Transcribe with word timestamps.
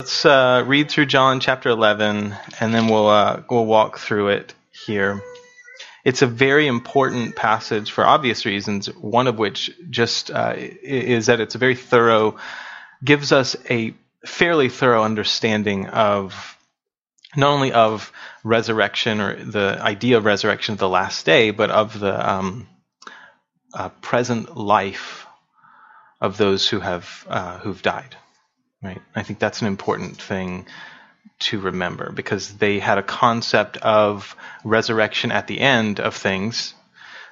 Let's 0.00 0.24
uh, 0.24 0.62
read 0.66 0.90
through 0.90 1.06
John 1.06 1.40
chapter 1.40 1.68
11, 1.70 2.36
and 2.60 2.72
then 2.74 2.86
we'll 2.86 3.08
uh, 3.08 3.42
we'll 3.50 3.66
walk 3.66 3.98
through 3.98 4.28
it 4.28 4.54
here. 4.70 5.20
It's 6.04 6.22
a 6.22 6.28
very 6.28 6.68
important 6.68 7.34
passage 7.34 7.90
for 7.90 8.06
obvious 8.06 8.46
reasons. 8.46 8.86
One 8.94 9.26
of 9.26 9.38
which 9.38 9.70
just 9.90 10.30
uh, 10.30 10.54
is 10.56 11.26
that 11.26 11.40
it's 11.40 11.56
a 11.56 11.58
very 11.58 11.74
thorough, 11.74 12.36
gives 13.02 13.32
us 13.32 13.56
a 13.68 13.94
fairly 14.24 14.68
thorough 14.68 15.02
understanding 15.02 15.88
of 15.88 16.56
not 17.34 17.50
only 17.50 17.72
of 17.72 18.12
resurrection 18.44 19.20
or 19.20 19.42
the 19.44 19.78
idea 19.80 20.18
of 20.18 20.24
resurrection 20.24 20.74
of 20.74 20.78
the 20.78 20.88
last 20.88 21.26
day, 21.26 21.50
but 21.50 21.70
of 21.70 21.98
the 21.98 22.30
um, 22.32 22.68
uh, 23.74 23.88
present 24.02 24.56
life 24.56 25.26
of 26.20 26.36
those 26.36 26.68
who 26.68 26.78
have 26.78 27.26
uh, 27.28 27.58
who've 27.58 27.82
died. 27.82 28.14
Right. 28.82 29.00
I 29.14 29.22
think 29.22 29.38
that's 29.38 29.62
an 29.62 29.66
important 29.66 30.20
thing 30.20 30.66
to 31.38 31.60
remember 31.60 32.12
because 32.12 32.54
they 32.54 32.78
had 32.78 32.98
a 32.98 33.02
concept 33.02 33.76
of 33.78 34.36
resurrection 34.64 35.32
at 35.32 35.46
the 35.46 35.60
end 35.60 36.00
of 36.00 36.14
things. 36.14 36.74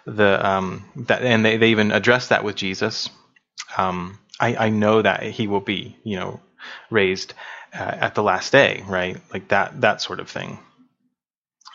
The 0.06 0.46
um, 0.46 0.84
that 0.96 1.22
and 1.22 1.44
they, 1.44 1.56
they 1.56 1.70
even 1.70 1.90
addressed 1.92 2.28
that 2.30 2.44
with 2.44 2.56
Jesus. 2.56 3.08
Um, 3.78 4.18
I, 4.38 4.56
I 4.56 4.68
know 4.68 5.00
that 5.00 5.22
he 5.22 5.46
will 5.46 5.60
be 5.60 5.96
you 6.04 6.16
know 6.16 6.40
raised 6.90 7.34
uh, 7.72 7.78
at 7.78 8.14
the 8.14 8.22
last 8.22 8.52
day, 8.52 8.82
right? 8.86 9.18
Like 9.32 9.48
that 9.48 9.80
that 9.80 10.02
sort 10.02 10.20
of 10.20 10.28
thing. 10.28 10.58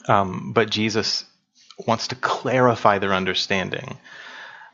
Um, 0.07 0.53
but 0.53 0.69
Jesus 0.69 1.25
wants 1.87 2.07
to 2.09 2.15
clarify 2.15 2.99
their 2.99 3.13
understanding 3.13 3.97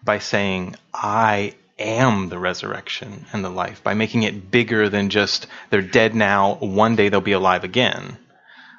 by 0.04 0.20
saying, 0.20 0.76
"I 0.94 1.56
am 1.78 2.30
the 2.30 2.40
resurrection 2.40 3.26
and 3.34 3.44
the 3.44 3.50
life 3.50 3.84
by 3.84 3.94
making 3.94 4.24
it 4.24 4.50
bigger 4.52 4.90
than 4.90 5.10
just 5.10 5.48
they're 5.70 5.82
dead 5.82 6.16
now, 6.16 6.56
one 6.56 6.96
day 6.96 7.10
they'll 7.10 7.22
be 7.22 7.34
alive 7.34 7.64
again. 7.64 8.18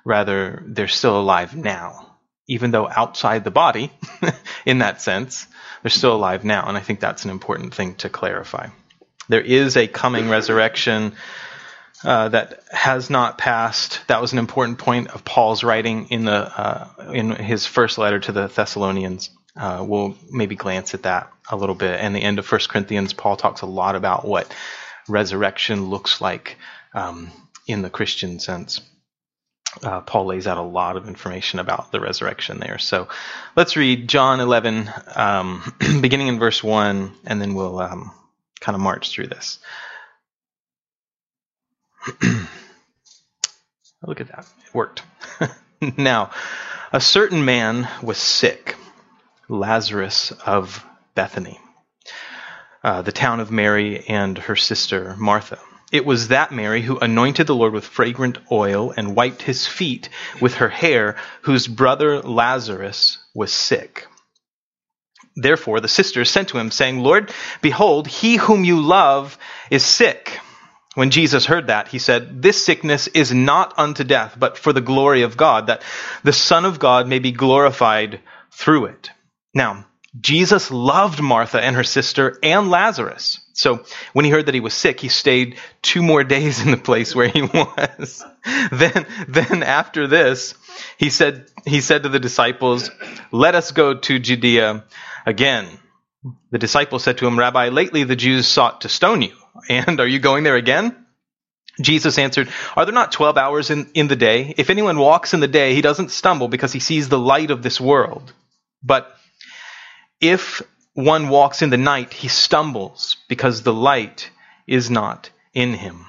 Rather, 0.04 0.62
they're 0.66 0.88
still 0.88 1.20
alive 1.20 1.56
now. 1.56 2.16
Even 2.48 2.70
though 2.70 2.88
outside 2.88 3.42
the 3.42 3.50
body, 3.50 3.92
in 4.66 4.78
that 4.78 5.02
sense, 5.02 5.46
they're 5.82 5.90
still 5.90 6.14
alive 6.14 6.44
now. 6.44 6.66
And 6.68 6.76
I 6.76 6.80
think 6.80 7.00
that's 7.00 7.24
an 7.24 7.30
important 7.30 7.74
thing 7.74 7.96
to 7.96 8.08
clarify. 8.08 8.68
There 9.28 9.40
is 9.40 9.76
a 9.76 9.88
coming 9.88 10.28
resurrection 10.28 11.14
uh, 12.04 12.28
that 12.28 12.62
has 12.70 13.10
not 13.10 13.38
passed. 13.38 14.00
That 14.06 14.20
was 14.20 14.32
an 14.32 14.38
important 14.38 14.78
point 14.78 15.08
of 15.08 15.24
Paul's 15.24 15.64
writing 15.64 16.08
in 16.10 16.24
the 16.24 16.32
uh, 16.32 16.88
in 17.12 17.30
his 17.30 17.66
first 17.66 17.98
letter 17.98 18.20
to 18.20 18.32
the 18.32 18.46
Thessalonians. 18.46 19.30
Uh, 19.56 19.84
we'll 19.86 20.14
maybe 20.30 20.54
glance 20.54 20.94
at 20.94 21.04
that 21.04 21.32
a 21.50 21.56
little 21.56 21.74
bit. 21.74 21.98
And 22.00 22.14
the 22.14 22.22
end 22.22 22.38
of 22.38 22.46
First 22.46 22.68
Corinthians, 22.68 23.12
Paul 23.12 23.36
talks 23.36 23.62
a 23.62 23.66
lot 23.66 23.96
about 23.96 24.26
what 24.26 24.52
resurrection 25.08 25.86
looks 25.86 26.20
like 26.20 26.56
um, 26.94 27.30
in 27.66 27.82
the 27.82 27.90
Christian 27.90 28.38
sense. 28.38 28.80
Uh, 29.82 30.00
Paul 30.00 30.26
lays 30.26 30.46
out 30.46 30.58
a 30.58 30.62
lot 30.62 30.96
of 30.96 31.08
information 31.08 31.58
about 31.58 31.92
the 31.92 32.00
resurrection 32.00 32.58
there. 32.58 32.78
So 32.78 33.08
let's 33.56 33.76
read 33.76 34.08
John 34.08 34.40
11, 34.40 34.90
um, 35.14 35.74
beginning 36.00 36.28
in 36.28 36.38
verse 36.38 36.62
1, 36.62 37.12
and 37.26 37.40
then 37.40 37.54
we'll 37.54 37.78
um, 37.78 38.10
kind 38.60 38.74
of 38.74 38.80
march 38.80 39.10
through 39.10 39.26
this. 39.26 39.58
Look 44.02 44.20
at 44.20 44.28
that. 44.28 44.46
It 44.66 44.74
worked. 44.74 45.02
now, 45.96 46.30
a 46.92 47.00
certain 47.00 47.44
man 47.44 47.88
was 48.02 48.18
sick 48.18 48.76
Lazarus 49.48 50.32
of 50.44 50.84
Bethany, 51.14 51.58
uh, 52.82 53.02
the 53.02 53.12
town 53.12 53.40
of 53.40 53.50
Mary 53.50 54.04
and 54.08 54.36
her 54.38 54.56
sister 54.56 55.14
Martha. 55.18 55.58
It 55.92 56.04
was 56.04 56.28
that 56.28 56.50
Mary 56.50 56.82
who 56.82 56.98
anointed 56.98 57.46
the 57.46 57.54
Lord 57.54 57.72
with 57.72 57.84
fragrant 57.84 58.38
oil 58.50 58.92
and 58.96 59.14
wiped 59.14 59.42
his 59.42 59.66
feet 59.66 60.08
with 60.40 60.54
her 60.54 60.68
hair, 60.68 61.16
whose 61.42 61.68
brother 61.68 62.20
Lazarus 62.20 63.18
was 63.34 63.52
sick. 63.52 64.06
Therefore 65.36 65.80
the 65.80 65.88
sisters 65.88 66.30
sent 66.30 66.48
to 66.48 66.58
him, 66.58 66.70
saying, 66.70 66.98
Lord, 66.98 67.30
behold, 67.62 68.08
he 68.08 68.36
whom 68.36 68.64
you 68.64 68.80
love 68.80 69.38
is 69.70 69.84
sick. 69.84 70.40
When 70.94 71.10
Jesus 71.10 71.44
heard 71.44 71.66
that, 71.66 71.88
he 71.88 71.98
said, 71.98 72.42
This 72.42 72.64
sickness 72.64 73.06
is 73.08 73.32
not 73.32 73.74
unto 73.78 74.02
death, 74.02 74.34
but 74.38 74.56
for 74.56 74.72
the 74.72 74.80
glory 74.80 75.22
of 75.22 75.36
God, 75.36 75.66
that 75.66 75.82
the 76.24 76.32
Son 76.32 76.64
of 76.64 76.78
God 76.78 77.06
may 77.06 77.18
be 77.18 77.32
glorified 77.32 78.20
through 78.50 78.86
it. 78.86 79.10
Now, 79.56 79.86
Jesus 80.20 80.70
loved 80.70 81.22
Martha 81.22 81.58
and 81.58 81.76
her 81.76 81.82
sister 81.82 82.38
and 82.42 82.68
Lazarus. 82.68 83.40
So 83.54 83.86
when 84.12 84.26
he 84.26 84.30
heard 84.30 84.44
that 84.46 84.54
he 84.54 84.60
was 84.60 84.74
sick, 84.74 85.00
he 85.00 85.08
stayed 85.08 85.56
two 85.80 86.02
more 86.02 86.24
days 86.24 86.62
in 86.62 86.70
the 86.72 86.76
place 86.76 87.14
where 87.14 87.28
he 87.28 87.40
was. 87.54 88.22
then, 88.70 89.06
then 89.26 89.62
after 89.62 90.06
this, 90.06 90.54
he 90.98 91.08
said, 91.08 91.46
he 91.64 91.80
said 91.80 92.02
to 92.02 92.10
the 92.10 92.20
disciples, 92.20 92.90
let 93.32 93.54
us 93.54 93.72
go 93.72 93.94
to 93.98 94.18
Judea 94.18 94.84
again. 95.24 95.66
The 96.50 96.58
disciples 96.58 97.02
said 97.02 97.16
to 97.18 97.26
him, 97.26 97.38
Rabbi, 97.38 97.70
lately 97.70 98.04
the 98.04 98.14
Jews 98.14 98.46
sought 98.46 98.82
to 98.82 98.90
stone 98.90 99.22
you. 99.22 99.34
And 99.70 100.00
are 100.00 100.06
you 100.06 100.18
going 100.18 100.44
there 100.44 100.56
again? 100.56 101.06
Jesus 101.80 102.18
answered, 102.18 102.50
Are 102.76 102.84
there 102.84 102.92
not 102.92 103.12
12 103.12 103.38
hours 103.38 103.70
in, 103.70 103.90
in 103.94 104.08
the 104.08 104.16
day? 104.16 104.52
If 104.58 104.68
anyone 104.68 104.98
walks 104.98 105.32
in 105.32 105.40
the 105.40 105.48
day, 105.48 105.74
he 105.74 105.80
doesn't 105.80 106.10
stumble 106.10 106.48
because 106.48 106.74
he 106.74 106.80
sees 106.80 107.08
the 107.08 107.18
light 107.18 107.50
of 107.50 107.62
this 107.62 107.80
world. 107.80 108.34
But 108.82 109.16
if 110.20 110.62
one 110.94 111.28
walks 111.28 111.62
in 111.62 111.70
the 111.70 111.76
night, 111.76 112.12
he 112.12 112.28
stumbles 112.28 113.16
because 113.28 113.62
the 113.62 113.74
light 113.74 114.30
is 114.66 114.90
not 114.90 115.30
in 115.52 115.74
him. 115.74 116.06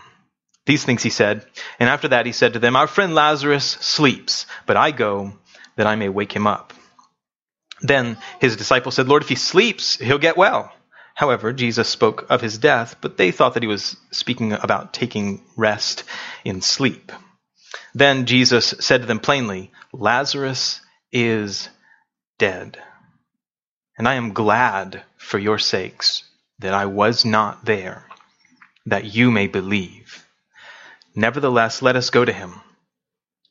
These 0.65 0.83
things 0.83 1.03
he 1.03 1.09
said, 1.09 1.45
and 1.79 1.89
after 1.89 2.09
that 2.09 2.25
he 2.25 2.31
said 2.31 2.53
to 2.53 2.59
them, 2.59 2.75
Our 2.75 2.87
friend 2.87 3.15
Lazarus 3.15 3.65
sleeps, 3.65 4.45
but 4.65 4.77
I 4.77 4.91
go 4.91 5.33
that 5.77 5.87
I 5.87 5.95
may 5.95 6.09
wake 6.09 6.33
him 6.33 6.47
up. 6.47 6.73
Then 7.81 8.17
his 8.39 8.55
disciples 8.55 8.95
said, 8.95 9.07
Lord, 9.07 9.23
if 9.23 9.29
he 9.29 9.35
sleeps, 9.35 9.97
he'll 9.97 10.17
get 10.17 10.37
well. 10.37 10.73
However, 11.15 11.53
Jesus 11.53 11.87
spoke 11.87 12.25
of 12.29 12.41
his 12.41 12.57
death, 12.57 12.97
but 13.01 13.17
they 13.17 13.31
thought 13.31 13.53
that 13.53 13.63
he 13.63 13.67
was 13.67 13.95
speaking 14.11 14.53
about 14.53 14.93
taking 14.93 15.43
rest 15.55 16.03
in 16.43 16.61
sleep. 16.61 17.11
Then 17.93 18.25
Jesus 18.25 18.75
said 18.79 19.01
to 19.01 19.07
them 19.07 19.19
plainly, 19.19 19.71
Lazarus 19.93 20.81
is 21.11 21.69
dead. 22.37 22.77
And 23.97 24.07
I 24.07 24.15
am 24.15 24.33
glad 24.33 25.03
for 25.17 25.39
your 25.39 25.57
sakes 25.57 26.23
that 26.59 26.73
I 26.73 26.85
was 26.85 27.25
not 27.25 27.65
there, 27.65 28.05
that 28.85 29.05
you 29.05 29.31
may 29.31 29.47
believe. 29.47 30.25
Nevertheless, 31.15 31.81
let 31.81 31.95
us 31.95 32.11
go 32.11 32.23
to 32.23 32.31
him. 32.31 32.53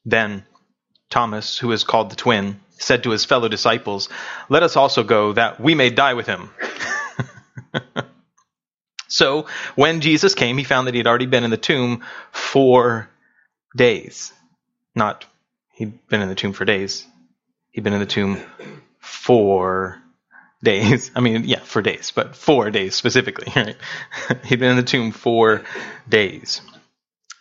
Then 0.04 0.44
Thomas, 1.10 1.58
who 1.58 1.72
is 1.72 1.82
called 1.82 2.10
the 2.10 2.16
twin, 2.16 2.60
said 2.78 3.02
to 3.02 3.10
his 3.10 3.24
fellow 3.24 3.48
disciples, 3.48 4.08
Let 4.48 4.62
us 4.62 4.76
also 4.76 5.02
go, 5.02 5.32
that 5.32 5.60
we 5.60 5.74
may 5.74 5.90
die 5.90 6.14
with 6.14 6.26
him. 6.26 6.50
so 9.08 9.46
when 9.74 10.00
Jesus 10.00 10.34
came, 10.34 10.58
he 10.58 10.64
found 10.64 10.86
that 10.86 10.94
he 10.94 10.98
had 10.98 11.06
already 11.08 11.26
been 11.26 11.44
in 11.44 11.50
the 11.50 11.56
tomb 11.56 12.04
four 12.30 13.08
days. 13.76 14.32
Not 14.94 15.24
he'd 15.74 16.06
been 16.08 16.22
in 16.22 16.28
the 16.28 16.34
tomb 16.34 16.52
for 16.52 16.64
days. 16.64 17.04
He'd 17.70 17.84
been 17.84 17.92
in 17.92 18.00
the 18.00 18.06
tomb 18.06 18.40
for 19.00 20.00
days. 20.62 21.10
I 21.14 21.20
mean, 21.20 21.44
yeah, 21.44 21.60
for 21.60 21.82
days, 21.82 22.12
but 22.14 22.36
four 22.36 22.70
days 22.70 22.94
specifically, 22.94 23.52
right? 23.56 23.76
He'd 24.44 24.60
been 24.60 24.70
in 24.70 24.76
the 24.76 24.82
tomb 24.82 25.12
four 25.12 25.64
days. 26.08 26.60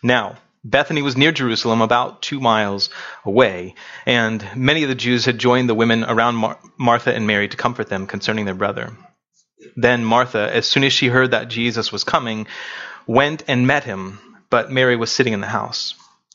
Now, 0.02 0.36
Bethany 0.64 1.02
was 1.02 1.16
near 1.16 1.30
Jerusalem, 1.30 1.80
about 1.80 2.22
two 2.22 2.40
miles 2.40 2.90
away, 3.24 3.76
and 4.04 4.44
many 4.56 4.82
of 4.82 4.88
the 4.88 4.96
Jews 4.96 5.24
had 5.24 5.38
joined 5.38 5.68
the 5.68 5.74
women 5.74 6.02
around 6.02 6.34
Mar- 6.34 6.58
Martha 6.76 7.14
and 7.14 7.26
Mary 7.26 7.48
to 7.48 7.56
comfort 7.56 7.88
them 7.88 8.06
concerning 8.06 8.46
their 8.46 8.54
brother. 8.54 8.96
Then 9.76 10.04
Martha, 10.04 10.52
as 10.52 10.66
soon 10.66 10.82
as 10.84 10.92
she 10.92 11.06
heard 11.06 11.30
that 11.30 11.48
Jesus 11.48 11.92
was 11.92 12.04
coming, 12.04 12.46
went 13.06 13.44
and 13.46 13.66
met 13.66 13.84
him, 13.84 14.18
but 14.50 14.70
Mary 14.70 14.96
was 14.96 15.12
sitting 15.12 15.32
in 15.32 15.40
the 15.40 15.46
house. 15.46 15.94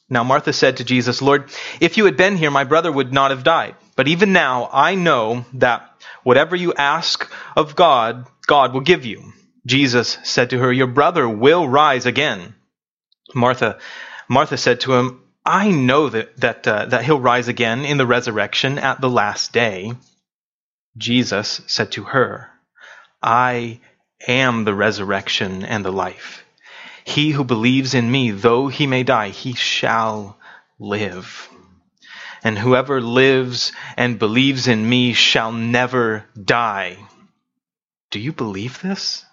Now 0.10 0.24
Martha 0.24 0.54
said 0.54 0.78
to 0.78 0.84
Jesus, 0.84 1.22
Lord, 1.22 1.50
if 1.80 1.98
you 1.98 2.06
had 2.06 2.18
been 2.18 2.38
here, 2.38 2.52
my 2.52 2.64
brother 2.64 2.92
would 2.92 3.14
not 3.14 3.32
have 3.32 3.44
died. 3.44 3.76
But 4.02 4.08
even 4.08 4.34
now, 4.34 4.68
I 4.74 4.96
know 4.96 5.46
that 5.54 5.92
Whatever 6.24 6.56
you 6.56 6.74
ask 6.74 7.30
of 7.56 7.76
God, 7.76 8.28
God 8.46 8.74
will 8.74 8.82
give 8.82 9.06
you. 9.06 9.34
Jesus 9.66 10.18
said 10.24 10.52
to 10.52 10.60
her, 10.60 10.72
Your 10.72 10.88
brother 10.88 11.28
will 11.28 11.68
rise 11.68 12.06
again. 12.06 12.56
Martha, 13.34 13.80
Martha 14.28 14.58
said 14.58 14.82
to 14.82 14.94
him, 14.94 15.22
I 15.46 15.72
know 15.72 16.10
that, 16.10 16.38
that, 16.38 16.68
uh, 16.68 16.86
that 16.86 17.04
he'll 17.04 17.20
rise 17.20 17.48
again 17.48 17.86
in 17.86 17.98
the 17.98 18.06
resurrection 18.06 18.78
at 18.78 19.02
the 19.02 19.10
last 19.10 19.52
day. 19.52 19.94
Jesus 20.98 21.62
said 21.68 21.92
to 21.94 22.04
her, 22.04 22.50
I 23.22 23.80
am 24.28 24.64
the 24.64 24.76
resurrection 24.76 25.66
and 25.66 25.84
the 25.84 25.92
life. 25.92 26.44
He 27.04 27.32
who 27.32 27.44
believes 27.44 27.96
in 27.96 28.12
me, 28.12 28.30
though 28.30 28.68
he 28.68 28.86
may 28.86 29.02
die, 29.02 29.30
he 29.30 29.54
shall 29.54 30.38
live 30.80 31.50
and 32.44 32.58
whoever 32.58 33.02
lives 33.02 33.72
and 33.98 34.20
believes 34.20 34.68
in 34.68 34.88
me 34.88 35.14
shall 35.14 35.52
never 35.52 36.26
die. 36.42 36.98
Do 38.10 38.20
you 38.20 38.34
believe 38.34 38.82
this? 38.82 39.26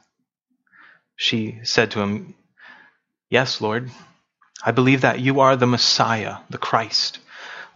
She 1.17 1.59
said 1.65 1.93
to 1.93 2.01
him, 2.01 2.35
Yes, 3.31 3.61
Lord. 3.61 3.91
I 4.65 4.73
believe 4.73 5.03
that 5.03 5.21
you 5.21 5.41
are 5.41 5.57
the 5.57 5.67
Messiah, 5.67 6.39
the 6.51 6.59
Christ, 6.59 7.19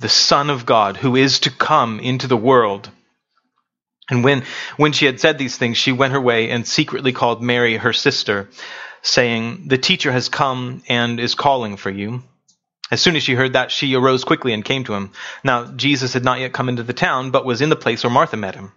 the 0.01 0.09
Son 0.09 0.51
of 0.51 0.67
God, 0.67 0.97
who 0.97 1.17
is 1.17 1.41
to 1.41 1.51
come 1.51 2.01
into 2.01 2.27
the 2.27 2.37
world. 2.37 2.91
And 4.11 4.25
when, 4.25 4.45
when 4.77 4.93
she 4.93 5.07
had 5.07 5.21
said 5.21 5.39
these 5.39 5.57
things, 5.57 5.77
she 5.77 5.93
went 5.93 6.13
her 6.13 6.21
way 6.21 6.51
and 6.51 6.67
secretly 6.67 7.13
called 7.13 7.43
Mary, 7.43 7.77
her 7.77 7.93
sister, 7.93 8.49
saying, 9.01 9.69
The 9.69 9.79
teacher 9.79 10.11
has 10.11 10.29
come 10.29 10.83
and 10.89 11.21
is 11.21 11.35
calling 11.35 11.77
for 11.77 11.91
you. 11.91 12.23
As 12.93 13.01
soon 13.01 13.17
as 13.17 13.23
she 13.23 13.33
heard 13.33 13.55
that, 13.55 13.73
she 13.73 13.95
arose 13.95 14.23
quickly 14.23 14.53
and 14.53 14.63
came 14.63 14.85
to 14.85 14.93
him. 14.93 15.13
Now, 15.43 15.65
Jesus 15.65 16.13
had 16.13 16.25
not 16.25 16.41
yet 16.41 16.53
come 16.53 16.69
into 16.69 16.83
the 16.83 16.93
town, 16.93 17.31
but 17.31 17.47
was 17.47 17.63
in 17.63 17.71
the 17.71 17.75
place 17.75 18.05
where 18.05 18.13
Martha 18.13 18.37
met 18.37 18.55
him. 18.55 18.71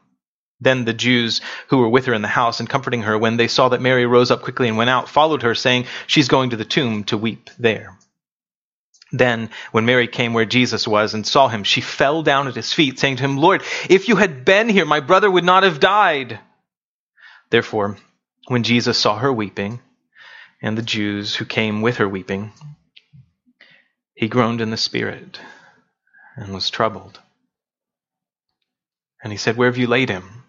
Then 0.61 0.85
the 0.85 0.93
Jews 0.93 1.41
who 1.67 1.79
were 1.79 1.89
with 1.89 2.05
her 2.05 2.13
in 2.13 2.21
the 2.21 2.29
house 2.29 2.61
and 2.61 2.69
comforting 2.69 3.01
her, 3.01 3.17
when 3.17 3.35
they 3.35 3.49
saw 3.49 3.67
that 3.69 3.81
Mary 3.81 4.05
rose 4.05 4.31
up 4.31 4.41
quickly 4.41 4.69
and 4.69 4.77
went 4.77 4.89
out, 4.89 5.09
followed 5.09 5.41
her, 5.41 5.53
saying, 5.53 5.87
She's 6.07 6.29
going 6.29 6.51
to 6.51 6.55
the 6.55 6.63
tomb 6.63 7.03
to 7.05 7.17
weep 7.17 7.49
there. 7.59 7.99
Then, 9.11 9.49
when 9.73 9.85
Mary 9.85 10.07
came 10.07 10.33
where 10.33 10.45
Jesus 10.45 10.87
was 10.87 11.13
and 11.13 11.27
saw 11.27 11.49
him, 11.49 11.65
she 11.65 11.81
fell 11.81 12.23
down 12.23 12.47
at 12.47 12.55
his 12.55 12.71
feet, 12.71 12.97
saying 12.97 13.17
to 13.17 13.23
him, 13.23 13.35
Lord, 13.37 13.63
if 13.89 14.07
you 14.07 14.15
had 14.15 14.45
been 14.45 14.69
here, 14.69 14.85
my 14.85 15.01
brother 15.01 15.29
would 15.29 15.43
not 15.43 15.63
have 15.63 15.81
died. 15.81 16.39
Therefore, 17.49 17.97
when 18.47 18.63
Jesus 18.63 18.97
saw 18.97 19.17
her 19.17 19.33
weeping, 19.33 19.81
and 20.61 20.77
the 20.77 20.81
Jews 20.81 21.35
who 21.35 21.43
came 21.43 21.81
with 21.81 21.97
her 21.97 22.07
weeping, 22.07 22.53
he 24.15 24.27
groaned 24.29 24.61
in 24.61 24.69
the 24.71 24.77
spirit 24.77 25.39
and 26.37 26.53
was 26.53 26.69
troubled. 26.69 27.19
And 29.23 29.31
he 29.31 29.37
said, 29.37 29.57
Where 29.57 29.69
have 29.69 29.77
you 29.77 29.87
laid 29.87 30.09
him? 30.09 30.43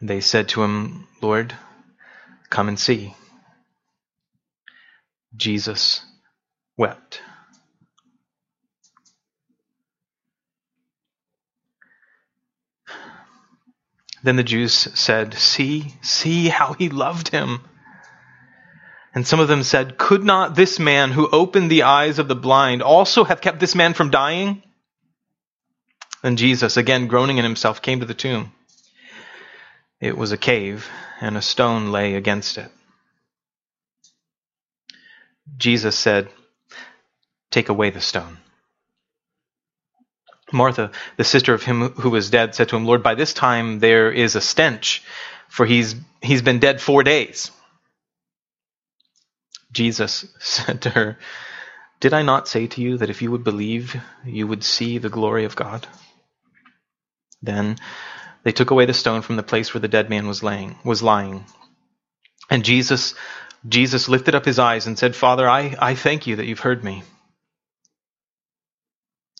They 0.00 0.20
said 0.20 0.48
to 0.50 0.62
him, 0.62 1.06
Lord, 1.22 1.54
come 2.50 2.68
and 2.68 2.78
see. 2.78 3.14
Jesus 5.36 6.02
wept. 6.76 7.20
Then 14.22 14.36
the 14.36 14.42
Jews 14.42 14.72
said, 14.72 15.34
See, 15.34 15.94
see 16.02 16.48
how 16.48 16.72
he 16.72 16.88
loved 16.88 17.28
him. 17.28 17.60
And 19.16 19.26
some 19.26 19.40
of 19.40 19.48
them 19.48 19.62
said, 19.62 19.96
Could 19.96 20.22
not 20.22 20.54
this 20.54 20.78
man 20.78 21.10
who 21.10 21.26
opened 21.30 21.70
the 21.70 21.84
eyes 21.84 22.18
of 22.18 22.28
the 22.28 22.36
blind 22.36 22.82
also 22.82 23.24
have 23.24 23.40
kept 23.40 23.60
this 23.60 23.74
man 23.74 23.94
from 23.94 24.10
dying? 24.10 24.62
Then 26.22 26.36
Jesus, 26.36 26.76
again 26.76 27.06
groaning 27.06 27.38
in 27.38 27.44
himself, 27.44 27.80
came 27.80 28.00
to 28.00 28.06
the 28.06 28.12
tomb. 28.12 28.52
It 30.02 30.18
was 30.18 30.32
a 30.32 30.36
cave, 30.36 30.90
and 31.18 31.34
a 31.34 31.40
stone 31.40 31.92
lay 31.92 32.14
against 32.14 32.58
it. 32.58 32.70
Jesus 35.56 35.96
said, 35.96 36.28
Take 37.50 37.70
away 37.70 37.88
the 37.88 38.02
stone. 38.02 38.36
Martha, 40.52 40.90
the 41.16 41.24
sister 41.24 41.54
of 41.54 41.62
him 41.62 41.88
who 41.88 42.10
was 42.10 42.28
dead, 42.28 42.54
said 42.54 42.68
to 42.68 42.76
him, 42.76 42.84
Lord, 42.84 43.02
by 43.02 43.14
this 43.14 43.32
time 43.32 43.78
there 43.78 44.12
is 44.12 44.36
a 44.36 44.42
stench, 44.42 45.02
for 45.48 45.64
he's, 45.64 45.94
he's 46.20 46.42
been 46.42 46.58
dead 46.58 46.82
four 46.82 47.02
days. 47.02 47.50
Jesus 49.76 50.26
said 50.38 50.82
to 50.82 50.90
her, 50.90 51.18
Did 52.00 52.14
I 52.14 52.22
not 52.22 52.48
say 52.48 52.66
to 52.66 52.80
you 52.80 52.98
that 52.98 53.10
if 53.10 53.20
you 53.20 53.30
would 53.30 53.44
believe, 53.44 53.94
you 54.24 54.46
would 54.46 54.64
see 54.64 54.98
the 54.98 55.10
glory 55.10 55.44
of 55.44 55.54
God? 55.54 55.86
Then 57.42 57.76
they 58.42 58.52
took 58.52 58.70
away 58.70 58.86
the 58.86 58.94
stone 58.94 59.22
from 59.22 59.36
the 59.36 59.42
place 59.42 59.74
where 59.74 59.80
the 59.80 59.88
dead 59.96 60.08
man 60.08 60.26
was 60.26 60.42
laying 60.42 60.76
was 60.84 61.02
lying. 61.02 61.44
And 62.48 62.64
Jesus 62.64 63.14
Jesus 63.68 64.08
lifted 64.08 64.34
up 64.34 64.44
his 64.44 64.58
eyes 64.58 64.86
and 64.86 64.98
said, 64.98 65.16
Father, 65.16 65.48
I, 65.48 65.74
I 65.78 65.94
thank 65.94 66.26
you 66.26 66.36
that 66.36 66.46
you've 66.46 66.60
heard 66.60 66.82
me. 66.84 67.02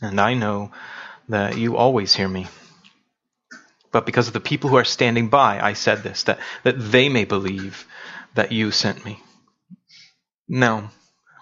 And 0.03 0.21
I 0.21 0.35
know 0.35 0.73
that 1.29 1.57
you 1.57 1.77
always 1.77 2.15
hear 2.15 2.29
me. 2.29 2.49
But 3.93 4.05
because 4.05 4.27
of 4.27 4.35
the 4.35 4.41
people 4.41 4.69
who 4.69 4.77
are 4.77 4.85
standing 4.85 5.29
by, 5.29 5.61
I 5.61 5.75
said 5.75 6.03
this, 6.03 6.25
that, 6.25 6.41
that 6.65 6.79
they 6.79 7.09
may 7.09 7.25
believe 7.25 7.87
that 8.35 8.53
you 8.53 8.73
sent 8.73 9.05
me. 9.05 9.23
Now, 10.49 10.91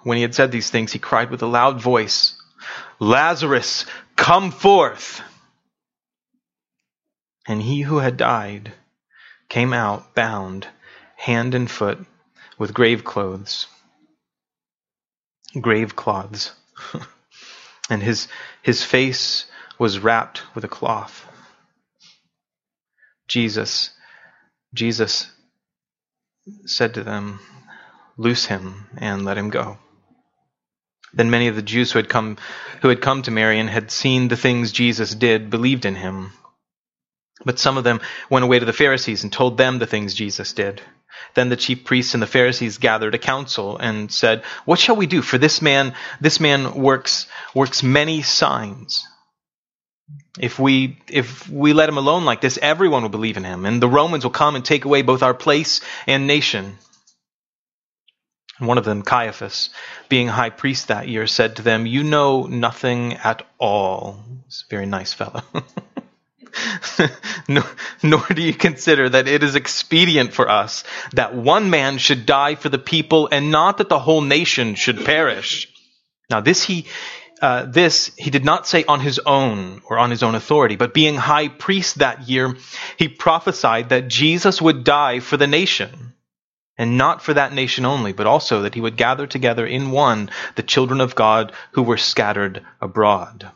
when 0.03 0.17
he 0.17 0.23
had 0.23 0.35
said 0.35 0.53
these 0.53 0.71
things, 0.71 0.93
he 0.93 0.99
cried 0.99 1.31
with 1.31 1.43
a 1.43 1.47
loud 1.47 1.81
voice, 1.81 2.35
Lazarus, 2.99 3.87
come 4.17 4.51
forth! 4.51 5.21
And 7.47 7.61
he 7.61 7.83
who 7.83 7.99
had 7.99 8.17
died 8.17 8.73
came 9.49 9.73
out 9.73 10.15
bound, 10.15 10.67
hand 11.17 11.55
and 11.55 11.71
foot, 11.71 11.99
with 12.59 12.75
grave 12.75 13.05
clothes. 13.05 13.67
Grave 15.61 15.95
cloths. 15.95 16.53
and 17.91 18.03
his, 18.03 18.29
his 18.62 18.83
face 18.83 19.47
was 19.79 19.99
wrapped 19.99 20.43
with 20.55 20.65
a 20.65 20.69
cloth. 20.69 21.27
Jesus, 23.29 23.91
Jesus 24.73 25.31
said 26.67 26.95
to 26.95 27.03
them, 27.03 27.41
Loose 28.17 28.47
him 28.47 28.87
and 28.97 29.25
let 29.25 29.39
him 29.39 29.51
go. 29.51 29.79
Then 31.13 31.31
many 31.31 31.49
of 31.49 31.57
the 31.57 31.63
Jews 31.63 31.93
who 31.93 31.99
had 31.99 32.09
come, 32.09 32.37
who 32.83 32.89
had 32.89 33.01
come 33.01 33.23
to 33.23 33.31
Mary 33.31 33.59
and 33.59 33.71
had 33.71 33.91
seen 33.91 34.29
the 34.29 34.37
things 34.37 34.73
Jesus 34.73 35.15
did 35.15 35.51
believed 35.51 35.85
in 35.85 35.95
him. 35.95 36.33
But 37.45 37.59
some 37.59 37.77
of 37.77 37.85
them 37.85 38.01
went 38.31 38.45
away 38.45 38.59
to 38.59 38.65
the 38.65 38.73
Pharisees 38.73 39.23
and 39.23 39.33
told 39.33 39.57
them 39.57 39.79
the 39.79 39.87
things 39.87 40.15
Jesus 40.15 40.53
did. 40.53 40.81
Then 41.35 41.49
the 41.49 41.57
chief 41.57 41.85
priests 41.85 42.15
and 42.15 42.23
the 42.23 42.29
Pharisees 42.29 42.79
gathered 42.79 43.15
a 43.15 43.19
council 43.19 43.77
and 43.77 44.11
said, 44.11 44.43
What 44.65 44.79
shall 44.79 44.97
we 44.97 45.07
do? 45.07 45.23
For 45.23 45.39
this 45.39 45.63
man, 45.63 45.95
this 46.21 46.41
man 46.41 46.75
works, 46.75 47.27
works 47.55 47.83
many 47.83 48.23
signs. 48.23 49.07
If 50.39 50.59
we, 50.59 50.99
if 51.09 51.49
we 51.49 51.73
let 51.73 51.89
him 51.89 51.99
alone 51.99 52.25
like 52.25 52.41
this, 52.41 52.59
everyone 52.61 53.03
will 53.03 53.09
believe 53.09 53.37
in 53.37 53.45
him, 53.45 53.65
and 53.65 53.81
the 53.81 53.89
Romans 53.89 54.25
will 54.25 54.33
come 54.33 54.57
and 54.57 54.65
take 54.65 54.85
away 54.85 55.03
both 55.03 55.23
our 55.23 55.35
place 55.35 55.81
and 56.07 56.27
nation. 56.27 56.77
One 58.59 58.79
of 58.79 58.85
them, 58.85 59.03
Caiaphas, 59.03 59.71
being 60.09 60.29
high 60.29 60.51
priest 60.51 60.89
that 60.89 61.09
year, 61.09 61.27
said 61.27 61.56
to 61.56 61.62
them, 61.62 61.87
You 61.87 62.05
know 62.05 62.47
nothing 62.47 63.15
at 63.15 63.45
all. 63.59 64.21
He's 64.45 64.65
a 64.69 64.71
very 64.71 64.87
nice 64.87 65.12
fellow. 65.12 65.43
nor, 67.49 67.65
nor 68.03 68.25
do 68.29 68.43
you 68.43 68.55
consider 68.55 69.09
that 69.09 69.27
it 69.27 69.43
is 69.43 69.56
expedient 69.56 70.33
for 70.33 70.49
us 70.49 70.85
that 71.12 71.35
one 71.35 71.71
man 71.71 71.99
should 71.99 72.27
die 72.27 72.55
for 72.55 72.69
the 72.69 72.79
people 72.79 73.29
and 73.33 73.51
not 73.51 73.79
that 73.79 73.89
the 73.89 73.99
whole 73.99 74.21
nation 74.21 74.77
should 74.77 75.05
perish. 75.05 75.69
Now 76.31 76.41
this 76.41 76.62
he, 76.62 76.87
uh, 77.43 77.67
this 77.67 78.13
he 78.17 78.31
did 78.31 78.44
not 78.44 78.67
say 78.67 78.84
on 78.84 79.01
his 79.01 79.19
own 79.19 79.82
or 79.89 79.99
on 79.99 80.11
his 80.11 80.23
own 80.23 80.34
authority, 80.34 80.77
but 80.77 80.94
being 80.94 81.17
high 81.17 81.49
priest 81.49 81.99
that 81.99 82.29
year, 82.29 82.56
he 82.96 83.08
prophesied 83.08 83.89
that 83.89 84.08
Jesus 84.08 84.63
would 84.63 84.84
die 84.84 85.20
for 85.20 85.37
the 85.37 85.46
nation. 85.46 86.14
And 86.77 86.99
not 86.99 87.23
for 87.23 87.35
that 87.35 87.53
nation 87.53 87.85
only, 87.85 88.13
but 88.13 88.27
also 88.27 88.63
that 88.63 88.75
he 88.75 88.81
would 88.81 88.97
gather 88.97 89.27
together 89.27 89.65
in 89.65 89.93
one 89.93 90.31
the 90.57 90.63
children 90.63 91.01
of 91.01 91.15
God 91.15 91.53
who 91.73 91.83
were 91.83 91.97
scattered 91.97 92.65
abroad. 92.81 93.51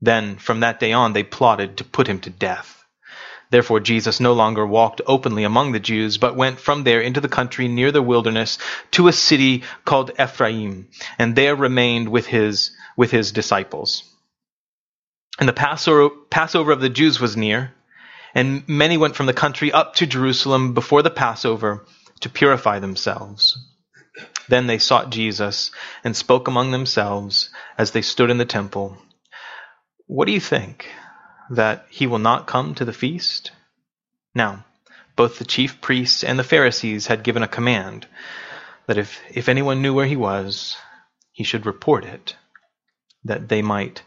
Then, 0.00 0.36
from 0.36 0.60
that 0.60 0.80
day 0.80 0.92
on, 0.92 1.12
they 1.12 1.22
plotted 1.22 1.76
to 1.76 1.84
put 1.84 2.06
him 2.08 2.20
to 2.20 2.30
death. 2.30 2.82
Therefore, 3.50 3.80
Jesus 3.80 4.18
no 4.18 4.32
longer 4.32 4.66
walked 4.66 5.02
openly 5.06 5.44
among 5.44 5.72
the 5.72 5.78
Jews, 5.78 6.16
but 6.16 6.34
went 6.34 6.58
from 6.58 6.84
there 6.84 7.02
into 7.02 7.20
the 7.20 7.28
country 7.28 7.68
near 7.68 7.92
the 7.92 8.00
wilderness 8.00 8.56
to 8.92 9.08
a 9.08 9.12
city 9.12 9.62
called 9.84 10.10
Ephraim, 10.18 10.88
and 11.18 11.36
there 11.36 11.54
remained 11.54 12.08
with 12.08 12.26
his, 12.26 12.70
with 12.96 13.10
his 13.10 13.30
disciples. 13.30 14.04
And 15.38 15.46
the 15.46 15.52
Passover, 15.52 16.08
Passover 16.30 16.72
of 16.72 16.80
the 16.80 16.88
Jews 16.88 17.20
was 17.20 17.36
near, 17.36 17.74
and 18.34 18.66
many 18.66 18.96
went 18.96 19.16
from 19.16 19.26
the 19.26 19.34
country 19.34 19.70
up 19.70 19.96
to 19.96 20.06
Jerusalem 20.06 20.72
before 20.72 21.02
the 21.02 21.10
Passover 21.10 21.84
to 22.22 22.28
purify 22.28 22.78
themselves. 22.78 23.58
Then 24.48 24.66
they 24.66 24.78
sought 24.78 25.10
Jesus 25.10 25.70
and 26.02 26.16
spoke 26.16 26.48
among 26.48 26.70
themselves 26.70 27.50
as 27.78 27.92
they 27.92 28.02
stood 28.02 28.30
in 28.30 28.38
the 28.38 28.44
temple. 28.44 28.96
What 30.06 30.26
do 30.26 30.32
you 30.32 30.40
think? 30.40 30.90
That 31.50 31.86
he 31.90 32.06
will 32.06 32.18
not 32.18 32.46
come 32.46 32.74
to 32.74 32.84
the 32.84 32.92
feast? 32.92 33.52
Now, 34.34 34.64
both 35.16 35.38
the 35.38 35.44
chief 35.44 35.80
priests 35.80 36.24
and 36.24 36.38
the 36.38 36.44
Pharisees 36.44 37.06
had 37.06 37.22
given 37.22 37.42
a 37.42 37.48
command 37.48 38.06
that 38.86 38.98
if, 38.98 39.20
if 39.30 39.48
anyone 39.48 39.82
knew 39.82 39.94
where 39.94 40.06
he 40.06 40.16
was, 40.16 40.76
he 41.32 41.44
should 41.44 41.66
report 41.66 42.04
it, 42.04 42.36
that 43.24 43.48
they 43.48 43.62
might 43.62 44.02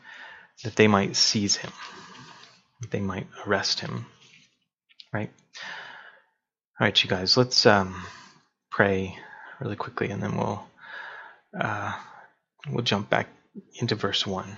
that 0.63 0.77
they 0.77 0.88
might 0.88 1.15
seize 1.17 1.57
him, 1.57 1.72
that 2.79 2.91
they 2.91 3.01
might 3.01 3.27
arrest 3.45 3.81
him. 3.81 4.05
Right? 5.13 5.31
All 6.77 6.86
right, 6.86 7.03
you 7.03 7.10
guys, 7.10 7.38
let's 7.38 7.65
um, 7.65 7.96
pray 8.70 9.17
really 9.62 9.77
quickly, 9.77 10.10
and 10.10 10.22
then 10.22 10.36
we'll 10.36 10.62
uh, 11.58 11.94
we'll 12.70 12.84
jump 12.84 13.10
back 13.10 13.29
into 13.79 13.96
verse 13.96 14.27
one 14.27 14.58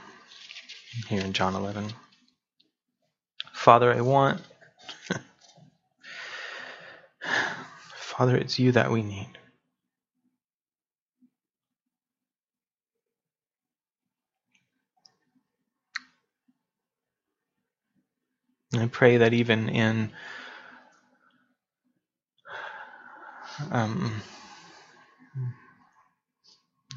here 1.10 1.22
in 1.22 1.34
John 1.34 1.54
eleven. 1.54 1.94
Father, 3.54 3.94
I 3.94 4.02
want. 4.02 4.42
Father, 7.96 8.36
it's 8.36 8.58
you 8.58 8.72
that 8.72 8.90
we 8.90 9.04
need. 9.04 9.38
I 18.76 18.88
pray 18.88 19.18
that 19.18 19.36
even 19.36 19.70
in 19.70 20.12
um, 23.72 24.22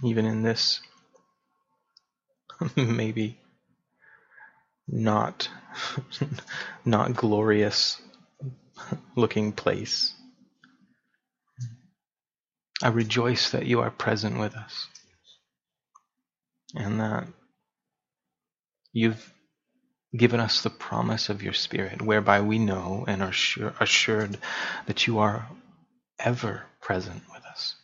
even 0.05 0.27
in 0.27 0.43
this 0.43 0.81
maybe 2.77 3.39
not 4.89 5.49
not 6.85 7.15
glorious 7.15 8.01
looking 9.17 9.53
place. 9.53 10.15
I 12.83 12.89
rejoice 12.89 13.51
that 13.51 13.67
you 13.67 13.81
are 13.81 13.91
present 13.91 14.39
with 14.39 14.55
us 14.55 14.87
and 16.75 17.01
that 17.01 17.27
you've 18.93 19.33
given 20.17 20.41
us 20.41 20.63
the 20.63 20.71
promise 20.71 21.29
of 21.29 21.43
your 21.43 21.53
Spirit, 21.53 22.03
whereby 22.03 22.41
we 22.41 22.59
know 22.59 23.05
and 23.07 23.23
are 23.23 23.33
sure, 23.33 23.75
assured 23.81 24.39
that 24.87 25.07
you 25.07 25.19
are 25.19 25.47
ever 26.25 26.63
present 26.81 27.23
with 27.33 27.45
us. 27.45 27.77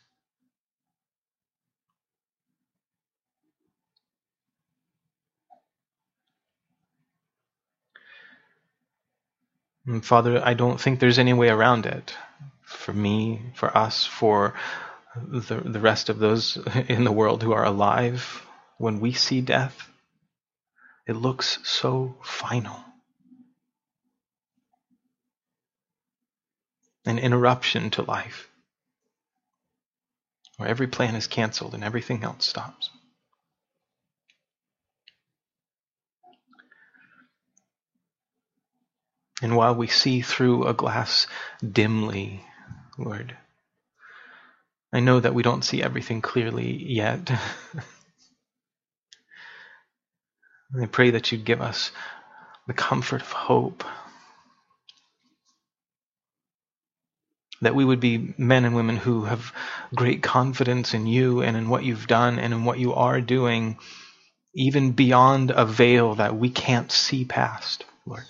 And 9.86 10.04
Father, 10.04 10.42
I 10.44 10.54
don't 10.54 10.80
think 10.80 10.98
there's 10.98 11.18
any 11.18 11.32
way 11.32 11.48
around 11.48 11.86
it. 11.86 12.14
For 12.62 12.92
me, 12.92 13.42
for 13.54 13.76
us, 13.76 14.04
for 14.04 14.54
the, 15.16 15.62
the 15.64 15.80
rest 15.80 16.08
of 16.08 16.18
those 16.18 16.58
in 16.88 17.04
the 17.04 17.12
world 17.12 17.42
who 17.42 17.52
are 17.52 17.64
alive, 17.64 18.44
when 18.78 19.00
we 19.00 19.12
see 19.12 19.40
death, 19.40 19.90
it 21.06 21.14
looks 21.14 21.58
so 21.64 22.16
final. 22.22 22.76
An 27.06 27.18
interruption 27.18 27.90
to 27.90 28.02
life, 28.02 28.48
where 30.56 30.68
every 30.68 30.88
plan 30.88 31.14
is 31.14 31.26
canceled 31.28 31.74
and 31.74 31.84
everything 31.84 32.24
else 32.24 32.44
stops. 32.44 32.90
And 39.42 39.54
while 39.54 39.74
we 39.74 39.86
see 39.86 40.22
through 40.22 40.66
a 40.66 40.74
glass 40.74 41.26
dimly, 41.62 42.42
Lord, 42.98 43.36
I 44.92 45.00
know 45.00 45.20
that 45.20 45.34
we 45.34 45.42
don't 45.42 45.64
see 45.64 45.82
everything 45.82 46.22
clearly 46.22 46.82
yet. 46.82 47.30
I 50.80 50.86
pray 50.86 51.10
that 51.10 51.30
you'd 51.30 51.44
give 51.44 51.60
us 51.60 51.92
the 52.66 52.72
comfort 52.74 53.20
of 53.20 53.30
hope. 53.30 53.84
That 57.62 57.74
we 57.74 57.84
would 57.84 58.00
be 58.00 58.34
men 58.38 58.64
and 58.64 58.74
women 58.76 58.96
who 58.96 59.24
have 59.24 59.52
great 59.94 60.22
confidence 60.22 60.94
in 60.94 61.06
you 61.06 61.42
and 61.42 61.56
in 61.56 61.68
what 61.68 61.84
you've 61.84 62.06
done 62.06 62.38
and 62.38 62.52
in 62.52 62.64
what 62.64 62.78
you 62.78 62.94
are 62.94 63.20
doing, 63.20 63.78
even 64.54 64.92
beyond 64.92 65.52
a 65.52 65.64
veil 65.66 66.16
that 66.16 66.36
we 66.36 66.50
can't 66.50 66.92
see 66.92 67.24
past, 67.24 67.84
Lord. 68.06 68.24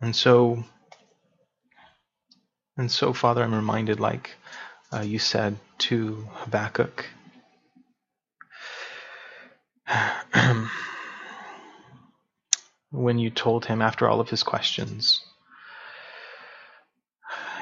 And 0.00 0.14
so, 0.16 0.64
and 2.76 2.90
so, 2.90 3.12
Father, 3.12 3.42
I'm 3.42 3.54
reminded, 3.54 4.00
like 4.00 4.30
uh, 4.92 5.00
you 5.00 5.18
said 5.18 5.56
to 5.78 6.28
Habakkuk, 6.32 7.06
when 12.96 13.18
you 13.18 13.30
told 13.30 13.66
him 13.66 13.82
after 13.82 14.08
all 14.08 14.20
of 14.20 14.30
his 14.30 14.42
questions 14.42 15.20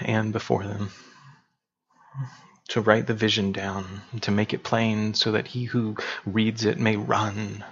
and 0.00 0.32
before 0.32 0.64
them 0.64 0.90
to 2.68 2.80
write 2.80 3.06
the 3.06 3.14
vision 3.14 3.52
down, 3.52 4.00
to 4.22 4.30
make 4.30 4.54
it 4.54 4.62
plain 4.62 5.14
so 5.14 5.32
that 5.32 5.48
he 5.48 5.64
who 5.64 5.96
reads 6.24 6.64
it 6.64 6.78
may 6.78 6.96
run 6.96 7.64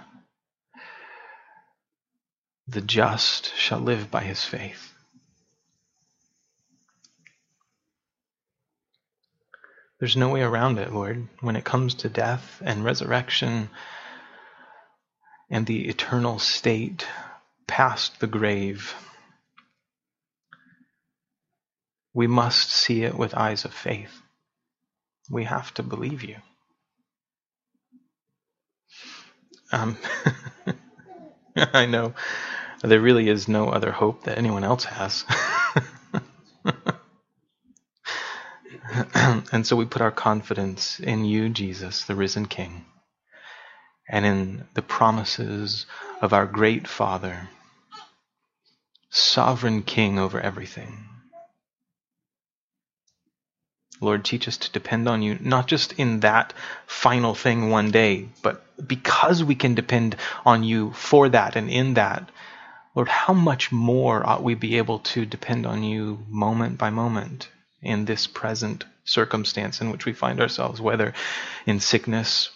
the 2.67 2.81
just 2.81 3.53
shall 3.55 3.79
live 3.79 4.09
by 4.09 4.21
his 4.21 4.43
faith. 4.43 4.93
There's 9.99 10.17
no 10.17 10.29
way 10.29 10.41
around 10.41 10.79
it, 10.79 10.93
Lord, 10.93 11.27
when 11.41 11.55
it 11.55 11.63
comes 11.63 11.95
to 11.95 12.09
death 12.09 12.61
and 12.63 12.83
resurrection 12.83 13.69
and 15.49 15.65
the 15.65 15.87
eternal 15.87 16.39
state 16.39 17.05
past 17.67 18.19
the 18.19 18.27
grave. 18.27 18.93
We 22.13 22.27
must 22.27 22.69
see 22.69 23.03
it 23.03 23.15
with 23.17 23.35
eyes 23.35 23.65
of 23.65 23.73
faith. 23.73 24.21
We 25.29 25.45
have 25.45 25.73
to 25.75 25.83
believe 25.83 26.23
you. 26.23 26.37
Um, 29.71 29.97
I 31.55 31.85
know 31.85 32.13
there 32.83 32.99
really 32.99 33.29
is 33.29 33.47
no 33.47 33.69
other 33.69 33.91
hope 33.91 34.25
that 34.25 34.37
anyone 34.37 34.63
else 34.63 34.83
has. 34.83 35.25
and 39.51 39.65
so 39.65 39.75
we 39.75 39.85
put 39.85 40.01
our 40.01 40.11
confidence 40.11 40.99
in 40.99 41.25
you, 41.25 41.49
Jesus, 41.49 42.03
the 42.03 42.15
risen 42.15 42.45
King, 42.45 42.85
and 44.07 44.25
in 44.25 44.65
the 44.73 44.81
promises 44.81 45.85
of 46.21 46.33
our 46.33 46.45
great 46.45 46.87
Father, 46.87 47.49
sovereign 49.09 49.83
King 49.83 50.19
over 50.19 50.39
everything. 50.39 51.05
Lord, 54.01 54.25
teach 54.25 54.47
us 54.47 54.57
to 54.57 54.71
depend 54.71 55.07
on 55.07 55.21
you, 55.21 55.37
not 55.39 55.67
just 55.67 55.93
in 55.93 56.19
that 56.21 56.53
final 56.85 57.33
thing 57.35 57.69
one 57.69 57.91
day, 57.91 58.27
but 58.41 58.65
because 58.85 59.43
we 59.43 59.55
can 59.55 59.75
depend 59.75 60.17
on 60.45 60.63
you 60.63 60.91
for 60.91 61.29
that 61.29 61.55
and 61.55 61.69
in 61.69 61.93
that, 61.93 62.29
Lord, 62.95 63.07
how 63.07 63.33
much 63.33 63.71
more 63.71 64.27
ought 64.27 64.43
we 64.43 64.55
be 64.55 64.77
able 64.77 64.99
to 64.99 65.25
depend 65.25 65.65
on 65.65 65.83
you 65.83 66.25
moment 66.27 66.77
by 66.77 66.89
moment 66.89 67.49
in 67.81 68.05
this 68.05 68.27
present 68.27 68.83
circumstance 69.05 69.79
in 69.79 69.89
which 69.89 70.05
we 70.05 70.13
find 70.13 70.41
ourselves, 70.41 70.81
whether 70.81 71.13
in 71.65 71.79
sickness 71.79 72.49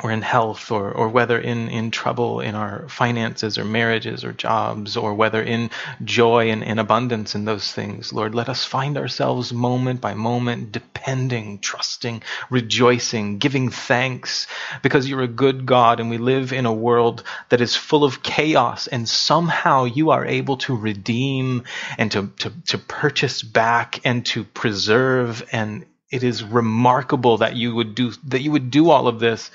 or 0.00 0.10
in 0.10 0.22
health 0.22 0.70
or, 0.70 0.90
or 0.90 1.08
whether 1.08 1.38
in, 1.38 1.68
in 1.68 1.90
trouble 1.90 2.40
in 2.40 2.54
our 2.54 2.88
finances 2.88 3.58
or 3.58 3.64
marriages 3.64 4.24
or 4.24 4.32
jobs 4.32 4.96
or 4.96 5.12
whether 5.12 5.42
in 5.42 5.68
joy 6.02 6.50
and 6.50 6.62
in 6.62 6.78
abundance 6.78 7.34
in 7.34 7.44
those 7.44 7.70
things. 7.70 8.10
Lord, 8.10 8.34
let 8.34 8.48
us 8.48 8.64
find 8.64 8.96
ourselves 8.96 9.52
moment 9.52 10.00
by 10.00 10.14
moment 10.14 10.72
depending, 10.72 11.58
trusting, 11.58 12.22
rejoicing, 12.48 13.36
giving 13.36 13.68
thanks 13.68 14.46
because 14.82 15.06
you're 15.06 15.20
a 15.20 15.28
good 15.28 15.66
God 15.66 16.00
and 16.00 16.08
we 16.08 16.16
live 16.16 16.54
in 16.54 16.64
a 16.64 16.72
world 16.72 17.22
that 17.50 17.60
is 17.60 17.76
full 17.76 18.02
of 18.02 18.22
chaos 18.22 18.86
and 18.86 19.06
somehow 19.06 19.84
you 19.84 20.10
are 20.10 20.24
able 20.24 20.56
to 20.58 20.74
redeem 20.74 21.64
and 21.98 22.10
to, 22.12 22.28
to, 22.38 22.50
to 22.68 22.78
purchase 22.78 23.42
back 23.42 24.00
and 24.06 24.24
to 24.26 24.42
preserve 24.42 25.46
and 25.52 25.84
it 26.12 26.22
is 26.22 26.44
remarkable 26.44 27.38
that 27.38 27.56
you 27.56 27.74
would 27.74 27.94
do 27.94 28.12
that 28.28 28.42
you 28.42 28.52
would 28.52 28.70
do 28.70 28.90
all 28.90 29.08
of 29.08 29.18
this 29.18 29.50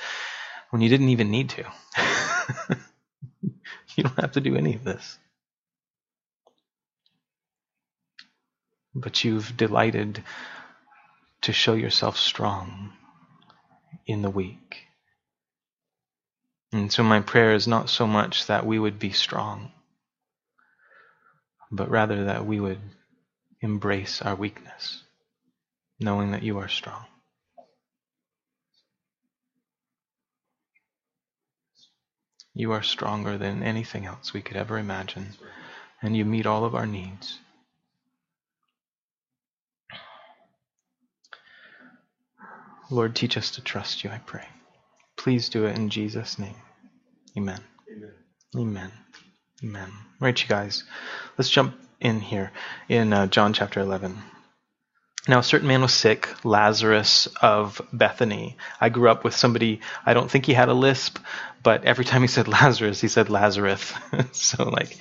when 0.71 0.81
you 0.81 0.89
didn't 0.89 1.09
even 1.09 1.29
need 1.29 1.49
to. 1.51 1.63
you 3.95 4.03
don't 4.03 4.19
have 4.19 4.31
to 4.33 4.41
do 4.41 4.57
any 4.57 4.73
of 4.73 4.83
this. 4.83 5.19
But 8.95 9.23
you've 9.23 9.55
delighted 9.55 10.23
to 11.43 11.53
show 11.53 11.75
yourself 11.75 12.17
strong 12.17 12.93
in 14.07 14.23
the 14.23 14.31
weak. 14.31 14.87
And 16.73 16.91
so 16.91 17.03
my 17.03 17.19
prayer 17.19 17.53
is 17.53 17.67
not 17.67 17.89
so 17.89 18.07
much 18.07 18.47
that 18.47 18.65
we 18.65 18.79
would 18.79 18.97
be 18.97 19.11
strong, 19.11 19.71
but 21.71 21.89
rather 21.89 22.25
that 22.25 22.45
we 22.47 22.59
would 22.59 22.81
embrace 23.61 24.21
our 24.23 24.35
weakness 24.35 25.03
knowing 25.99 26.31
that 26.31 26.43
you 26.43 26.57
are 26.59 26.67
strong. 26.67 27.05
You 32.53 32.71
are 32.71 32.83
stronger 32.83 33.37
than 33.37 33.61
anything 33.61 34.05
else 34.05 34.33
we 34.33 34.41
could 34.41 34.57
ever 34.57 34.77
imagine, 34.79 35.33
and 36.01 36.17
you 36.17 36.25
meet 36.25 36.45
all 36.47 36.65
of 36.65 36.75
our 36.75 36.87
needs. 36.87 37.39
Lord, 42.89 43.15
teach 43.15 43.37
us 43.37 43.51
to 43.51 43.61
trust 43.61 44.03
you, 44.03 44.09
I 44.09 44.19
pray. 44.25 44.47
Please 45.17 45.49
do 45.49 45.65
it 45.65 45.75
in 45.75 45.89
Jesus' 45.89 46.39
name. 46.39 46.55
Amen. 47.37 47.59
Amen. 47.91 48.13
Amen. 48.55 48.91
Amen. 49.63 49.91
Right, 50.19 50.41
you 50.41 50.47
guys. 50.47 50.83
Let's 51.37 51.49
jump 51.49 51.75
in 51.99 52.21
here 52.21 52.51
in 52.89 53.13
uh, 53.13 53.27
John 53.27 53.53
chapter 53.53 53.79
11. 53.81 54.17
Now, 55.27 55.39
a 55.39 55.43
certain 55.43 55.67
man 55.67 55.81
was 55.81 55.93
sick, 55.93 56.29
Lazarus 56.45 57.27
of 57.41 57.81
Bethany. 57.91 58.57
I 58.79 58.89
grew 58.89 59.09
up 59.09 59.23
with 59.23 59.35
somebody, 59.35 59.81
I 60.05 60.13
don't 60.13 60.31
think 60.31 60.45
he 60.45 60.53
had 60.53 60.69
a 60.69 60.73
lisp, 60.73 61.19
but 61.63 61.83
every 61.83 62.05
time 62.05 62.21
he 62.21 62.27
said 62.27 62.47
Lazarus, 62.59 63.01
he 63.01 63.09
said 63.09 63.29
Lazarus. 63.29 63.93
so, 64.31 64.69
like, 64.69 64.97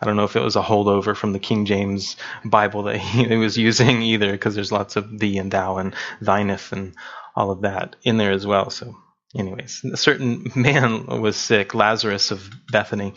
I 0.00 0.06
don't 0.06 0.16
know 0.16 0.24
if 0.24 0.34
it 0.34 0.42
was 0.42 0.56
a 0.56 0.62
holdover 0.62 1.16
from 1.16 1.32
the 1.32 1.38
King 1.38 1.66
James 1.66 2.16
Bible 2.44 2.84
that 2.84 2.96
he, 2.96 3.24
he 3.28 3.36
was 3.36 3.56
using 3.56 4.02
either, 4.02 4.32
because 4.32 4.54
there's 4.54 4.72
lots 4.72 4.96
of 4.96 5.18
thee 5.18 5.38
and 5.38 5.50
thou 5.50 5.76
and 5.76 5.94
thyneth 6.20 6.72
and 6.72 6.94
all 7.36 7.50
of 7.50 7.60
that 7.60 7.96
in 8.02 8.16
there 8.16 8.32
as 8.32 8.46
well. 8.46 8.70
So, 8.70 8.96
anyways, 9.36 9.84
a 9.84 9.96
certain 9.96 10.50
man 10.54 11.06
was 11.06 11.36
sick, 11.36 11.74
Lazarus 11.74 12.30
of 12.30 12.50
Bethany, 12.70 13.14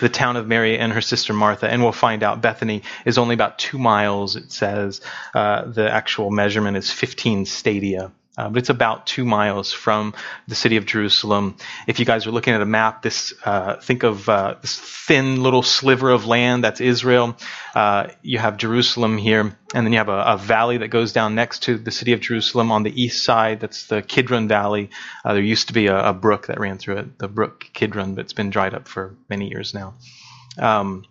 the 0.00 0.08
town 0.08 0.36
of 0.36 0.46
Mary 0.46 0.78
and 0.78 0.92
her 0.92 1.00
sister 1.00 1.32
Martha. 1.32 1.68
And 1.68 1.82
we'll 1.82 1.92
find 1.92 2.22
out 2.22 2.40
Bethany 2.40 2.82
is 3.04 3.18
only 3.18 3.34
about 3.34 3.58
two 3.58 3.78
miles, 3.78 4.36
it 4.36 4.52
says. 4.52 5.00
Uh, 5.34 5.64
the 5.64 5.90
actual 5.90 6.30
measurement 6.30 6.76
is 6.76 6.90
15 6.90 7.46
stadia. 7.46 8.12
Uh, 8.36 8.50
but 8.50 8.58
it's 8.58 8.68
about 8.68 9.06
two 9.06 9.24
miles 9.24 9.72
from 9.72 10.14
the 10.46 10.54
city 10.54 10.76
of 10.76 10.84
Jerusalem. 10.84 11.56
If 11.86 11.98
you 11.98 12.04
guys 12.04 12.26
are 12.26 12.30
looking 12.30 12.52
at 12.52 12.60
a 12.60 12.66
map, 12.66 13.02
this 13.02 13.32
uh, 13.44 13.76
think 13.76 14.02
of 14.02 14.28
uh, 14.28 14.56
this 14.60 14.78
thin 14.78 15.42
little 15.42 15.62
sliver 15.62 16.10
of 16.10 16.26
land 16.26 16.62
that's 16.62 16.80
Israel. 16.80 17.36
Uh, 17.74 18.08
you 18.22 18.38
have 18.38 18.58
Jerusalem 18.58 19.16
here, 19.16 19.40
and 19.40 19.86
then 19.86 19.92
you 19.92 19.98
have 19.98 20.10
a, 20.10 20.22
a, 20.22 20.36
valley 20.36 20.78
that 20.78 20.88
goes 20.88 21.12
down 21.12 21.34
next 21.34 21.62
to 21.64 21.78
the 21.78 21.90
city 21.90 22.12
of 22.12 22.20
Jerusalem 22.20 22.70
on 22.70 22.82
the 22.82 23.02
east 23.02 23.24
side. 23.24 23.60
That's 23.60 23.86
the 23.86 24.02
Kidron 24.02 24.48
Valley. 24.48 24.90
Uh, 25.24 25.32
there 25.32 25.42
used 25.42 25.68
to 25.68 25.72
be 25.72 25.86
a, 25.86 26.10
a, 26.10 26.12
brook 26.12 26.48
that 26.48 26.60
ran 26.60 26.76
through 26.76 26.98
it, 26.98 27.18
the 27.18 27.28
brook 27.28 27.66
Kidron, 27.72 28.14
but 28.14 28.24
it's 28.24 28.34
been 28.34 28.50
dried 28.50 28.74
up 28.74 28.86
for 28.86 29.14
many 29.30 29.48
years 29.48 29.72
now. 29.72 29.94
Um, 30.58 31.04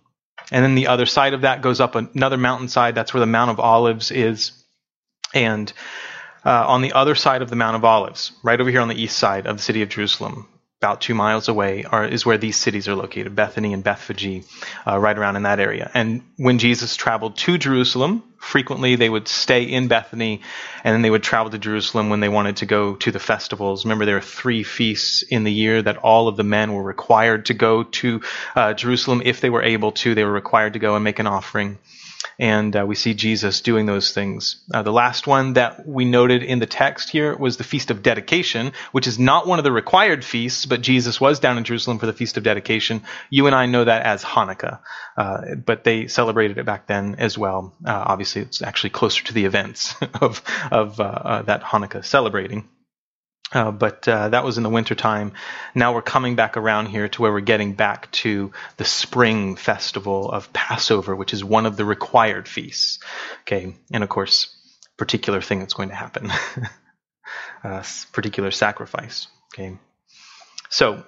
and 0.51 0.63
then 0.63 0.75
the 0.75 0.87
other 0.87 1.07
side 1.07 1.33
of 1.33 1.41
that 1.41 1.63
goes 1.63 1.79
up 1.79 1.95
another 1.95 2.37
mountainside. 2.37 2.93
That's 2.93 3.13
where 3.13 3.19
the 3.19 3.25
Mount 3.25 3.49
of 3.49 3.59
Olives 3.59 4.11
is, 4.11 4.51
and 5.33 5.71
uh, 6.45 6.65
on 6.67 6.81
the 6.81 6.93
other 6.93 7.15
side 7.15 7.41
of 7.41 7.49
the 7.49 7.55
Mount 7.55 7.75
of 7.75 7.83
Olives, 7.83 8.31
right 8.43 8.59
over 8.59 8.69
here 8.69 8.81
on 8.81 8.87
the 8.87 9.01
east 9.01 9.17
side 9.17 9.47
of 9.47 9.57
the 9.57 9.63
city 9.63 9.81
of 9.81 9.89
Jerusalem, 9.89 10.47
about 10.81 11.01
two 11.01 11.15
miles 11.15 11.47
away, 11.47 11.83
are, 11.83 12.05
is 12.05 12.25
where 12.25 12.37
these 12.37 12.57
cities 12.57 12.87
are 12.87 12.95
located 12.95 13.35
Bethany 13.35 13.73
and 13.73 13.83
Bethphage, 13.83 14.43
uh, 14.85 14.99
right 14.99 15.17
around 15.17 15.35
in 15.35 15.43
that 15.43 15.59
area. 15.59 15.89
And 15.93 16.21
when 16.37 16.59
Jesus 16.59 16.95
traveled 16.95 17.37
to 17.37 17.57
Jerusalem, 17.57 18.21
frequently 18.37 18.95
they 18.95 19.09
would 19.09 19.27
stay 19.27 19.63
in 19.63 19.87
Bethany 19.87 20.41
and 20.83 20.93
then 20.93 21.01
they 21.01 21.09
would 21.09 21.23
travel 21.23 21.49
to 21.49 21.57
Jerusalem 21.57 22.09
when 22.09 22.19
they 22.19 22.29
wanted 22.29 22.57
to 22.57 22.67
go 22.67 22.95
to 22.97 23.11
the 23.11 23.19
festivals. 23.19 23.85
Remember, 23.85 24.05
there 24.05 24.17
are 24.17 24.21
three 24.21 24.61
feasts 24.61 25.23
in 25.23 25.43
the 25.43 25.51
year 25.51 25.81
that 25.81 25.97
all 25.97 26.27
of 26.27 26.37
the 26.37 26.43
men 26.43 26.73
were 26.73 26.83
required 26.83 27.47
to 27.47 27.55
go 27.55 27.83
to 27.83 28.21
uh, 28.55 28.73
Jerusalem 28.73 29.23
if 29.25 29.41
they 29.41 29.49
were 29.49 29.63
able 29.63 29.93
to. 29.93 30.13
They 30.13 30.23
were 30.23 30.31
required 30.31 30.73
to 30.73 30.79
go 30.79 30.93
and 30.93 31.03
make 31.03 31.17
an 31.17 31.25
offering 31.25 31.79
and 32.39 32.75
uh, 32.75 32.85
we 32.85 32.95
see 32.95 33.13
Jesus 33.13 33.61
doing 33.61 33.85
those 33.85 34.11
things. 34.11 34.57
Uh, 34.73 34.83
the 34.83 34.91
last 34.91 35.27
one 35.27 35.53
that 35.53 35.87
we 35.87 36.05
noted 36.05 36.43
in 36.43 36.59
the 36.59 36.65
text 36.65 37.09
here 37.09 37.35
was 37.35 37.57
the 37.57 37.63
Feast 37.63 37.91
of 37.91 38.03
Dedication, 38.03 38.73
which 38.91 39.07
is 39.07 39.17
not 39.19 39.47
one 39.47 39.59
of 39.59 39.63
the 39.63 39.71
required 39.71 40.23
feasts, 40.23 40.65
but 40.65 40.81
Jesus 40.81 41.19
was 41.19 41.39
down 41.39 41.57
in 41.57 41.63
Jerusalem 41.63 41.99
for 41.99 42.05
the 42.05 42.13
Feast 42.13 42.37
of 42.37 42.43
Dedication. 42.43 43.03
You 43.29 43.47
and 43.47 43.55
I 43.55 43.65
know 43.65 43.83
that 43.83 44.03
as 44.03 44.23
Hanukkah, 44.23 44.79
uh, 45.17 45.55
but 45.55 45.83
they 45.83 46.07
celebrated 46.07 46.57
it 46.57 46.65
back 46.65 46.87
then 46.87 47.15
as 47.15 47.37
well. 47.37 47.73
Uh, 47.85 48.03
obviously, 48.07 48.41
it's 48.41 48.61
actually 48.61 48.91
closer 48.91 49.23
to 49.25 49.33
the 49.33 49.45
events 49.45 49.95
of, 50.21 50.41
of 50.71 50.99
uh, 50.99 51.03
uh, 51.03 51.41
that 51.43 51.61
Hanukkah 51.61 52.03
celebrating. 52.03 52.67
Uh, 53.55 53.71
but 53.71 54.05
uh, 54.05 54.27
that 54.27 54.43
was 54.43 54.57
in 54.57 54.63
the 54.63 54.69
wintertime. 54.69 55.31
Now 55.73 55.93
we're 55.93 56.01
coming 56.01 56.35
back 56.35 56.57
around 56.57 56.87
here 56.87 57.07
to 57.07 57.21
where 57.21 57.31
we're 57.31 57.39
getting 57.39 57.71
back 57.73 58.11
to 58.11 58.51
the 58.75 58.83
spring 58.83 59.55
festival 59.55 60.29
of 60.29 60.51
Passover, 60.51 61.15
which 61.15 61.33
is 61.33 61.41
one 61.41 61.65
of 61.65 61.77
the 61.77 61.85
required 61.85 62.49
feasts. 62.49 62.99
Okay, 63.43 63.73
and 63.93 64.03
of 64.03 64.09
course, 64.09 64.53
particular 64.97 65.41
thing 65.41 65.59
that's 65.59 65.73
going 65.73 65.87
to 65.87 65.95
happen, 65.95 66.31
uh, 67.63 67.81
particular 68.11 68.51
sacrifice. 68.51 69.29
Okay, 69.53 69.77
so 70.69 71.05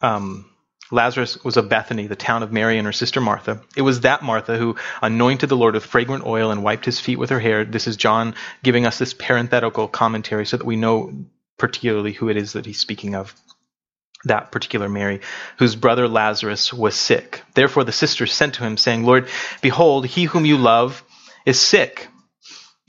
um, 0.00 0.50
Lazarus 0.90 1.44
was 1.44 1.56
of 1.56 1.68
Bethany, 1.68 2.08
the 2.08 2.16
town 2.16 2.42
of 2.42 2.50
Mary 2.50 2.78
and 2.78 2.86
her 2.86 2.92
sister 2.92 3.20
Martha. 3.20 3.62
It 3.76 3.82
was 3.82 4.00
that 4.00 4.24
Martha 4.24 4.58
who 4.58 4.74
anointed 5.00 5.48
the 5.48 5.56
Lord 5.56 5.74
with 5.74 5.86
fragrant 5.86 6.26
oil 6.26 6.50
and 6.50 6.64
wiped 6.64 6.86
his 6.86 6.98
feet 6.98 7.20
with 7.20 7.30
her 7.30 7.38
hair. 7.38 7.64
This 7.64 7.86
is 7.86 7.96
John 7.96 8.34
giving 8.64 8.84
us 8.84 8.98
this 8.98 9.14
parenthetical 9.14 9.86
commentary 9.86 10.44
so 10.44 10.56
that 10.56 10.66
we 10.66 10.74
know 10.74 11.12
particularly 11.58 12.12
who 12.12 12.28
it 12.28 12.36
is 12.36 12.54
that 12.54 12.66
he's 12.66 12.78
speaking 12.78 13.14
of 13.14 13.34
that 14.24 14.50
particular 14.50 14.88
Mary, 14.88 15.20
whose 15.58 15.76
brother 15.76 16.08
Lazarus 16.08 16.72
was 16.72 16.94
sick. 16.94 17.42
Therefore 17.54 17.84
the 17.84 17.92
sisters 17.92 18.32
sent 18.32 18.54
to 18.54 18.64
him, 18.64 18.76
saying, 18.76 19.04
Lord, 19.04 19.28
behold, 19.60 20.06
he 20.06 20.24
whom 20.24 20.44
you 20.44 20.56
love 20.56 21.04
is 21.46 21.60
sick. 21.60 22.08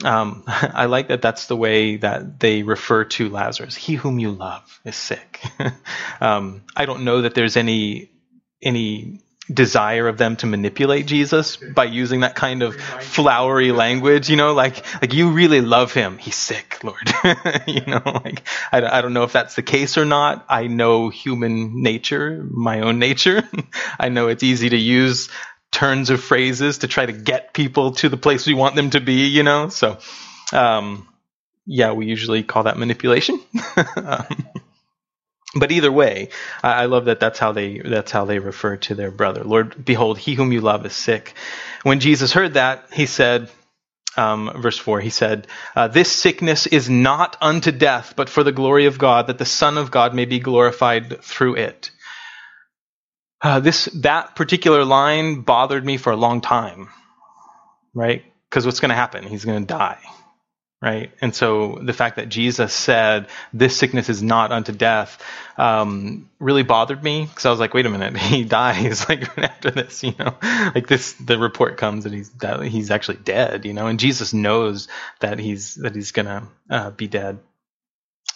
Um, 0.04 0.44
I 0.48 0.86
like 0.86 1.10
that 1.10 1.22
that's 1.22 1.48
the 1.48 1.58
way 1.58 1.98
that 1.98 2.40
they 2.40 2.64
refer 2.64 3.06
to 3.06 3.30
Lazarus. 3.30 3.76
He 3.76 3.96
whom 3.96 4.20
you 4.20 4.32
love 4.32 4.80
is 4.86 4.96
sick. 4.96 5.42
um, 6.22 6.64
I 6.76 6.86
don't 6.86 7.04
know 7.04 7.22
that 7.22 7.36
there's 7.36 7.58
any 7.58 8.12
any 8.62 9.22
desire 9.52 10.08
of 10.08 10.18
them 10.18 10.36
to 10.38 10.46
manipulate 10.46 11.08
Jesus 11.08 11.58
by 11.58 11.86
using 11.86 12.22
that 12.22 12.36
kind 12.36 12.62
of 12.62 12.76
flowery 12.76 13.72
language, 13.72 14.30
you 14.30 14.36
know, 14.36 14.54
like, 14.54 14.86
like 15.02 15.14
you 15.14 15.32
really 15.32 15.62
love 15.62 15.94
him. 15.94 16.18
He's 16.18 16.36
sick, 16.36 16.84
Lord. 16.84 17.12
you 17.68 17.82
know, 17.86 18.02
like, 18.06 18.44
I, 18.72 18.82
I 18.82 19.02
don't 19.02 19.14
know 19.14 19.24
if 19.24 19.34
that's 19.34 19.56
the 19.56 19.64
case 19.64 19.98
or 19.98 20.06
not. 20.06 20.46
I 20.50 20.68
know 20.68 21.10
human 21.10 21.82
nature, 21.82 22.46
my 22.50 22.82
own 22.82 23.00
nature. 23.00 23.44
I 24.00 24.10
know 24.10 24.28
it's 24.28 24.44
easy 24.44 24.70
to 24.70 24.78
use 24.78 25.30
turns 25.72 26.10
of 26.10 26.22
phrases 26.22 26.80
to 26.80 26.88
try 26.88 27.06
to 27.06 27.14
get 27.14 27.54
people 27.54 27.92
to 27.94 28.10
the 28.10 28.18
place 28.18 28.48
we 28.48 28.54
want 28.54 28.76
them 28.76 28.92
to 28.92 29.00
be, 29.00 29.28
you 29.28 29.44
know, 29.44 29.70
so, 29.70 29.98
um, 30.54 31.08
yeah, 31.66 31.92
we 31.92 32.08
usually 32.08 32.44
call 32.44 32.64
that 32.64 32.78
manipulation. 32.78 33.40
um, 33.96 34.26
but 35.56 35.72
either 35.72 35.92
way, 35.92 36.30
I 36.64 36.86
love 36.86 37.06
that 37.06 37.20
that's 37.20 37.40
how 37.40 37.54
they 37.54 37.80
that's 37.80 38.12
how 38.12 38.26
they 38.26 38.40
refer 38.40 38.78
to 38.78 38.96
their 38.96 39.10
brother. 39.10 39.44
Lord, 39.44 39.84
behold, 39.84 40.20
he 40.20 40.36
whom 40.36 40.52
you 40.52 40.62
love 40.62 40.86
is 40.86 40.94
sick. 40.94 41.34
When 41.84 42.00
Jesus 42.00 42.34
heard 42.34 42.54
that, 42.54 42.86
he 42.94 43.08
said, 43.08 43.50
um, 44.16 44.52
verse 44.56 44.78
four, 44.78 45.00
he 45.00 45.10
said, 45.10 45.48
uh, 45.76 45.88
"This 45.88 46.12
sickness 46.12 46.68
is 46.68 46.90
not 46.90 47.36
unto 47.42 47.72
death, 47.72 48.14
but 48.16 48.30
for 48.30 48.44
the 48.44 48.52
glory 48.52 48.86
of 48.86 49.00
God, 49.00 49.28
that 49.28 49.40
the 49.40 49.46
Son 49.46 49.78
of 49.78 49.90
God 49.90 50.14
may 50.14 50.26
be 50.26 50.40
glorified 50.40 51.24
through 51.24 51.56
it." 51.56 51.90
Uh, 53.42 53.60
this 53.60 53.86
that 53.86 54.36
particular 54.36 54.86
line 54.86 55.42
bothered 55.42 55.86
me 55.86 55.98
for 55.98 56.12
a 56.12 56.18
long 56.18 56.42
time, 56.42 56.90
right? 57.96 58.24
Because 58.50 58.66
what's 58.66 58.82
going 58.82 58.90
to 58.90 58.96
happen? 58.96 59.26
He's 59.26 59.46
going 59.46 59.66
to 59.66 59.74
die 59.74 60.00
right? 60.82 61.12
And 61.22 61.36
so 61.36 61.80
the 61.82 61.94
fact 61.94 62.16
that 62.16 62.30
Jesus 62.30 62.74
said, 62.74 63.28
This 63.54 63.76
sickness 63.76 64.10
is 64.10 64.24
not 64.24 64.52
unto 64.52 64.72
death, 64.72 65.22
um, 65.58 66.30
really 66.40 66.64
bothered 66.64 67.04
me 67.04 67.26
because 67.26 67.46
I 67.46 67.52
was 67.52 67.60
like, 67.60 67.74
Wait 67.74 67.86
a 67.86 67.90
minute, 67.90 68.18
he 68.18 68.44
dies 68.44 69.08
like 69.10 69.36
right 69.36 69.50
after 69.50 69.72
this, 69.72 70.04
you 70.04 70.14
know? 70.18 70.36
Like 70.76 70.88
this, 70.88 71.14
the 71.14 71.38
report 71.40 71.78
comes 71.78 72.04
that 72.04 72.14
he's 72.14 72.30
that 72.32 72.62
he's 72.64 72.92
actually 72.92 73.18
dead, 73.18 73.66
you 73.66 73.74
know, 73.74 73.88
and 73.88 74.00
Jesus 74.00 74.34
knows 74.34 74.88
that 75.20 75.40
he's 75.40 75.76
that 75.76 75.96
he's 75.96 76.12
gonna 76.12 76.48
uh, 76.70 76.92
be 76.92 77.08
dead, 77.08 77.40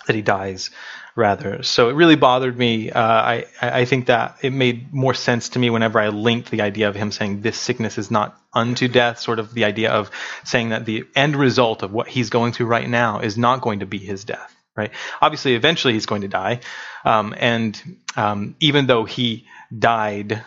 that 0.06 0.16
he 0.16 0.22
dies 0.22 0.70
rather. 1.16 1.64
So 1.64 1.90
it 1.90 1.94
really 1.94 2.16
bothered 2.16 2.58
me. 2.58 2.92
Uh, 2.92 3.02
I 3.02 3.46
I 3.62 3.86
think 3.86 4.08
that 4.08 4.38
it 4.42 4.52
made 4.52 4.94
more 4.94 5.14
sense 5.14 5.50
to 5.50 5.60
me 5.60 5.70
whenever 5.70 6.00
I 6.00 6.10
linked 6.10 6.50
the 6.50 6.62
idea 6.62 6.90
of 6.90 6.96
him 6.96 7.12
saying 7.12 7.42
this 7.42 7.58
sickness 7.58 7.98
is 7.98 8.10
not 8.10 8.38
unto 8.54 8.88
death, 8.88 9.20
sort 9.20 9.40
of 9.40 9.54
the 9.54 9.66
idea 9.66 9.92
of 9.92 10.12
saying 10.44 10.70
that 10.70 10.86
the 10.86 11.06
end 11.16 11.36
result 11.36 11.84
of 11.84 11.92
what 11.92 12.08
he's 12.08 12.30
going 12.30 12.54
through 12.54 12.68
right 12.68 12.90
now 12.90 13.20
is 13.20 13.38
not 13.38 13.62
going 13.62 13.80
to 13.80 13.86
be 13.86 14.00
his 14.00 14.24
death. 14.24 14.56
Right? 14.76 14.92
Obviously, 15.22 15.54
eventually 15.54 15.94
he's 15.94 16.08
going 16.08 16.22
to 16.24 16.28
die, 16.28 16.62
um, 17.06 17.36
and 17.38 17.80
um, 18.16 18.56
even 18.60 18.88
though 18.88 19.06
he 19.06 19.46
died 19.78 20.44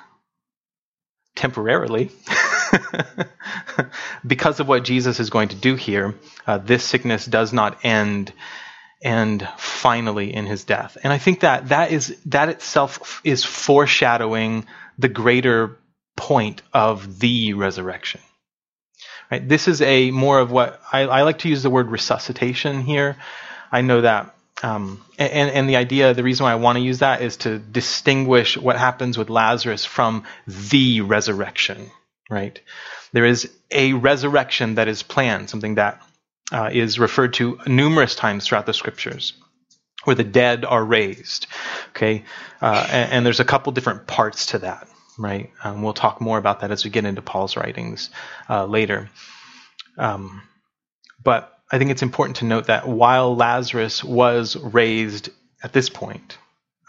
temporarily. 1.36 2.10
because 4.26 4.58
of 4.58 4.66
what 4.66 4.84
Jesus 4.84 5.20
is 5.20 5.30
going 5.30 5.48
to 5.48 5.56
do 5.56 5.76
here, 5.76 6.16
uh, 6.46 6.58
this 6.58 6.82
sickness 6.82 7.24
does 7.24 7.52
not 7.52 7.84
end 7.84 8.32
and 9.06 9.48
finally 9.56 10.34
in 10.34 10.46
his 10.46 10.64
death. 10.64 10.98
And 11.00 11.12
I 11.12 11.18
think 11.18 11.40
that 11.40 11.68
that 11.68 11.92
is 11.92 12.16
that 12.26 12.48
itself 12.48 13.20
is 13.22 13.44
foreshadowing 13.44 14.66
the 14.98 15.08
greater 15.08 15.78
point 16.16 16.62
of 16.72 17.20
the 17.20 17.52
resurrection. 17.52 18.20
Right? 19.30 19.48
This 19.48 19.68
is 19.68 19.80
a 19.80 20.10
more 20.10 20.40
of 20.40 20.50
what 20.50 20.80
I, 20.92 21.02
I 21.02 21.22
like 21.22 21.38
to 21.40 21.48
use 21.48 21.62
the 21.62 21.70
word 21.70 21.88
resuscitation 21.88 22.80
here. 22.80 23.16
I 23.70 23.82
know 23.82 24.00
that 24.00 24.34
um, 24.64 25.04
and, 25.18 25.50
and 25.50 25.68
the 25.68 25.76
idea, 25.76 26.12
the 26.12 26.24
reason 26.24 26.42
why 26.42 26.52
I 26.52 26.56
want 26.56 26.76
to 26.76 26.82
use 26.82 26.98
that 26.98 27.22
is 27.22 27.36
to 27.38 27.60
distinguish 27.60 28.56
what 28.56 28.76
happens 28.76 29.16
with 29.16 29.30
Lazarus 29.30 29.84
from 29.84 30.24
the 30.48 31.02
resurrection, 31.02 31.90
right? 32.28 32.58
There 33.12 33.26
is 33.26 33.50
a 33.70 33.92
resurrection 33.92 34.76
that 34.76 34.88
is 34.88 35.04
planned, 35.04 35.48
something 35.48 35.76
that 35.76 36.02
uh, 36.52 36.70
is 36.72 36.98
referred 36.98 37.34
to 37.34 37.58
numerous 37.66 38.14
times 38.14 38.46
throughout 38.46 38.66
the 38.66 38.74
scriptures 38.74 39.32
where 40.04 40.16
the 40.16 40.24
dead 40.24 40.64
are 40.64 40.84
raised. 40.84 41.46
Okay, 41.90 42.24
uh, 42.62 42.86
and, 42.90 43.12
and, 43.12 43.26
there's 43.26 43.40
a 43.40 43.44
couple 43.44 43.72
different 43.72 44.06
parts 44.06 44.46
to 44.46 44.58
that, 44.60 44.88
right? 45.18 45.50
Um, 45.64 45.82
we'll 45.82 45.94
talk 45.94 46.20
more 46.20 46.38
about 46.38 46.60
that 46.60 46.70
as 46.70 46.84
we 46.84 46.90
get 46.90 47.04
into 47.04 47.22
Paul's 47.22 47.56
writings 47.56 48.10
uh, 48.48 48.66
later. 48.66 49.10
Um, 49.98 50.42
but 51.22 51.52
I 51.72 51.78
think 51.78 51.90
it's 51.90 52.02
important 52.02 52.36
to 52.36 52.44
note 52.44 52.66
that 52.66 52.86
while 52.86 53.34
Lazarus 53.34 54.04
was 54.04 54.56
raised 54.56 55.30
at 55.62 55.72
this 55.72 55.88
point, 55.88 56.38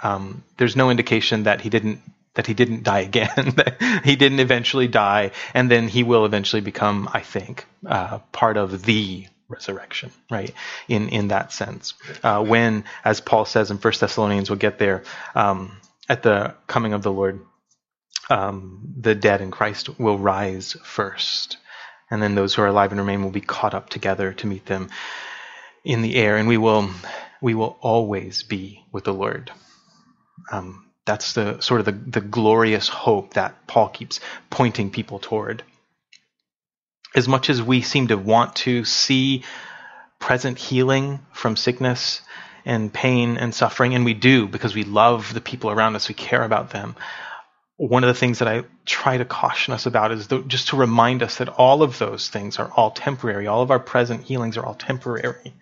um, 0.03 0.43
there's 0.57 0.75
no 0.75 0.91
indication 0.91 1.43
that 1.43 1.61
he 1.61 1.69
didn't 1.69 2.01
that 2.35 2.45
he 2.45 2.53
didn't 2.53 2.83
die 2.83 2.99
again, 2.99 3.29
that 3.55 3.81
he 4.03 4.15
didn't 4.15 4.39
eventually 4.39 4.87
die, 4.87 5.31
and 5.55 5.71
then 5.71 5.87
he 5.87 6.03
will 6.03 6.23
eventually 6.23 6.61
become, 6.61 7.09
I 7.11 7.21
think, 7.21 7.65
uh, 7.83 8.19
part 8.31 8.57
of 8.57 8.83
the 8.83 9.25
resurrection, 9.49 10.11
right? 10.29 10.53
In 10.87 11.09
in 11.09 11.29
that 11.29 11.51
sense, 11.51 11.93
uh, 12.23 12.43
when, 12.43 12.83
as 13.03 13.21
Paul 13.21 13.45
says 13.45 13.71
in 13.71 13.77
First 13.77 14.01
Thessalonians, 14.01 14.49
we'll 14.49 14.59
get 14.59 14.79
there 14.79 15.03
um, 15.35 15.77
at 16.09 16.23
the 16.23 16.55
coming 16.67 16.93
of 16.93 17.03
the 17.03 17.11
Lord, 17.11 17.41
um, 18.29 18.93
the 18.99 19.15
dead 19.15 19.41
in 19.41 19.51
Christ 19.51 19.99
will 19.99 20.17
rise 20.17 20.75
first, 20.83 21.57
and 22.11 22.21
then 22.21 22.35
those 22.35 22.53
who 22.53 22.61
are 22.61 22.67
alive 22.67 22.91
and 22.91 22.99
remain 22.99 23.23
will 23.23 23.31
be 23.31 23.41
caught 23.41 23.73
up 23.73 23.89
together 23.89 24.33
to 24.33 24.47
meet 24.47 24.65
them 24.65 24.89
in 25.83 26.01
the 26.01 26.15
air, 26.15 26.37
and 26.37 26.47
we 26.47 26.57
will 26.57 26.89
we 27.41 27.53
will 27.53 27.77
always 27.81 28.43
be 28.43 28.83
with 28.91 29.05
the 29.05 29.13
Lord. 29.13 29.51
Um, 30.51 30.85
that's 31.05 31.33
the 31.33 31.61
sort 31.61 31.79
of 31.79 31.85
the, 31.85 31.93
the 31.93 32.21
glorious 32.21 32.89
hope 32.89 33.35
that 33.35 33.65
Paul 33.65 33.89
keeps 33.89 34.19
pointing 34.49 34.91
people 34.91 35.19
toward. 35.19 35.63
As 37.15 37.27
much 37.27 37.49
as 37.49 37.61
we 37.61 37.81
seem 37.81 38.07
to 38.09 38.17
want 38.17 38.55
to 38.57 38.85
see 38.85 39.43
present 40.19 40.57
healing 40.57 41.19
from 41.33 41.55
sickness 41.55 42.21
and 42.65 42.93
pain 42.93 43.37
and 43.37 43.53
suffering, 43.53 43.95
and 43.95 44.03
we 44.05 44.13
do 44.13 44.47
because 44.47 44.75
we 44.75 44.83
love 44.83 45.33
the 45.33 45.41
people 45.41 45.71
around 45.71 45.95
us, 45.95 46.09
we 46.09 46.15
care 46.15 46.43
about 46.43 46.71
them. 46.71 46.95
One 47.77 48.03
of 48.03 48.07
the 48.07 48.19
things 48.19 48.39
that 48.39 48.47
I 48.47 48.63
try 48.85 49.17
to 49.17 49.25
caution 49.25 49.73
us 49.73 49.85
about 49.85 50.11
is 50.11 50.27
the, 50.27 50.41
just 50.41 50.69
to 50.69 50.77
remind 50.77 51.21
us 51.21 51.37
that 51.37 51.49
all 51.49 51.83
of 51.83 51.99
those 51.99 52.27
things 52.27 52.57
are 52.59 52.71
all 52.75 52.91
temporary. 52.91 53.47
All 53.47 53.61
of 53.61 53.71
our 53.71 53.79
present 53.79 54.23
healings 54.23 54.57
are 54.57 54.65
all 54.65 54.73
temporary. 54.73 55.53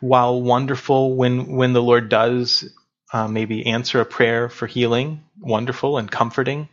While 0.00 0.42
wonderful 0.42 1.16
when 1.16 1.56
when 1.56 1.72
the 1.72 1.82
Lord 1.82 2.10
does 2.10 2.68
uh, 3.12 3.28
maybe 3.28 3.66
answer 3.66 4.00
a 4.00 4.04
prayer 4.04 4.50
for 4.50 4.66
healing, 4.66 5.24
wonderful 5.40 5.96
and 5.96 6.10
comforting, 6.10 6.68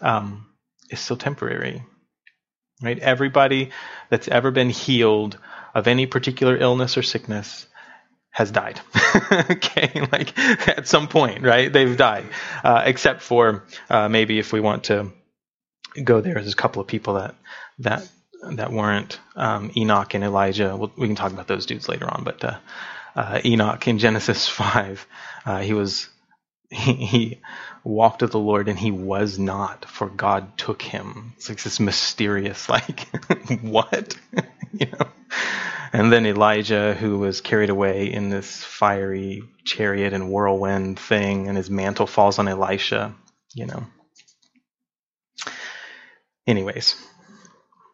um, 0.00 0.46
is 0.90 0.98
still 0.98 1.16
temporary. 1.16 1.84
Right? 2.82 2.98
Everybody 2.98 3.70
that's 4.10 4.28
ever 4.28 4.50
been 4.50 4.70
healed 4.70 5.38
of 5.74 5.86
any 5.86 6.06
particular 6.06 6.56
illness 6.56 6.96
or 6.96 7.02
sickness 7.02 7.66
has 8.30 8.50
died. 8.50 8.80
okay, 9.50 10.06
like 10.10 10.36
at 10.38 10.88
some 10.88 11.06
point, 11.08 11.42
right? 11.42 11.72
They've 11.72 11.96
died, 11.96 12.26
uh, 12.64 12.82
except 12.84 13.22
for 13.22 13.64
uh, 13.88 14.08
maybe 14.08 14.38
if 14.38 14.52
we 14.52 14.60
want 14.60 14.84
to 14.84 15.12
go 16.02 16.20
there, 16.20 16.34
there's 16.34 16.52
a 16.52 16.56
couple 16.56 16.82
of 16.82 16.88
people 16.88 17.14
that 17.14 17.36
that 17.78 18.08
that 18.56 18.72
weren't 18.72 19.20
um, 19.36 19.70
Enoch 19.76 20.14
and 20.14 20.24
Elijah. 20.24 20.76
We'll, 20.76 20.92
we 20.96 21.06
can 21.06 21.16
talk 21.16 21.32
about 21.32 21.46
those 21.46 21.66
dudes 21.66 21.88
later 21.88 22.08
on, 22.10 22.24
but 22.24 22.44
uh, 22.44 22.58
uh, 23.14 23.40
Enoch 23.44 23.86
in 23.86 23.98
Genesis 23.98 24.48
5. 24.48 25.06
Uh, 25.46 25.58
he 25.60 25.72
was 25.72 26.08
he, 26.70 27.40
walked 27.84 28.22
with 28.22 28.32
the 28.32 28.38
Lord 28.38 28.68
and 28.68 28.78
he 28.78 28.90
was 28.90 29.38
not, 29.38 29.84
for 29.84 30.08
God 30.08 30.56
took 30.56 30.80
him. 30.80 31.34
It's 31.36 31.48
like 31.48 31.62
this 31.62 31.78
mysterious, 31.78 32.68
like 32.68 33.00
what, 33.60 34.16
you 34.72 34.86
know. 34.86 35.08
And 35.92 36.12
then 36.12 36.26
Elijah, 36.26 36.94
who 36.94 37.18
was 37.18 37.40
carried 37.40 37.70
away 37.70 38.12
in 38.12 38.30
this 38.30 38.64
fiery 38.64 39.44
chariot 39.64 40.12
and 40.12 40.30
whirlwind 40.30 40.98
thing, 40.98 41.46
and 41.46 41.56
his 41.56 41.70
mantle 41.70 42.06
falls 42.06 42.38
on 42.38 42.48
Elisha, 42.48 43.14
you 43.52 43.66
know. 43.66 43.86
Anyways, 46.46 46.96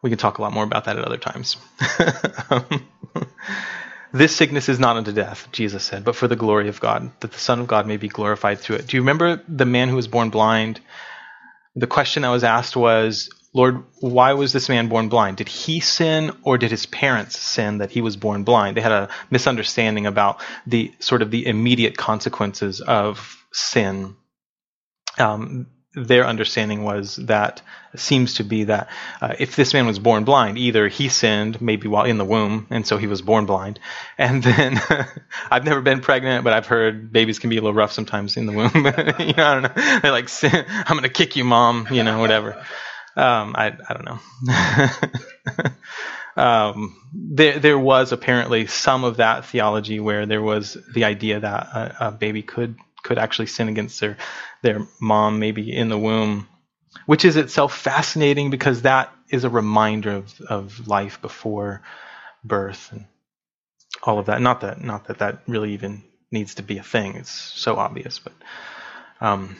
we 0.01 0.09
can 0.09 0.17
talk 0.17 0.39
a 0.39 0.41
lot 0.41 0.51
more 0.51 0.63
about 0.63 0.85
that 0.85 0.97
at 0.97 1.05
other 1.05 1.17
times. 1.17 1.57
um, 2.49 2.85
this 4.13 4.35
sickness 4.35 4.69
is 4.69 4.79
not 4.79 4.97
unto 4.97 5.11
death, 5.11 5.47
Jesus 5.51 5.83
said, 5.83 6.03
but 6.03 6.15
for 6.15 6.27
the 6.27 6.35
glory 6.35 6.67
of 6.67 6.79
God, 6.79 7.11
that 7.21 7.31
the 7.31 7.39
Son 7.39 7.59
of 7.59 7.67
God 7.67 7.87
may 7.87 7.97
be 7.97 8.07
glorified 8.07 8.59
through 8.59 8.77
it. 8.77 8.87
Do 8.87 8.97
you 8.97 9.01
remember 9.01 9.41
the 9.47 9.65
man 9.65 9.89
who 9.89 9.95
was 9.95 10.07
born 10.07 10.29
blind? 10.29 10.79
The 11.75 11.87
question 11.87 12.23
that 12.23 12.29
was 12.29 12.43
asked 12.43 12.75
was, 12.75 13.29
Lord, 13.53 13.83
why 13.99 14.33
was 14.33 14.53
this 14.53 14.69
man 14.69 14.87
born 14.87 15.09
blind? 15.09 15.37
Did 15.37 15.49
he 15.49 15.81
sin 15.81 16.31
or 16.43 16.57
did 16.57 16.71
his 16.71 16.85
parents 16.85 17.37
sin 17.37 17.79
that 17.79 17.91
he 17.91 18.01
was 18.01 18.15
born 18.15 18.43
blind? 18.43 18.77
They 18.77 18.81
had 18.81 18.91
a 18.91 19.09
misunderstanding 19.29 20.05
about 20.05 20.41
the 20.65 20.93
sort 20.99 21.21
of 21.21 21.31
the 21.31 21.45
immediate 21.45 21.97
consequences 21.97 22.79
of 22.79 23.37
sin. 23.51 24.15
Um, 25.17 25.67
their 25.93 26.25
understanding 26.25 26.83
was 26.83 27.17
that 27.17 27.61
seems 27.95 28.35
to 28.35 28.43
be 28.43 28.65
that 28.65 28.87
uh, 29.19 29.35
if 29.39 29.57
this 29.57 29.73
man 29.73 29.85
was 29.85 29.99
born 29.99 30.23
blind, 30.23 30.57
either 30.57 30.87
he 30.87 31.09
sinned 31.09 31.61
maybe 31.61 31.87
while 31.87 32.05
in 32.05 32.17
the 32.17 32.25
womb, 32.25 32.67
and 32.69 32.87
so 32.87 32.97
he 32.97 33.07
was 33.07 33.21
born 33.21 33.45
blind, 33.45 33.79
and 34.17 34.41
then 34.41 34.79
I've 35.51 35.65
never 35.65 35.81
been 35.81 35.99
pregnant, 35.99 36.43
but 36.43 36.53
I've 36.53 36.67
heard 36.67 37.11
babies 37.11 37.39
can 37.39 37.49
be 37.49 37.57
a 37.57 37.61
little 37.61 37.73
rough 37.73 37.91
sometimes 37.91 38.37
in 38.37 38.45
the 38.45 38.53
womb. 38.53 38.71
you 38.75 39.33
know, 39.33 39.45
I 39.45 39.59
don't 39.59 39.63
know. 39.63 39.99
They're 40.01 40.11
like, 40.11 40.29
"I'm 40.43 40.97
going 40.97 41.03
to 41.03 41.09
kick 41.09 41.35
you, 41.35 41.43
mom," 41.43 41.87
you 41.91 42.03
know, 42.03 42.19
whatever. 42.19 42.55
Um, 43.17 43.55
I 43.57 43.75
I 43.89 43.93
don't 43.93 44.05
know. 44.05 46.41
um, 46.41 46.95
there 47.13 47.59
there 47.59 47.79
was 47.79 48.13
apparently 48.13 48.67
some 48.67 49.03
of 49.03 49.17
that 49.17 49.45
theology 49.45 49.99
where 49.99 50.25
there 50.25 50.41
was 50.41 50.77
the 50.93 51.03
idea 51.03 51.41
that 51.41 51.67
a, 51.67 52.07
a 52.07 52.11
baby 52.11 52.43
could 52.43 52.77
could 53.03 53.17
actually 53.17 53.47
sin 53.47 53.69
against 53.69 53.99
their 53.99 54.17
their 54.61 54.87
mom 54.99 55.39
maybe 55.39 55.75
in 55.75 55.89
the 55.89 55.97
womb, 55.97 56.47
which 57.05 57.25
is 57.25 57.35
itself 57.35 57.75
fascinating 57.77 58.49
because 58.49 58.83
that 58.83 59.13
is 59.29 59.43
a 59.43 59.49
reminder 59.49 60.11
of, 60.11 60.41
of 60.41 60.87
life 60.87 61.21
before 61.21 61.81
birth 62.43 62.89
and 62.91 63.05
all 64.03 64.19
of 64.19 64.27
that. 64.27 64.41
Not 64.41 64.61
that 64.61 64.81
not 64.81 65.07
that 65.07 65.19
that 65.19 65.43
really 65.47 65.73
even 65.73 66.03
needs 66.31 66.55
to 66.55 66.63
be 66.63 66.77
a 66.77 66.83
thing. 66.83 67.15
It's 67.15 67.31
so 67.31 67.75
obvious, 67.75 68.19
but 68.19 68.33
um, 69.19 69.55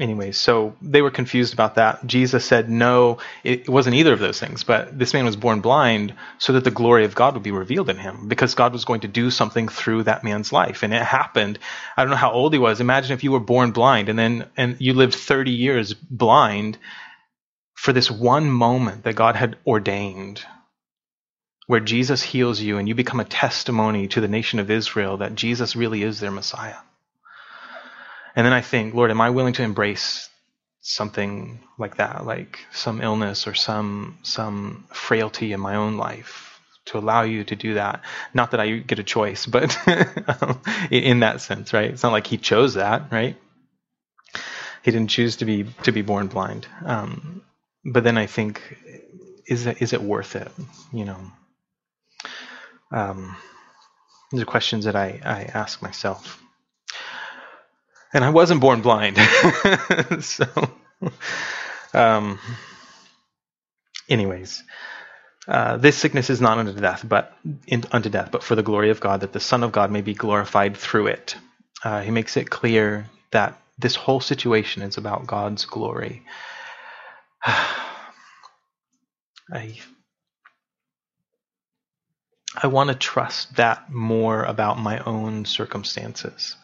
Anyways, 0.00 0.40
so 0.40 0.74
they 0.82 1.02
were 1.02 1.12
confused 1.12 1.52
about 1.52 1.76
that. 1.76 2.04
Jesus 2.04 2.44
said, 2.44 2.68
no, 2.68 3.18
it 3.44 3.68
wasn't 3.68 3.94
either 3.94 4.12
of 4.12 4.18
those 4.18 4.40
things, 4.40 4.64
but 4.64 4.98
this 4.98 5.14
man 5.14 5.24
was 5.24 5.36
born 5.36 5.60
blind 5.60 6.14
so 6.38 6.54
that 6.54 6.64
the 6.64 6.72
glory 6.72 7.04
of 7.04 7.14
God 7.14 7.34
would 7.34 7.44
be 7.44 7.52
revealed 7.52 7.88
in 7.88 7.96
him 7.96 8.26
because 8.26 8.56
God 8.56 8.72
was 8.72 8.84
going 8.84 9.02
to 9.02 9.08
do 9.08 9.30
something 9.30 9.68
through 9.68 10.02
that 10.04 10.24
man's 10.24 10.52
life. 10.52 10.82
And 10.82 10.92
it 10.92 11.00
happened. 11.00 11.60
I 11.96 12.02
don't 12.02 12.10
know 12.10 12.16
how 12.16 12.32
old 12.32 12.52
he 12.52 12.58
was. 12.58 12.80
Imagine 12.80 13.12
if 13.12 13.22
you 13.22 13.30
were 13.30 13.38
born 13.38 13.70
blind 13.70 14.08
and 14.08 14.18
then, 14.18 14.50
and 14.56 14.76
you 14.80 14.94
lived 14.94 15.14
30 15.14 15.52
years 15.52 15.94
blind 15.94 16.76
for 17.76 17.92
this 17.92 18.10
one 18.10 18.50
moment 18.50 19.04
that 19.04 19.14
God 19.14 19.36
had 19.36 19.58
ordained 19.64 20.44
where 21.66 21.80
Jesus 21.80 22.22
heals 22.22 22.60
you 22.60 22.78
and 22.78 22.88
you 22.88 22.96
become 22.96 23.20
a 23.20 23.24
testimony 23.24 24.08
to 24.08 24.20
the 24.20 24.28
nation 24.28 24.58
of 24.58 24.70
Israel 24.70 25.18
that 25.18 25.34
Jesus 25.36 25.76
really 25.76 26.02
is 26.02 26.18
their 26.18 26.32
Messiah. 26.32 26.76
And 28.36 28.44
then 28.44 28.52
I 28.52 28.60
think, 28.60 28.94
Lord, 28.94 29.10
am 29.10 29.20
I 29.20 29.30
willing 29.30 29.54
to 29.54 29.62
embrace 29.62 30.28
something 30.80 31.60
like 31.78 31.96
that, 31.96 32.26
like 32.26 32.60
some 32.72 33.00
illness 33.00 33.46
or 33.46 33.54
some 33.54 34.18
some 34.22 34.86
frailty 34.92 35.52
in 35.52 35.60
my 35.60 35.76
own 35.76 35.96
life 35.96 36.60
to 36.86 36.98
allow 36.98 37.22
you 37.22 37.44
to 37.44 37.56
do 37.56 37.74
that? 37.74 38.02
Not 38.32 38.50
that 38.50 38.60
I 38.60 38.78
get 38.78 38.98
a 38.98 39.04
choice, 39.04 39.46
but 39.46 39.76
in 40.90 41.20
that 41.20 41.40
sense, 41.40 41.72
right? 41.72 41.90
It's 41.90 42.02
not 42.02 42.12
like 42.12 42.26
he 42.26 42.36
chose 42.36 42.74
that, 42.74 43.12
right? 43.12 43.36
He 44.82 44.90
didn't 44.90 45.10
choose 45.10 45.36
to 45.36 45.44
be 45.44 45.64
to 45.84 45.92
be 45.92 46.02
born 46.02 46.26
blind. 46.26 46.66
Um, 46.84 47.42
but 47.84 48.04
then 48.04 48.18
I 48.18 48.26
think, 48.26 48.60
is 49.46 49.66
it 49.66 49.80
is 49.80 49.92
it 49.92 50.02
worth 50.02 50.36
it? 50.36 50.50
You 50.92 51.04
know. 51.04 51.18
Um, 52.90 53.36
these 54.30 54.42
are 54.42 54.46
questions 54.46 54.84
that 54.84 54.96
I, 54.96 55.20
I 55.24 55.42
ask 55.52 55.82
myself 55.82 56.43
and 58.14 58.24
I 58.24 58.30
wasn't 58.30 58.60
born 58.60 58.80
blind. 58.80 59.18
so, 60.20 60.46
um, 61.92 62.38
anyways, 64.08 64.62
uh, 65.48 65.76
this 65.76 65.98
sickness 65.98 66.30
is 66.30 66.40
not 66.40 66.58
unto 66.58 66.72
death, 66.80 67.04
but 67.06 67.36
in, 67.66 67.84
unto 67.92 68.08
death, 68.08 68.30
but 68.30 68.42
for 68.44 68.54
the 68.54 68.62
glory 68.62 68.90
of 68.90 69.00
God, 69.00 69.20
that 69.20 69.32
the 69.32 69.40
Son 69.40 69.64
of 69.64 69.72
God 69.72 69.90
may 69.90 70.00
be 70.00 70.14
glorified 70.14 70.76
through 70.76 71.08
it. 71.08 71.36
Uh, 71.82 72.00
he 72.00 72.10
makes 72.12 72.36
it 72.36 72.48
clear 72.48 73.10
that 73.32 73.60
this 73.78 73.96
whole 73.96 74.20
situation 74.20 74.82
is 74.82 74.96
about 74.96 75.26
God's 75.26 75.64
glory. 75.66 76.22
I 79.52 79.76
I 82.56 82.68
want 82.68 82.88
to 82.88 82.94
trust 82.94 83.56
that 83.56 83.90
more 83.92 84.44
about 84.44 84.78
my 84.78 85.00
own 85.00 85.44
circumstances 85.44 86.56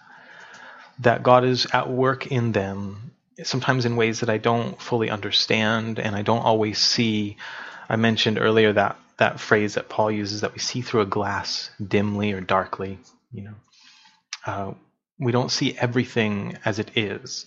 that 1.01 1.23
God 1.23 1.45
is 1.45 1.67
at 1.73 1.91
work 1.91 2.27
in 2.29 2.53
them, 2.53 3.13
sometimes 3.43 3.87
in 3.87 3.97
ways 3.97 4.21
that 4.21 4.31
I 4.31 4.39
don't 4.39 4.81
fully 4.81 5.11
understand 5.11 5.99
and 5.99 6.15
I 6.17 6.23
don't 6.23 6.45
always 6.45 6.79
see. 6.79 7.37
I 7.89 7.97
mentioned 7.97 8.39
earlier 8.39 8.73
that 8.75 8.97
that 9.19 9.41
phrase 9.41 9.75
that 9.75 9.89
Paul 9.89 10.11
uses 10.11 10.41
that 10.41 10.53
we 10.55 10.59
see 10.61 10.81
through 10.81 11.03
a 11.03 11.07
glass 11.07 11.71
dimly 11.87 12.33
or 12.33 12.41
darkly. 12.41 12.99
You 13.33 13.43
know, 13.43 13.55
uh, 14.47 14.73
We 15.19 15.33
don't 15.33 15.51
see 15.51 15.77
everything 15.77 16.59
as 16.65 16.79
it 16.79 16.93
is. 16.97 17.47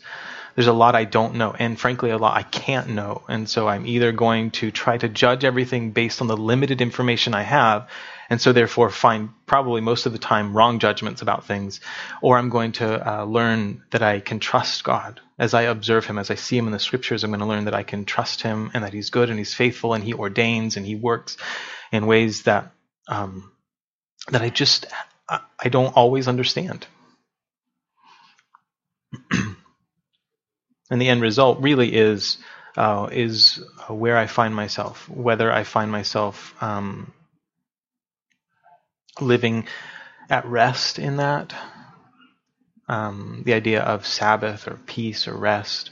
There's 0.55 0.67
a 0.67 0.73
lot 0.73 0.93
I 0.95 1.05
don't 1.05 1.35
know, 1.35 1.55
and 1.57 1.79
frankly, 1.79 2.11
a 2.11 2.17
lot 2.19 2.37
I 2.37 2.43
can't 2.43 2.89
know. 2.89 3.23
And 3.27 3.49
so 3.49 3.67
I'm 3.67 3.87
either 3.87 4.11
going 4.11 4.51
to 4.51 4.69
try 4.69 4.97
to 4.99 5.09
judge 5.09 5.43
everything 5.43 5.91
based 5.91 6.21
on 6.21 6.27
the 6.27 6.37
limited 6.37 6.79
information 6.81 7.33
I 7.33 7.41
have, 7.41 7.89
and 8.29 8.41
so 8.41 8.53
therefore 8.53 8.89
find 8.89 9.29
probably 9.45 9.81
most 9.81 10.05
of 10.05 10.11
the 10.11 10.19
time 10.19 10.55
wrong 10.55 10.79
judgments 10.79 11.21
about 11.21 11.45
things, 11.45 11.81
or 12.21 12.37
I'm 12.37 12.49
going 12.49 12.73
to 12.73 13.19
uh, 13.19 13.23
learn 13.25 13.83
that 13.91 14.01
I 14.01 14.19
can 14.19 14.39
trust 14.39 14.83
God. 14.83 15.19
As 15.37 15.53
I 15.53 15.63
observe 15.63 16.05
Him, 16.05 16.17
as 16.17 16.31
I 16.31 16.35
see 16.35 16.57
Him 16.57 16.67
in 16.67 16.73
the 16.73 16.79
scriptures, 16.79 17.23
I'm 17.23 17.31
going 17.31 17.39
to 17.39 17.45
learn 17.45 17.65
that 17.65 17.75
I 17.75 17.83
can 17.83 18.05
trust 18.05 18.41
Him 18.41 18.71
and 18.73 18.83
that 18.83 18.93
He's 18.93 19.09
good 19.09 19.29
and 19.29 19.37
He's 19.37 19.53
faithful 19.53 19.93
and 19.93 20.03
He 20.03 20.13
ordains 20.13 20.77
and 20.77 20.85
He 20.85 20.95
works 20.95 21.37
in 21.91 22.05
ways 22.07 22.43
that 22.43 22.71
um, 23.07 23.51
that 24.29 24.41
I 24.41 24.49
just 24.49 24.85
I 25.29 25.69
don't 25.69 25.95
always 25.95 26.27
understand. 26.27 26.85
and 29.31 29.55
the 31.01 31.09
end 31.09 31.21
result 31.21 31.61
really 31.61 31.93
is 31.93 32.37
uh, 32.77 33.09
is 33.11 33.63
where 33.87 34.17
I 34.17 34.27
find 34.27 34.55
myself, 34.55 35.07
whether 35.09 35.51
I 35.51 35.63
find 35.63 35.91
myself 35.91 36.55
um, 36.61 37.13
living 39.21 39.67
at 40.29 40.45
rest 40.45 40.99
in 40.99 41.17
that, 41.17 41.53
um, 42.87 43.43
the 43.45 43.53
idea 43.53 43.81
of 43.81 44.05
Sabbath 44.05 44.67
or 44.67 44.77
peace 44.85 45.27
or 45.27 45.35
rest, 45.35 45.91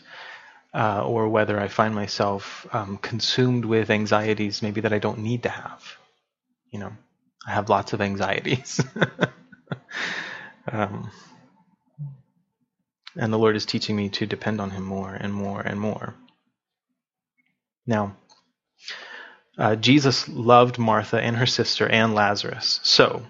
uh, 0.74 1.04
or 1.06 1.30
whether 1.30 1.60
I 1.60 1.68
find 1.68 1.94
myself 1.94 2.66
um, 2.72 2.98
consumed 2.98 3.66
with 3.66 3.90
anxieties 3.90 4.62
maybe 4.62 4.82
that 4.82 4.94
I 4.94 5.00
don't 5.00 5.20
need 5.20 5.44
to 5.44 5.50
have. 5.50 5.84
You 6.72 6.80
know, 6.80 6.92
I 7.46 7.52
have 7.52 7.70
lots 7.70 7.94
of 7.94 8.02
anxieties. 8.02 8.82
um, 10.72 11.12
and 13.16 13.34
the 13.34 13.38
Lord 13.38 13.56
is 13.56 13.66
teaching 13.66 13.96
me 13.96 14.10
to 14.10 14.26
depend 14.26 14.62
on 14.62 14.72
Him 14.72 14.84
more 14.84 15.14
and 15.14 15.34
more 15.34 15.62
and 15.62 15.80
more. 15.80 16.16
Now, 17.86 18.16
uh, 19.62 19.76
Jesus 19.76 20.28
loved 20.28 20.80
Martha 20.80 21.21
and 21.21 21.38
her 21.38 21.45
sister 21.45 21.88
and 21.88 22.15
Lazarus. 22.15 22.80
So, 22.82 23.21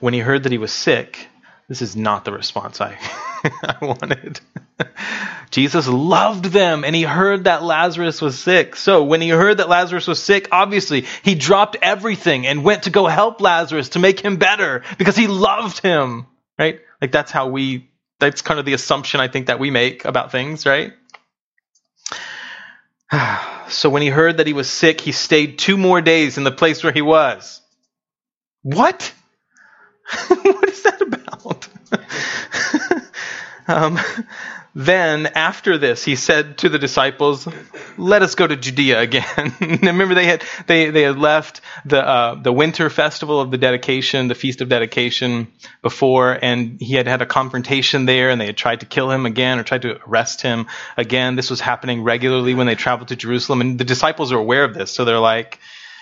when 0.00 0.14
he 0.14 0.20
heard 0.20 0.44
that 0.44 0.52
he 0.52 0.56
was 0.56 0.72
sick, 0.72 1.28
this 1.68 1.82
is 1.82 1.94
not 1.94 2.24
the 2.24 2.32
response 2.32 2.80
I, 2.80 2.98
I 3.44 3.76
wanted. 3.82 4.40
Jesus 5.50 5.86
loved 5.86 6.46
them 6.46 6.84
and 6.84 6.96
he 6.96 7.02
heard 7.02 7.44
that 7.44 7.62
Lazarus 7.62 8.22
was 8.22 8.38
sick. 8.38 8.76
So 8.76 9.04
when 9.04 9.20
he 9.20 9.28
heard 9.28 9.58
that 9.58 9.68
Lazarus 9.68 10.06
was 10.06 10.22
sick, 10.22 10.48
obviously 10.50 11.04
he 11.22 11.34
dropped 11.34 11.76
everything 11.82 12.46
and 12.46 12.64
went 12.64 12.84
to 12.84 12.90
go 12.90 13.06
help 13.06 13.42
Lazarus 13.42 13.90
to 13.90 13.98
make 13.98 14.20
him 14.20 14.36
better 14.36 14.82
because 14.96 15.16
he 15.16 15.26
loved 15.26 15.80
him, 15.80 16.26
right? 16.58 16.80
Like 17.00 17.12
that's 17.12 17.30
how 17.30 17.48
we, 17.48 17.90
that's 18.20 18.40
kind 18.40 18.58
of 18.58 18.64
the 18.66 18.72
assumption 18.72 19.20
I 19.20 19.28
think 19.28 19.46
that 19.46 19.58
we 19.58 19.70
make 19.70 20.06
about 20.06 20.32
things, 20.32 20.64
right? 20.64 20.94
so 23.68 23.90
when 23.90 24.02
he 24.02 24.08
heard 24.08 24.38
that 24.38 24.46
he 24.46 24.52
was 24.52 24.70
sick, 24.70 25.00
he 25.00 25.12
stayed 25.12 25.58
two 25.58 25.76
more 25.76 26.00
days 26.00 26.38
in 26.38 26.44
the 26.44 26.52
place 26.52 26.82
where 26.82 26.92
he 26.92 27.02
was. 27.02 27.60
What? 28.62 29.12
what 30.28 30.68
is 30.68 30.82
that 30.82 31.00
about? 31.02 31.68
um, 33.68 33.98
then 34.74 35.26
after 35.26 35.78
this, 35.78 36.04
he 36.04 36.16
said 36.16 36.58
to 36.58 36.68
the 36.68 36.80
disciples, 36.80 37.46
"Let 37.96 38.22
us 38.22 38.34
go 38.34 38.44
to 38.46 38.56
Judea 38.56 39.00
again." 39.00 39.54
Remember, 39.60 40.14
they 40.14 40.26
had 40.26 40.42
they 40.66 40.90
they 40.90 41.02
had 41.02 41.16
left 41.16 41.60
the 41.84 42.04
uh, 42.04 42.34
the 42.34 42.52
winter 42.52 42.90
festival 42.90 43.40
of 43.40 43.52
the 43.52 43.58
dedication, 43.58 44.26
the 44.26 44.34
feast 44.34 44.60
of 44.60 44.68
dedication, 44.68 45.52
before, 45.80 46.36
and 46.42 46.80
he 46.80 46.94
had 46.94 47.06
had 47.06 47.22
a 47.22 47.26
confrontation 47.26 48.04
there, 48.04 48.30
and 48.30 48.40
they 48.40 48.46
had 48.46 48.56
tried 48.56 48.80
to 48.80 48.86
kill 48.86 49.10
him 49.10 49.26
again 49.26 49.60
or 49.60 49.62
tried 49.62 49.82
to 49.82 50.00
arrest 50.08 50.42
him 50.42 50.66
again. 50.96 51.36
This 51.36 51.50
was 51.50 51.60
happening 51.60 52.02
regularly 52.02 52.54
when 52.54 52.66
they 52.66 52.74
traveled 52.74 53.08
to 53.08 53.16
Jerusalem, 53.16 53.60
and 53.60 53.78
the 53.78 53.84
disciples 53.84 54.32
are 54.32 54.38
aware 54.38 54.64
of 54.64 54.74
this, 54.74 54.90
so 54.90 55.04
they're 55.04 55.20
like, 55.20 55.60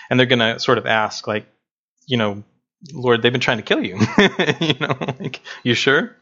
and 0.09 0.19
they're 0.19 0.25
going 0.25 0.39
to 0.39 0.59
sort 0.59 0.79
of 0.79 0.87
ask, 0.87 1.27
like, 1.27 1.45
you 2.07 2.17
know, 2.17 2.43
Lord, 2.91 3.21
they've 3.21 3.31
been 3.31 3.39
trying 3.39 3.57
to 3.57 3.63
kill 3.63 3.83
you. 3.83 3.99
you 4.59 4.73
know, 4.79 4.97
like, 5.19 5.41
you 5.63 5.75
sure? 5.75 6.15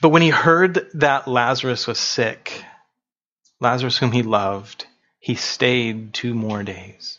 But 0.00 0.10
when 0.10 0.22
he 0.22 0.30
heard 0.30 0.88
that 0.94 1.28
Lazarus 1.28 1.86
was 1.86 1.98
sick, 1.98 2.64
Lazarus 3.60 3.98
whom 3.98 4.12
he 4.12 4.22
loved, 4.22 4.86
he 5.18 5.34
stayed 5.34 6.14
two 6.14 6.34
more 6.34 6.62
days. 6.62 7.18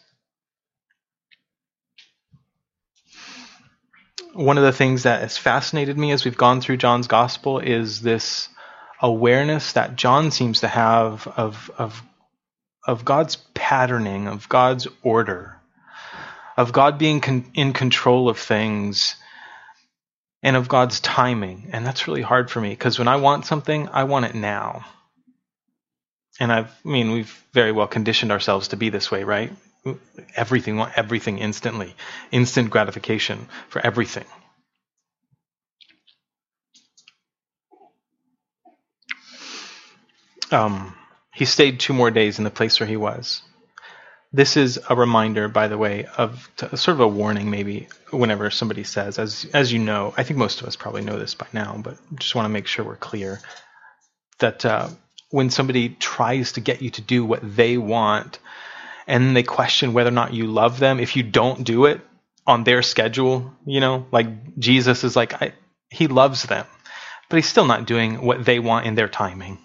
One 4.33 4.57
of 4.57 4.63
the 4.63 4.71
things 4.71 5.03
that 5.03 5.21
has 5.21 5.37
fascinated 5.37 5.97
me 5.97 6.11
as 6.11 6.25
we've 6.25 6.37
gone 6.37 6.61
through 6.61 6.77
John's 6.77 7.07
gospel 7.07 7.59
is 7.59 8.01
this 8.01 8.49
awareness 9.01 9.73
that 9.73 9.95
John 9.95 10.31
seems 10.31 10.61
to 10.61 10.67
have 10.67 11.27
of, 11.27 11.69
of, 11.77 12.01
of 12.87 13.05
God's 13.05 13.35
patterning, 13.53 14.27
of 14.27 14.47
God's 14.47 14.87
order, 15.03 15.57
of 16.57 16.71
God 16.71 16.97
being 16.97 17.19
con- 17.19 17.51
in 17.53 17.73
control 17.73 18.29
of 18.29 18.39
things 18.39 19.15
and 20.43 20.55
of 20.55 20.67
God's 20.67 20.99
timing. 20.99 21.69
And 21.71 21.85
that's 21.85 22.07
really 22.07 22.21
hard 22.21 22.49
for 22.49 22.61
me 22.61 22.69
because 22.69 22.99
when 22.99 23.07
I 23.07 23.17
want 23.17 23.45
something, 23.45 23.89
I 23.89 24.05
want 24.05 24.25
it 24.25 24.35
now. 24.35 24.85
And 26.39 26.51
I've, 26.51 26.71
I 26.85 26.89
mean, 26.89 27.11
we've 27.11 27.43
very 27.53 27.71
well 27.71 27.87
conditioned 27.87 28.31
ourselves 28.31 28.69
to 28.69 28.77
be 28.77 28.89
this 28.89 29.11
way, 29.11 29.23
right? 29.23 29.51
Everything, 30.35 30.79
everything 30.95 31.39
instantly, 31.39 31.95
instant 32.31 32.69
gratification 32.69 33.47
for 33.69 33.85
everything. 33.85 34.25
Um, 40.51 40.95
he 41.33 41.45
stayed 41.45 41.79
two 41.79 41.93
more 41.93 42.11
days 42.11 42.37
in 42.37 42.43
the 42.43 42.51
place 42.51 42.79
where 42.79 42.87
he 42.87 42.97
was. 42.97 43.41
This 44.33 44.55
is 44.55 44.79
a 44.89 44.95
reminder, 44.95 45.49
by 45.49 45.67
the 45.67 45.77
way, 45.77 46.05
of 46.17 46.49
sort 46.57 46.95
of 46.95 47.01
a 47.01 47.07
warning, 47.07 47.49
maybe 47.49 47.89
whenever 48.11 48.49
somebody 48.49 48.85
says, 48.85 49.19
as 49.19 49.45
as 49.53 49.73
you 49.73 49.79
know, 49.79 50.13
I 50.15 50.23
think 50.23 50.37
most 50.39 50.61
of 50.61 50.67
us 50.67 50.77
probably 50.77 51.01
know 51.01 51.19
this 51.19 51.33
by 51.33 51.47
now, 51.51 51.79
but 51.83 51.97
just 52.15 52.33
want 52.33 52.45
to 52.45 52.49
make 52.49 52.67
sure 52.67 52.85
we're 52.85 52.95
clear 52.95 53.41
that 54.39 54.65
uh, 54.65 54.87
when 55.31 55.49
somebody 55.49 55.89
tries 55.89 56.53
to 56.53 56.61
get 56.61 56.81
you 56.81 56.89
to 56.91 57.01
do 57.01 57.25
what 57.25 57.41
they 57.43 57.77
want, 57.77 58.39
and 59.05 59.35
they 59.35 59.43
question 59.43 59.91
whether 59.93 60.09
or 60.09 60.13
not 60.13 60.33
you 60.33 60.47
love 60.47 60.79
them, 60.79 60.99
if 60.99 61.17
you 61.17 61.23
don't 61.23 61.65
do 61.65 61.85
it 61.85 61.99
on 62.47 62.63
their 62.63 62.81
schedule, 62.81 63.53
you 63.65 63.81
know, 63.81 64.05
like 64.11 64.57
Jesus 64.57 65.03
is 65.03 65.15
like, 65.15 65.41
I, 65.41 65.53
he 65.89 66.07
loves 66.07 66.43
them, 66.43 66.65
but 67.29 67.35
he's 67.35 67.49
still 67.49 67.65
not 67.65 67.85
doing 67.85 68.21
what 68.21 68.45
they 68.45 68.59
want 68.59 68.85
in 68.85 68.95
their 68.95 69.09
timing 69.09 69.59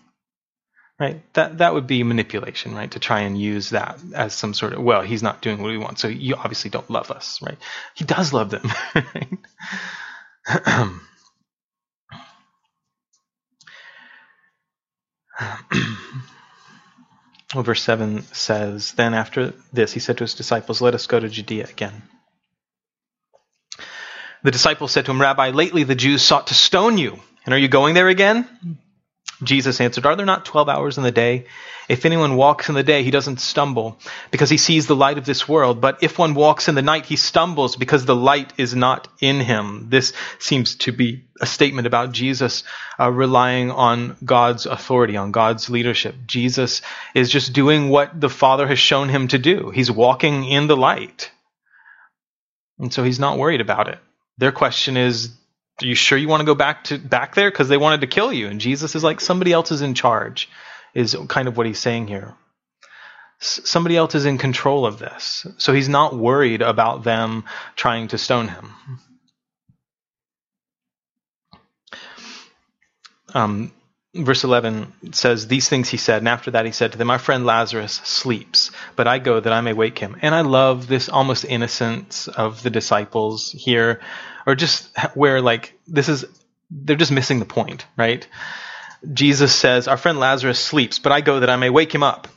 right? 0.98 1.22
That 1.34 1.58
that 1.58 1.74
would 1.74 1.86
be 1.86 2.02
manipulation, 2.02 2.74
right? 2.74 2.90
To 2.92 2.98
try 2.98 3.20
and 3.20 3.40
use 3.40 3.70
that 3.70 3.98
as 4.14 4.34
some 4.34 4.54
sort 4.54 4.72
of 4.72 4.82
well, 4.82 5.02
he's 5.02 5.22
not 5.22 5.42
doing 5.42 5.62
what 5.62 5.68
we 5.68 5.78
want, 5.78 5.98
so 5.98 6.08
you 6.08 6.34
obviously 6.36 6.70
don't 6.70 6.90
love 6.90 7.10
us, 7.10 7.40
right? 7.42 7.58
He 7.94 8.04
does 8.04 8.32
love 8.32 8.50
them, 8.50 8.70
right? 8.94 9.38
well, 17.54 17.62
verse 17.62 17.82
7 17.82 18.22
says, 18.32 18.92
Then 18.92 19.14
after 19.14 19.52
this, 19.72 19.92
he 19.92 20.00
said 20.00 20.18
to 20.18 20.24
his 20.24 20.34
disciples, 20.34 20.80
Let 20.80 20.94
us 20.94 21.06
go 21.06 21.20
to 21.20 21.28
Judea 21.28 21.66
again. 21.68 22.02
The 24.42 24.50
disciples 24.50 24.92
said 24.92 25.06
to 25.06 25.10
him, 25.10 25.20
Rabbi, 25.20 25.50
lately 25.50 25.84
the 25.84 25.94
Jews 25.94 26.22
sought 26.22 26.48
to 26.48 26.54
stone 26.54 26.98
you, 26.98 27.18
and 27.44 27.54
are 27.54 27.58
you 27.58 27.68
going 27.68 27.94
there 27.94 28.08
again? 28.08 28.78
Jesus 29.42 29.80
answered, 29.80 30.06
Are 30.06 30.16
there 30.16 30.26
not 30.26 30.44
12 30.44 30.68
hours 30.68 30.96
in 30.96 31.04
the 31.04 31.10
day? 31.10 31.46
If 31.88 32.04
anyone 32.04 32.36
walks 32.36 32.68
in 32.68 32.74
the 32.74 32.82
day, 32.82 33.02
he 33.02 33.10
doesn't 33.10 33.38
stumble 33.38 33.98
because 34.30 34.50
he 34.50 34.56
sees 34.56 34.86
the 34.86 34.96
light 34.96 35.18
of 35.18 35.24
this 35.24 35.48
world. 35.48 35.80
But 35.80 36.02
if 36.02 36.18
one 36.18 36.34
walks 36.34 36.68
in 36.68 36.74
the 36.74 36.82
night, 36.82 37.06
he 37.06 37.16
stumbles 37.16 37.76
because 37.76 38.04
the 38.04 38.16
light 38.16 38.52
is 38.58 38.74
not 38.74 39.08
in 39.20 39.40
him. 39.40 39.86
This 39.88 40.12
seems 40.38 40.76
to 40.76 40.92
be 40.92 41.24
a 41.40 41.46
statement 41.46 41.86
about 41.86 42.12
Jesus 42.12 42.64
uh, 42.98 43.10
relying 43.10 43.70
on 43.70 44.16
God's 44.24 44.66
authority, 44.66 45.16
on 45.16 45.30
God's 45.30 45.70
leadership. 45.70 46.14
Jesus 46.26 46.82
is 47.14 47.30
just 47.30 47.52
doing 47.52 47.88
what 47.88 48.20
the 48.20 48.30
Father 48.30 48.66
has 48.66 48.78
shown 48.78 49.08
him 49.08 49.28
to 49.28 49.38
do. 49.38 49.70
He's 49.70 49.90
walking 49.90 50.44
in 50.44 50.66
the 50.66 50.76
light. 50.76 51.30
And 52.78 52.92
so 52.92 53.04
he's 53.04 53.20
not 53.20 53.38
worried 53.38 53.60
about 53.60 53.88
it. 53.88 53.98
Their 54.38 54.52
question 54.52 54.96
is, 54.96 55.30
are 55.82 55.86
you 55.86 55.94
sure 55.94 56.18
you 56.18 56.28
want 56.28 56.40
to 56.40 56.46
go 56.46 56.54
back 56.54 56.84
to 56.84 56.98
back 56.98 57.34
there? 57.34 57.50
Because 57.50 57.68
they 57.68 57.76
wanted 57.78 58.02
to 58.02 58.06
kill 58.08 58.32
you. 58.32 58.48
And 58.48 58.60
jesus 58.60 58.94
is 58.94 59.04
like 59.04 59.20
somebody 59.20 59.52
else 59.52 59.72
is 59.72 59.82
in 59.82 59.94
charge 59.94 60.48
is 60.94 61.16
kind 61.28 61.48
of 61.48 61.56
what 61.56 61.66
he's 61.66 61.78
saying 61.78 62.08
here. 62.08 62.34
S- 63.40 63.60
somebody 63.64 63.96
else 63.96 64.14
is 64.14 64.26
in 64.26 64.38
control 64.38 64.86
of 64.86 64.98
this. 64.98 65.46
So 65.58 65.72
he's 65.74 65.88
not 65.88 66.16
worried 66.16 66.62
about 66.62 67.04
them 67.04 67.44
trying 67.76 68.08
to 68.08 68.18
stone 68.18 68.48
him. 68.48 68.72
Um, 73.34 73.72
verse 74.24 74.44
11 74.44 75.12
says 75.12 75.46
these 75.46 75.68
things 75.68 75.88
he 75.88 75.96
said 75.96 76.18
and 76.18 76.28
after 76.28 76.50
that 76.52 76.66
he 76.66 76.72
said 76.72 76.92
to 76.92 76.98
them 76.98 77.06
my 77.06 77.18
friend 77.18 77.44
lazarus 77.44 77.94
sleeps 78.04 78.70
but 78.94 79.06
i 79.06 79.18
go 79.18 79.40
that 79.40 79.52
i 79.52 79.60
may 79.60 79.72
wake 79.72 79.98
him 79.98 80.16
and 80.22 80.34
i 80.34 80.40
love 80.40 80.86
this 80.86 81.08
almost 81.08 81.44
innocence 81.44 82.28
of 82.28 82.62
the 82.62 82.70
disciples 82.70 83.52
here 83.52 84.00
or 84.46 84.54
just 84.54 84.88
where 85.14 85.40
like 85.40 85.78
this 85.86 86.08
is 86.08 86.24
they're 86.70 86.96
just 86.96 87.12
missing 87.12 87.38
the 87.38 87.44
point, 87.44 87.86
right? 87.96 88.26
Jesus 89.12 89.54
says, 89.54 89.88
Our 89.88 89.96
friend 89.96 90.18
Lazarus 90.18 90.58
sleeps, 90.58 90.98
but 90.98 91.12
I 91.12 91.20
go 91.20 91.40
that 91.40 91.50
I 91.50 91.56
may 91.56 91.70
wake 91.70 91.94
him 91.94 92.02
up. 92.02 92.28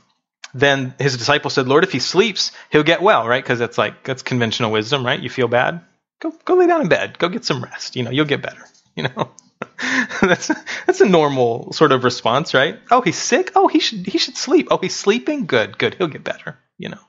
Then 0.53 0.95
his 0.99 1.17
disciple 1.17 1.51
said, 1.51 1.67
Lord, 1.67 1.83
if 1.83 1.91
he 1.91 1.99
sleeps, 1.99 2.51
he'll 2.71 2.83
get 2.83 3.01
well, 3.01 3.27
right? 3.27 3.43
Because 3.43 3.59
that's 3.59 3.77
like, 3.77 4.03
that's 4.03 4.23
conventional 4.23 4.71
wisdom, 4.71 5.05
right? 5.05 5.19
You 5.19 5.29
feel 5.29 5.47
bad? 5.47 5.81
Go, 6.19 6.33
go 6.43 6.55
lay 6.55 6.67
down 6.67 6.81
in 6.81 6.89
bed. 6.89 7.17
Go 7.19 7.29
get 7.29 7.45
some 7.45 7.63
rest. 7.63 7.95
You 7.95 8.03
know, 8.03 8.11
you'll 8.11 8.25
get 8.25 8.41
better. 8.41 8.65
You 8.95 9.03
know, 9.03 9.31
that's 10.21 10.47
that's 10.85 11.01
a 11.01 11.07
normal 11.07 11.73
sort 11.73 11.91
of 11.91 12.03
response, 12.03 12.53
right? 12.53 12.79
Oh, 12.91 13.01
he's 13.01 13.17
sick. 13.17 13.51
Oh, 13.55 13.67
he 13.67 13.79
should 13.79 14.05
he 14.05 14.17
should 14.17 14.37
sleep. 14.37 14.67
Oh, 14.71 14.77
he's 14.77 14.95
sleeping. 14.95 15.45
Good, 15.45 15.77
good. 15.77 15.95
He'll 15.95 16.07
get 16.07 16.23
better. 16.23 16.57
You 16.77 16.89
know, 16.89 17.01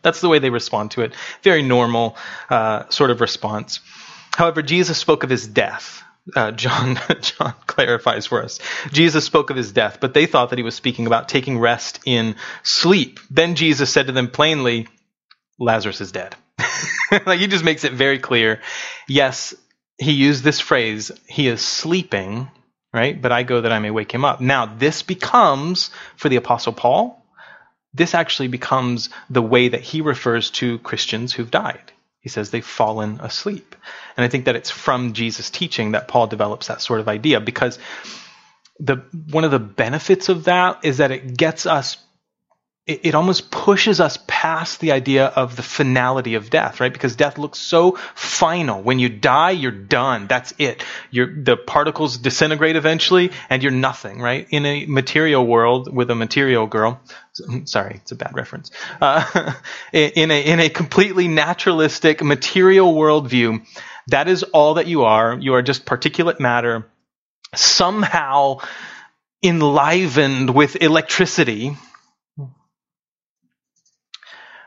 that's 0.00 0.20
the 0.20 0.28
way 0.28 0.38
they 0.38 0.50
respond 0.50 0.92
to 0.92 1.02
it. 1.02 1.14
Very 1.42 1.62
normal 1.62 2.16
uh, 2.48 2.88
sort 2.88 3.10
of 3.10 3.20
response. 3.20 3.80
However, 4.34 4.62
Jesus 4.62 4.96
spoke 4.96 5.24
of 5.24 5.30
his 5.30 5.46
death. 5.46 6.02
Uh, 6.34 6.52
John 6.52 6.98
John 7.20 7.54
clarifies 7.66 8.26
for 8.26 8.42
us. 8.42 8.58
Jesus 8.92 9.24
spoke 9.24 9.50
of 9.50 9.56
his 9.56 9.72
death, 9.72 9.98
but 10.00 10.14
they 10.14 10.26
thought 10.26 10.50
that 10.50 10.58
he 10.58 10.62
was 10.62 10.74
speaking 10.74 11.06
about 11.06 11.28
taking 11.28 11.58
rest 11.58 12.00
in 12.06 12.36
sleep. 12.62 13.20
Then 13.30 13.56
Jesus 13.56 13.92
said 13.92 14.06
to 14.06 14.12
them 14.12 14.28
plainly, 14.28 14.88
"Lazarus 15.58 16.00
is 16.00 16.12
dead." 16.12 16.34
like 17.26 17.40
he 17.40 17.46
just 17.46 17.64
makes 17.64 17.84
it 17.84 17.92
very 17.92 18.18
clear. 18.18 18.60
Yes, 19.08 19.54
he 20.02 20.12
used 20.12 20.44
this 20.44 20.60
phrase, 20.60 21.10
he 21.26 21.48
is 21.48 21.60
sleeping, 21.60 22.48
right? 22.92 23.20
But 23.20 23.32
I 23.32 23.42
go 23.42 23.60
that 23.60 23.72
I 23.72 23.78
may 23.78 23.90
wake 23.90 24.12
him 24.12 24.24
up. 24.24 24.40
Now, 24.40 24.66
this 24.66 25.02
becomes, 25.02 25.90
for 26.16 26.28
the 26.28 26.36
Apostle 26.36 26.72
Paul, 26.72 27.24
this 27.94 28.14
actually 28.14 28.48
becomes 28.48 29.10
the 29.28 29.42
way 29.42 29.68
that 29.68 29.82
he 29.82 30.00
refers 30.00 30.50
to 30.52 30.78
Christians 30.78 31.32
who've 31.32 31.50
died. 31.50 31.92
He 32.20 32.28
says 32.28 32.50
they've 32.50 32.64
fallen 32.64 33.20
asleep. 33.20 33.74
And 34.16 34.24
I 34.24 34.28
think 34.28 34.44
that 34.44 34.56
it's 34.56 34.70
from 34.70 35.12
Jesus' 35.12 35.50
teaching 35.50 35.92
that 35.92 36.08
Paul 36.08 36.28
develops 36.28 36.68
that 36.68 36.80
sort 36.80 37.00
of 37.00 37.08
idea 37.08 37.40
because 37.40 37.78
the 38.78 38.96
one 39.30 39.44
of 39.44 39.50
the 39.50 39.58
benefits 39.58 40.28
of 40.28 40.44
that 40.44 40.84
is 40.84 40.98
that 40.98 41.10
it 41.10 41.36
gets 41.36 41.66
us 41.66 41.98
it, 42.86 43.06
it 43.06 43.14
almost 43.14 43.50
pushes 43.50 44.00
us 44.00 44.18
past 44.26 44.80
the 44.80 44.92
idea 44.92 45.26
of 45.26 45.54
the 45.54 45.62
finality 45.62 46.34
of 46.34 46.50
death, 46.50 46.80
right? 46.80 46.92
Because 46.92 47.14
death 47.14 47.38
looks 47.38 47.58
so 47.60 47.92
final. 48.14 48.82
When 48.82 48.98
you 48.98 49.08
die, 49.08 49.52
you're 49.52 49.70
done. 49.70 50.26
That's 50.26 50.52
it. 50.58 50.84
You're, 51.10 51.32
the 51.32 51.56
particles 51.56 52.18
disintegrate 52.18 52.74
eventually, 52.74 53.30
and 53.48 53.62
you're 53.62 53.72
nothing, 53.72 54.20
right? 54.20 54.48
In 54.50 54.66
a 54.66 54.86
material 54.86 55.46
world 55.46 55.94
with 55.94 56.10
a 56.10 56.16
material 56.16 56.66
girl, 56.66 57.00
sorry, 57.64 57.96
it's 57.96 58.12
a 58.12 58.16
bad 58.16 58.34
reference. 58.34 58.72
Uh, 59.00 59.52
in 59.92 60.30
a 60.30 60.44
in 60.44 60.58
a 60.58 60.68
completely 60.68 61.28
naturalistic 61.28 62.22
material 62.22 62.92
worldview, 62.94 63.64
that 64.08 64.26
is 64.26 64.42
all 64.42 64.74
that 64.74 64.88
you 64.88 65.04
are. 65.04 65.38
You 65.38 65.54
are 65.54 65.62
just 65.62 65.86
particulate 65.86 66.40
matter, 66.40 66.90
somehow 67.54 68.58
enlivened 69.44 70.50
with 70.50 70.82
electricity 70.82 71.76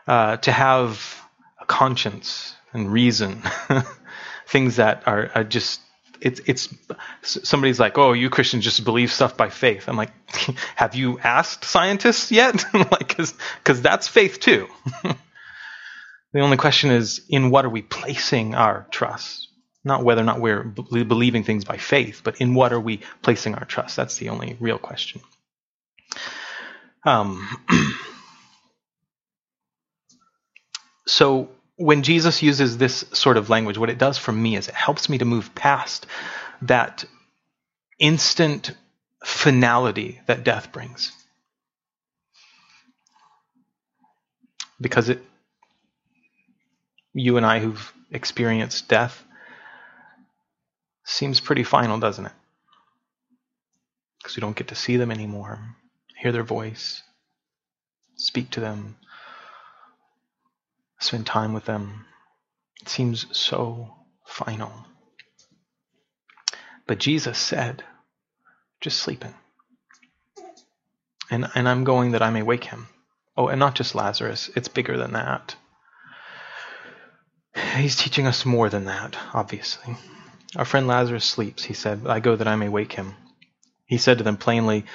uh, 0.08 0.38
to 0.38 0.52
have 0.52 1.22
a 1.60 1.66
conscience 1.66 2.56
and 2.74 2.92
reason, 2.92 3.42
things 4.48 4.78
that 4.78 5.04
are, 5.08 5.32
are 5.34 5.44
just 5.44 5.82
it's 6.22 6.42
it's 6.46 6.74
somebody's 7.22 7.80
like, 7.80 7.98
oh, 7.98 8.14
you 8.14 8.30
Christians 8.30 8.64
just 8.64 8.84
believe 8.84 9.12
stuff 9.12 9.38
by 9.38 9.50
faith. 9.50 9.88
I'm 9.88 9.98
like, 9.98 10.12
have 10.76 10.96
you 10.96 11.20
asked 11.20 11.66
scientists 11.66 12.32
yet? 12.32 12.64
like, 12.74 13.08
because 13.08 13.34
because 13.64 13.82
that's 13.82 14.08
faith 14.08 14.40
too. 14.40 14.68
the 16.34 16.40
only 16.40 16.58
question 16.58 16.92
is, 16.92 17.22
in 17.30 17.50
what 17.50 17.66
are 17.66 17.70
we 17.70 17.82
placing 17.82 18.56
our 18.56 18.88
trust? 18.92 19.50
Not 19.84 20.04
whether 20.04 20.22
or 20.22 20.26
not 20.26 20.42
we're 20.42 20.64
b- 20.64 21.04
believing 21.04 21.44
things 21.44 21.64
by 21.64 21.78
faith, 21.78 22.22
but 22.24 22.42
in 22.42 22.56
what 22.56 22.74
are 22.74 22.80
we 22.80 23.02
placing 23.22 23.54
our 23.54 23.66
trust? 23.66 23.96
That's 23.96 24.18
the 24.18 24.30
only 24.30 24.58
real 24.60 24.80
question. 24.80 25.22
Um, 27.04 27.48
So 31.08 31.50
when 31.76 32.04
Jesus 32.04 32.42
uses 32.42 32.78
this 32.78 33.06
sort 33.14 33.38
of 33.38 33.50
language, 33.50 33.78
what 33.78 33.90
it 33.90 33.98
does 33.98 34.18
for 34.18 34.32
me 34.32 34.56
is 34.56 34.68
it 34.68 34.74
helps 34.74 35.10
me 35.10 35.18
to 35.18 35.26
move 35.26 35.54
past 35.56 36.06
that 36.64 37.06
instant 38.00 38.72
finality 39.24 40.22
that 40.28 40.44
death 40.44 40.72
brings. 40.72 41.12
Because 44.80 45.10
it 45.10 45.22
you 47.14 47.38
and 47.38 47.46
I 47.46 47.60
who've 47.60 47.94
experienced 48.12 48.90
death 48.90 49.24
seems 51.06 51.40
pretty 51.40 51.64
final, 51.64 51.98
doesn't 51.98 52.26
it? 52.26 52.32
Because 54.18 54.36
we 54.36 54.42
don't 54.42 54.56
get 54.56 54.68
to 54.70 54.76
see 54.76 54.98
them 54.98 55.12
anymore, 55.12 55.60
hear 56.22 56.34
their 56.34 56.44
voice, 56.44 57.02
speak 58.16 58.50
to 58.52 58.60
them, 58.60 58.98
spend 61.06 61.26
time 61.26 61.54
with 61.54 61.66
them. 61.66 62.06
It 62.82 62.90
seems 62.90 63.26
so 63.36 63.94
final. 64.26 64.72
But 66.88 67.00
Jesus 67.00 67.38
said, 67.38 67.84
just 68.82 68.98
sleeping. 68.98 69.34
And, 71.32 71.48
and 71.56 71.68
I'm 71.68 71.84
going 71.84 72.12
that 72.12 72.22
I 72.22 72.30
may 72.30 72.44
wake 72.44 72.66
him. 72.66 72.88
Oh, 73.38 73.48
and 73.48 73.60
not 73.60 73.76
just 73.76 73.96
Lazarus, 73.96 74.50
it's 74.56 74.68
bigger 74.68 74.98
than 74.98 75.14
that. 75.14 75.56
He's 77.76 77.96
teaching 77.96 78.28
us 78.28 78.46
more 78.46 78.70
than 78.70 78.86
that, 78.86 79.18
obviously. 79.34 79.96
Our 80.56 80.66
friend 80.66 80.88
Lazarus 80.88 81.26
sleeps, 81.26 81.64
he 81.64 81.74
said, 81.74 82.06
I 82.06 82.20
go 82.20 82.36
that 82.36 82.48
I 82.48 82.56
may 82.56 82.70
wake 82.70 82.94
him. 82.94 83.16
He 83.86 83.98
said 83.98 84.20
to 84.20 84.24
them 84.24 84.38
plainly, 84.38 84.86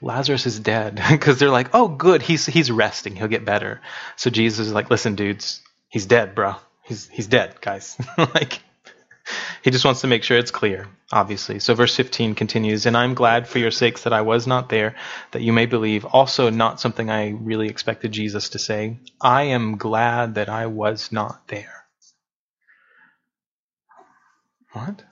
Lazarus 0.00 0.46
is 0.46 0.60
dead 0.60 1.00
because 1.10 1.38
they're 1.38 1.50
like, 1.50 1.70
oh, 1.74 1.88
good, 1.88 2.22
he's 2.22 2.46
he's 2.46 2.70
resting, 2.70 3.16
he'll 3.16 3.28
get 3.28 3.44
better. 3.44 3.80
So 4.16 4.30
Jesus 4.30 4.66
is 4.66 4.72
like, 4.72 4.90
listen, 4.90 5.14
dudes, 5.14 5.62
he's 5.88 6.06
dead, 6.06 6.34
bro. 6.34 6.54
He's 6.84 7.08
he's 7.08 7.26
dead, 7.26 7.60
guys. 7.60 7.96
like 8.18 8.60
he 9.62 9.70
just 9.70 9.84
wants 9.84 10.00
to 10.02 10.06
make 10.06 10.22
sure 10.22 10.38
it's 10.38 10.50
clear, 10.50 10.88
obviously. 11.12 11.58
So 11.58 11.74
verse 11.74 11.94
15 11.94 12.34
continues, 12.34 12.86
and 12.86 12.96
I'm 12.96 13.14
glad 13.14 13.46
for 13.46 13.58
your 13.58 13.70
sakes 13.70 14.04
that 14.04 14.12
I 14.12 14.22
was 14.22 14.46
not 14.46 14.68
there, 14.68 14.94
that 15.32 15.42
you 15.42 15.52
may 15.52 15.66
believe. 15.66 16.04
Also, 16.04 16.50
not 16.50 16.80
something 16.80 17.10
I 17.10 17.30
really 17.30 17.68
expected 17.68 18.12
Jesus 18.12 18.50
to 18.50 18.58
say. 18.58 18.98
I 19.20 19.44
am 19.44 19.76
glad 19.76 20.36
that 20.36 20.48
I 20.48 20.66
was 20.66 21.12
not 21.12 21.46
there. 21.48 21.84
What? 24.72 25.02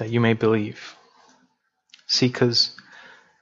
That 0.00 0.10
you 0.10 0.20
may 0.20 0.34
believe. 0.34 0.96
See, 2.06 2.26
because 2.26 2.76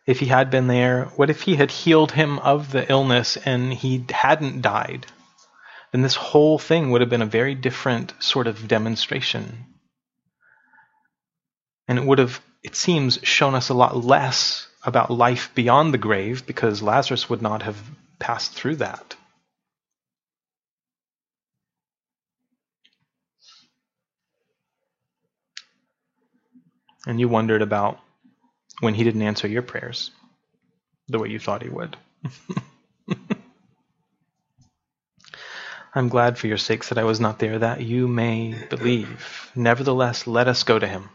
if 0.07 0.21
he 0.21 0.27
had 0.27 0.51
been 0.51 0.67
there, 0.67 1.07
what 1.17 1.31
if 1.31 1.43
he 1.43 1.57
had 1.57 1.71
healed 1.71 2.13
him 2.13 2.39
of 2.41 2.71
the 2.71 2.89
illness 2.91 3.37
and 3.39 3.73
he 3.73 4.05
hadn't 4.11 4.61
died? 4.61 5.07
Then 5.93 6.03
this 6.03 6.17
whole 6.17 6.59
thing 6.59 6.91
would 6.91 7.01
have 7.01 7.11
been 7.11 7.23
a 7.23 7.27
very 7.27 7.55
different 7.55 8.13
sort 8.21 8.47
of 8.47 8.69
demonstration. 8.69 9.65
And 11.89 11.99
it 11.99 12.05
would 12.05 12.19
have, 12.19 12.41
it 12.63 12.77
seems, 12.77 13.19
shown 13.23 13.55
us 13.55 13.71
a 13.71 13.75
lot 13.75 13.97
less 13.97 14.69
about 14.83 15.11
life 15.11 15.51
beyond 15.55 15.95
the 15.95 15.99
grave 15.99 16.47
because 16.47 16.83
Lazarus 16.83 17.31
would 17.31 17.43
not 17.43 17.63
have 17.63 17.81
passed 18.19 18.53
through 18.53 18.77
that. 18.77 19.17
And 27.09 27.19
you 27.19 27.29
wondered 27.29 27.63
about 27.63 27.99
when 28.81 28.95
he 28.95 29.03
didn't 29.03 29.23
answer 29.23 29.49
your 29.49 29.63
prayers 29.63 30.13
the 31.09 31.19
way 31.19 31.29
you 31.31 31.41
thought 31.41 31.63
he 31.63 31.71
would. 31.71 31.97
I'm 35.95 36.11
glad 36.11 36.37
for 36.39 36.47
your 36.47 36.59
sakes 36.59 36.91
that 36.91 36.99
I 36.99 37.05
was 37.05 37.19
not 37.19 37.39
there, 37.39 37.59
that 37.59 37.81
you 37.81 38.07
may 38.07 38.55
believe. 38.69 39.51
Nevertheless, 39.57 40.27
let 40.27 40.47
us 40.47 40.63
go 40.63 40.79
to 40.79 40.87
him. 40.87 41.09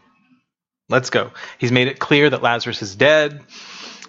Let's 0.93 1.09
go. 1.09 1.31
He's 1.57 1.71
made 1.71 1.87
it 1.87 1.97
clear 1.97 2.29
that 2.29 2.43
Lazarus 2.43 2.83
is 2.83 2.95
dead. 2.95 3.41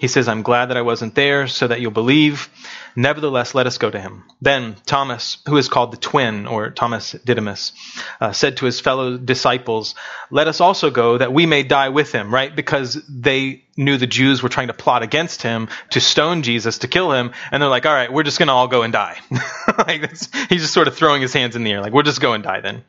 He 0.03 0.07
says, 0.07 0.28
I'm 0.28 0.43
glad 0.43 0.66
that 0.66 0.76
I 0.76 0.82
wasn't 0.82 1.14
there 1.14 1.49
so 1.49 1.66
that 1.66 1.80
you'll 1.80 1.93
believe. 1.93 2.51
Nevertheless, 2.95 3.55
let 3.55 3.66
us 3.66 3.78
go 3.78 3.91
to 3.91 3.99
him. 3.99 4.24
Then 4.43 4.76
Thomas, 4.85 5.39
who 5.49 5.57
is 5.57 5.70
called 5.70 5.93
the 5.93 5.97
twin, 5.97 6.47
or 6.47 6.68
Thomas 6.68 7.12
Didymus, 7.12 7.72
uh, 8.20 8.32
said 8.32 8.59
to 8.59 8.66
his 8.66 8.80
fellow 8.80 9.16
disciples, 9.16 9.95
Let 10.30 10.47
us 10.47 10.61
also 10.61 10.91
go 10.91 11.16
that 11.16 11.32
we 11.32 11.47
may 11.47 11.62
die 11.62 11.89
with 11.89 12.12
him, 12.12 12.35
right? 12.35 12.55
Because 12.55 13.03
they 13.09 13.64
knew 13.78 13.97
the 13.97 14.07
Jews 14.07 14.43
were 14.43 14.51
trying 14.51 14.68
to 14.68 14.74
plot 14.74 15.03
against 15.03 15.41
him 15.41 15.68
to 15.93 16.03
stone 16.03 16.43
Jesus, 16.43 16.80
to 16.80 16.89
kill 16.89 17.11
him. 17.11 17.32
And 17.51 17.62
they're 17.62 17.70
like, 17.70 17.87
All 17.87 17.95
right, 17.95 18.12
we're 18.12 18.24
just 18.24 18.39
going 18.39 18.49
to 18.49 18.53
all 18.53 18.68
go 18.68 18.82
and 18.82 18.93
die. 18.93 19.18
like 19.78 20.11
he's 20.51 20.61
just 20.61 20.74
sort 20.74 20.87
of 20.87 20.95
throwing 20.95 21.22
his 21.22 21.32
hands 21.32 21.57
in 21.57 21.64
the 21.64 21.72
air, 21.72 21.80
like, 21.80 21.95
We'll 21.95 22.03
just 22.03 22.20
go 22.20 22.35
and 22.35 22.45
die 22.45 22.61
then. 22.61 22.85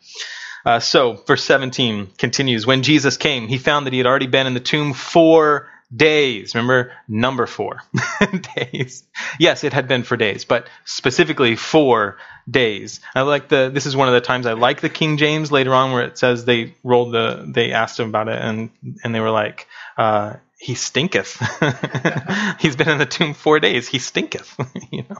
Uh, 0.66 0.80
so, 0.80 1.14
verse 1.14 1.44
17 1.44 2.08
continues 2.18 2.66
When 2.66 2.82
Jesus 2.82 3.18
came, 3.18 3.48
he 3.48 3.58
found 3.58 3.86
that 3.86 3.94
he 3.94 4.00
had 4.00 4.08
already 4.08 4.28
been 4.28 4.48
in 4.48 4.56
the 4.56 4.60
tomb 4.60 4.94
four 4.94 5.70
days. 5.96 6.56
Remember, 6.56 6.94
number 7.08 7.46
four 7.46 7.82
days. 8.56 9.04
Yes, 9.40 9.64
it 9.64 9.74
had 9.74 9.88
been 9.88 10.04
for 10.04 10.18
days, 10.18 10.46
but 10.46 10.68
specifically 10.86 11.56
four 11.56 12.18
days. 12.50 13.00
I 13.14 13.22
like 13.22 13.50
the. 13.50 13.70
This 13.74 13.86
is 13.86 13.96
one 13.96 14.08
of 14.08 14.14
the 14.14 14.22
times 14.22 14.46
I 14.46 14.54
like 14.54 14.82
the 14.82 14.90
King 14.90 15.18
James 15.18 15.52
later 15.52 15.74
on, 15.74 15.92
where 15.92 16.04
it 16.04 16.18
says 16.18 16.46
they 16.46 16.74
rolled 16.84 17.14
the. 17.14 17.46
They 17.48 17.72
asked 17.72 18.00
him 18.00 18.10
about 18.10 18.28
it, 18.28 18.42
and 18.42 18.70
and 19.04 19.14
they 19.14 19.20
were 19.20 19.32
like, 19.32 19.68
uh, 19.98 20.36
"He 20.58 20.74
stinketh." 20.74 21.38
He's 22.60 22.76
been 22.76 22.90
in 22.90 22.98
the 22.98 23.06
tomb 23.06 23.34
four 23.34 23.60
days. 23.60 23.88
He 23.88 24.00
stinketh. 24.00 24.56
you 24.92 25.06
know. 25.10 25.18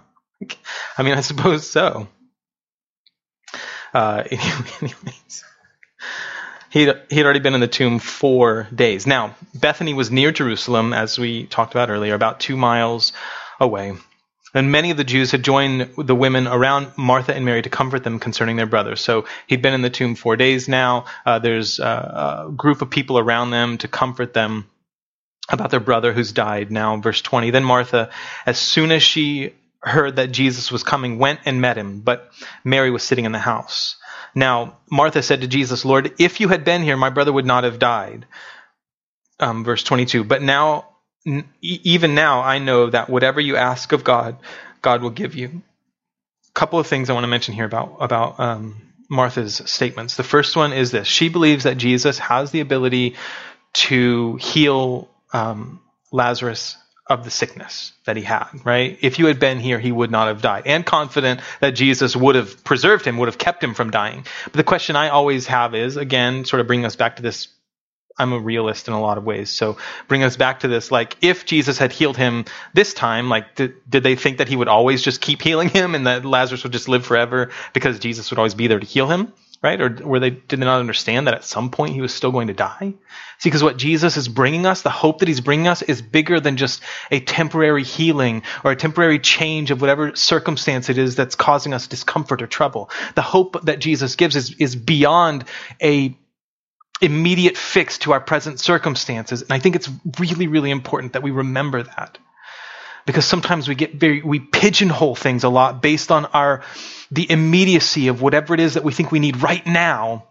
I 0.98 1.04
mean, 1.04 1.14
I 1.14 1.22
suppose 1.22 1.70
so. 1.70 2.08
Uh, 3.96 4.24
anyways 4.82 5.44
he 6.76 6.92
he 7.10 7.16
had 7.16 7.26
already 7.26 7.40
been 7.40 7.54
in 7.54 7.62
the 7.62 7.70
tomb 7.70 8.00
four 8.00 8.68
days. 8.76 9.08
Now, 9.08 9.34
Bethany 9.54 9.94
was 9.94 10.12
near 10.12 10.34
Jerusalem, 10.34 10.92
as 10.92 11.18
we 11.18 11.46
talked 11.46 11.74
about 11.74 11.90
earlier, 11.90 12.14
about 12.14 12.42
two 12.42 12.58
miles 12.58 13.14
away. 13.62 13.94
And 14.54 14.74
many 14.74 14.92
of 14.92 14.98
the 14.98 15.06
Jews 15.06 15.32
had 15.32 15.42
joined 15.42 15.94
the 15.98 16.16
women 16.16 16.48
around 16.48 16.92
Martha 16.98 17.34
and 17.34 17.46
Mary 17.46 17.62
to 17.62 17.70
comfort 17.70 18.04
them 18.04 18.20
concerning 18.20 18.58
their 18.58 18.66
brother. 18.66 18.98
So 18.98 19.24
he'd 19.48 19.62
been 19.62 19.74
in 19.74 19.84
the 19.84 19.90
tomb 19.90 20.16
four 20.16 20.36
days 20.36 20.68
now. 20.68 21.06
Uh, 21.26 21.40
there's 21.40 21.80
a, 21.80 22.48
a 22.48 22.52
group 22.52 22.82
of 22.82 22.90
people 22.90 23.18
around 23.20 23.52
them 23.52 23.78
to 23.78 23.88
comfort 23.88 24.34
them 24.34 24.70
about 25.48 25.72
their 25.72 25.80
brother 25.80 26.12
who's 26.12 26.34
died. 26.34 26.72
Now, 26.72 26.98
verse 26.98 27.22
20. 27.22 27.52
Then 27.52 27.64
Martha, 27.64 28.10
as 28.46 28.58
soon 28.58 28.92
as 28.92 29.02
she 29.02 29.54
heard 29.86 30.18
that 30.18 30.32
Jesus 30.32 30.72
was 30.72 30.84
coming, 30.84 31.20
went 31.20 31.42
and 31.46 31.62
met 31.62 31.78
him, 31.78 32.02
but 32.02 32.32
Mary 32.64 32.92
was 32.92 33.04
sitting 33.04 33.26
in 33.26 33.32
the 33.32 33.40
house. 33.40 33.96
Now, 34.34 34.78
Martha 34.90 35.22
said 35.22 35.42
to 35.42 35.48
Jesus, 35.48 35.86
Lord, 35.86 36.14
if 36.20 36.40
you 36.40 36.48
had 36.48 36.66
been 36.66 36.82
here, 36.84 36.98
my 36.98 37.10
brother 37.10 37.32
would 37.32 37.46
not 37.46 37.64
have 37.64 37.80
died. 37.80 38.26
Um, 39.40 39.64
verse 39.64 39.84
22. 39.84 40.24
But 40.24 40.42
now, 40.42 40.88
n- 41.26 41.48
even 41.62 42.16
now, 42.16 42.42
I 42.42 42.60
know 42.60 42.90
that 42.90 43.10
whatever 43.10 43.40
you 43.40 43.56
ask 43.56 43.92
of 43.92 44.04
God, 44.04 44.38
God 44.82 45.02
will 45.02 45.10
give 45.10 45.36
you. 45.36 45.62
A 46.50 46.54
couple 46.54 46.80
of 46.80 46.88
things 46.88 47.10
I 47.10 47.14
want 47.14 47.24
to 47.24 47.30
mention 47.30 47.54
here 47.54 47.66
about, 47.66 47.98
about 48.00 48.40
um, 48.40 48.82
Martha's 49.10 49.62
statements. 49.66 50.16
The 50.16 50.24
first 50.24 50.56
one 50.56 50.74
is 50.74 50.92
this 50.92 51.08
she 51.08 51.30
believes 51.30 51.66
that 51.66 51.78
Jesus 51.78 52.18
has 52.20 52.52
the 52.52 52.62
ability 52.62 53.16
to 53.74 54.38
heal 54.38 55.10
um, 55.34 55.82
Lazarus 56.12 56.78
of 57.08 57.24
the 57.24 57.30
sickness 57.30 57.92
that 58.06 58.18
he 58.18 58.24
had, 58.24 58.48
right? 58.64 58.98
If 59.02 59.20
you 59.20 59.28
had 59.28 59.40
been 59.40 59.60
here, 59.60 59.80
he 59.80 59.92
would 59.92 60.10
not 60.10 60.28
have 60.28 60.42
died. 60.42 60.64
And 60.66 60.86
confident 60.86 61.40
that 61.60 61.72
Jesus 61.72 62.16
would 62.16 62.36
have 62.36 62.64
preserved 62.64 63.06
him, 63.06 63.18
would 63.18 63.28
have 63.28 63.38
kept 63.38 63.64
him 63.64 63.76
from 63.76 63.92
dying. 63.92 64.26
But 64.46 64.54
the 64.54 64.64
question 64.64 64.96
I 64.96 65.10
always 65.10 65.46
have 65.48 65.76
is, 65.76 65.98
again, 65.98 66.46
sort 66.46 66.62
of 66.62 66.68
bringing 66.68 66.86
us 66.86 66.96
back 66.96 67.18
to 67.18 67.22
this. 67.22 67.50
I'm 68.18 68.32
a 68.32 68.40
realist 68.40 68.88
in 68.88 68.94
a 68.94 69.02
lot 69.02 69.18
of 69.18 69.26
ways. 69.26 69.50
So 69.50 69.78
bring 70.08 70.24
us 70.24 70.38
back 70.38 70.62
to 70.62 70.70
this. 70.70 70.90
Like, 70.90 71.18
if 71.22 71.46
Jesus 71.46 71.78
had 71.78 71.92
healed 71.92 72.16
him 72.16 72.46
this 72.74 72.94
time, 72.94 73.30
like, 73.30 73.56
did, 73.56 73.74
did 73.90 74.04
they 74.04 74.16
think 74.16 74.38
that 74.38 74.48
he 74.48 74.56
would 74.56 74.70
always 74.70 75.04
just 75.04 75.20
keep 75.20 75.42
healing 75.42 75.70
him 75.70 75.96
and 75.96 76.08
that 76.08 76.24
Lazarus 76.24 76.64
would 76.64 76.72
just 76.72 76.88
live 76.88 77.06
forever 77.06 77.52
because 77.74 78.00
Jesus 78.00 78.32
would 78.32 78.40
always 78.40 78.56
be 78.56 78.68
there 78.68 78.80
to 78.80 78.86
heal 78.86 79.08
him? 79.08 79.34
Right? 79.66 79.82
Or 79.82 79.90
were 80.08 80.20
they 80.20 80.30
did 80.30 80.60
they 80.60 80.66
not 80.66 80.80
understand 80.80 81.26
that 81.26 81.34
at 81.34 81.44
some 81.44 81.72
point 81.72 81.96
he 81.96 82.02
was 82.02 82.14
still 82.14 82.32
going 82.32 82.48
to 82.48 82.54
die? 82.54 82.94
See, 83.40 83.50
because 83.50 83.64
what 83.64 83.78
Jesus 83.78 84.16
is 84.16 84.28
bringing 84.28 84.68
us, 84.68 84.84
the 84.84 84.92
hope 84.92 85.20
that 85.20 85.28
he's 85.28 85.42
bringing 85.42 85.68
us, 85.68 85.82
is 85.82 86.04
bigger 86.04 86.40
than 86.40 86.56
just 86.56 86.84
a 87.10 87.20
temporary 87.20 87.84
healing 87.84 88.44
or 88.64 88.72
a 88.72 88.76
temporary 88.76 89.18
change 89.18 89.72
of 89.72 89.82
whatever 89.82 90.16
circumstance 90.16 90.90
it 90.90 91.00
is 91.00 91.16
that's 91.16 91.34
causing 91.36 91.74
us 91.74 91.88
discomfort 91.88 92.44
or 92.44 92.48
trouble. 92.48 92.92
The 93.16 93.24
hope 93.24 93.66
that 93.66 93.80
Jesus 93.80 94.16
gives 94.16 94.36
is, 94.36 94.52
is 94.60 94.76
beyond 94.76 95.46
a 95.82 96.16
immediate 97.02 97.58
fix 97.58 97.98
to 98.00 98.14
our 98.14 98.22
present 98.22 98.60
circumstances. 98.60 99.42
And 99.42 99.52
I 99.52 99.58
think 99.58 99.76
it's 99.76 99.90
really, 100.20 100.48
really 100.48 100.70
important 100.70 101.14
that 101.14 101.24
we 101.24 101.32
remember 101.32 101.82
that 101.82 102.20
because 103.06 103.26
sometimes 103.26 103.68
we 103.68 103.76
get 103.76 103.94
very 103.96 104.22
we 104.22 104.40
pigeonhole 104.40 105.16
things 105.16 105.44
a 105.44 105.50
lot 105.50 105.82
based 105.82 106.12
on 106.12 106.26
our 106.28 106.64
the 107.12 107.30
immediacy 107.30 108.08
of 108.08 108.22
whatever 108.22 108.54
it 108.54 108.60
is 108.60 108.74
that 108.74 108.84
we 108.84 108.94
think 108.94 109.12
we 109.12 109.20
need 109.20 109.42
right 109.42 109.66
now. 109.66 110.26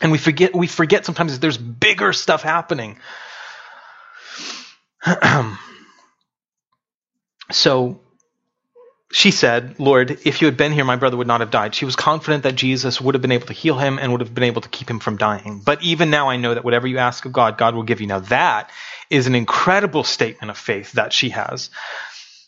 And 0.00 0.12
we 0.12 0.18
forget 0.18 0.54
we 0.54 0.66
forget 0.66 1.06
sometimes 1.06 1.32
that 1.32 1.40
there's 1.40 1.58
bigger 1.58 2.12
stuff 2.12 2.42
happening. 2.42 2.98
So 7.52 8.00
she 9.12 9.30
said, 9.30 9.78
Lord, 9.78 10.18
if 10.24 10.40
you 10.40 10.46
had 10.46 10.56
been 10.56 10.72
here, 10.72 10.86
my 10.86 10.96
brother 10.96 11.18
would 11.18 11.26
not 11.26 11.40
have 11.40 11.50
died. 11.50 11.74
She 11.74 11.84
was 11.84 11.96
confident 11.96 12.44
that 12.44 12.54
Jesus 12.54 12.98
would 12.98 13.14
have 13.14 13.20
been 13.20 13.30
able 13.30 13.46
to 13.46 13.52
heal 13.52 13.76
him 13.76 13.98
and 13.98 14.10
would 14.10 14.22
have 14.22 14.34
been 14.34 14.44
able 14.44 14.62
to 14.62 14.70
keep 14.70 14.88
him 14.88 15.00
from 15.00 15.18
dying. 15.18 15.60
But 15.62 15.82
even 15.82 16.08
now, 16.08 16.30
I 16.30 16.38
know 16.38 16.54
that 16.54 16.64
whatever 16.64 16.86
you 16.86 16.96
ask 16.96 17.26
of 17.26 17.32
God, 17.32 17.58
God 17.58 17.74
will 17.74 17.82
give 17.82 18.00
you. 18.00 18.06
Now, 18.06 18.20
that 18.20 18.70
is 19.10 19.26
an 19.26 19.34
incredible 19.34 20.02
statement 20.02 20.50
of 20.50 20.56
faith 20.56 20.92
that 20.92 21.12
she 21.12 21.28
has. 21.28 21.68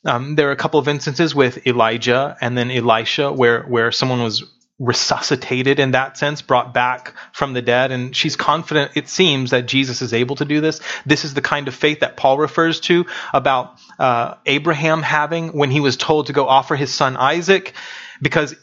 Um, 0.06 0.36
there 0.36 0.48
are 0.48 0.52
a 0.52 0.56
couple 0.56 0.80
of 0.80 0.88
instances 0.88 1.34
with 1.34 1.66
Elijah 1.66 2.36
and 2.40 2.56
then 2.56 2.70
Elisha 2.70 3.30
where, 3.30 3.62
where 3.64 3.92
someone 3.92 4.22
was 4.22 4.42
resuscitated 4.78 5.78
in 5.78 5.92
that 5.92 6.18
sense, 6.18 6.42
brought 6.42 6.74
back 6.74 7.14
from 7.32 7.52
the 7.52 7.62
dead. 7.62 7.92
And 7.92 8.14
she's 8.14 8.36
confident, 8.36 8.92
it 8.96 9.08
seems, 9.08 9.50
that 9.50 9.66
Jesus 9.66 10.02
is 10.02 10.12
able 10.12 10.36
to 10.36 10.44
do 10.44 10.60
this. 10.60 10.80
This 11.06 11.24
is 11.24 11.34
the 11.34 11.42
kind 11.42 11.68
of 11.68 11.74
faith 11.74 12.00
that 12.00 12.16
Paul 12.16 12.38
refers 12.38 12.80
to 12.80 13.06
about 13.32 13.78
uh, 13.98 14.34
Abraham 14.46 15.02
having 15.02 15.48
when 15.48 15.70
he 15.70 15.80
was 15.80 15.96
told 15.96 16.26
to 16.26 16.32
go 16.32 16.48
offer 16.48 16.74
his 16.74 16.92
son 16.92 17.16
Isaac, 17.16 17.72
because 18.20 18.54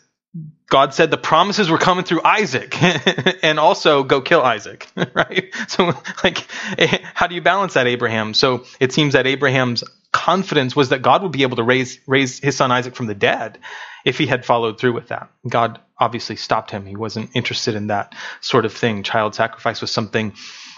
God 0.68 0.93
said 0.93 1.12
the 1.12 1.18
promises 1.18 1.70
were 1.70 1.78
coming 1.78 2.05
through 2.05 2.22
Isaac 2.24 2.82
and 3.43 3.59
also 3.59 4.03
go 4.03 4.22
kill 4.22 4.41
Isaac, 4.41 4.88
right? 5.14 5.53
So, 5.68 5.93
like, 6.24 6.47
how 7.14 7.28
do 7.28 7.36
you 7.36 7.41
balance 7.41 7.74
that, 7.74 7.88
Abraham? 7.88 8.34
So 8.34 8.66
it 8.80 8.93
seems 8.93 9.14
that 9.14 9.28
Abraham's 9.28 9.84
confidence 10.12 10.76
was 10.76 10.89
that 10.89 11.01
God 11.01 11.24
would 11.24 11.32
be 11.32 11.43
able 11.43 11.57
to 11.57 11.64
raise, 11.64 11.99
raise 12.05 12.39
his 12.39 12.55
son 12.57 12.72
Isaac 12.72 12.95
from 12.95 13.07
the 13.07 13.16
dead 13.16 13.59
if 14.03 14.18
he 14.18 14.26
had 14.26 14.45
followed 14.45 14.80
through 14.80 14.93
with 14.93 15.07
that. 15.07 15.30
God 15.47 15.80
obviously 15.97 16.36
stopped 16.36 16.72
him. 16.72 16.86
He 16.86 16.95
wasn't 16.95 17.30
interested 17.34 17.76
in 17.76 17.88
that 17.88 18.14
sort 18.41 18.66
of 18.66 18.74
thing. 18.74 19.03
Child 19.03 19.36
sacrifice 19.36 19.82
was 19.82 19.91
something 19.91 20.34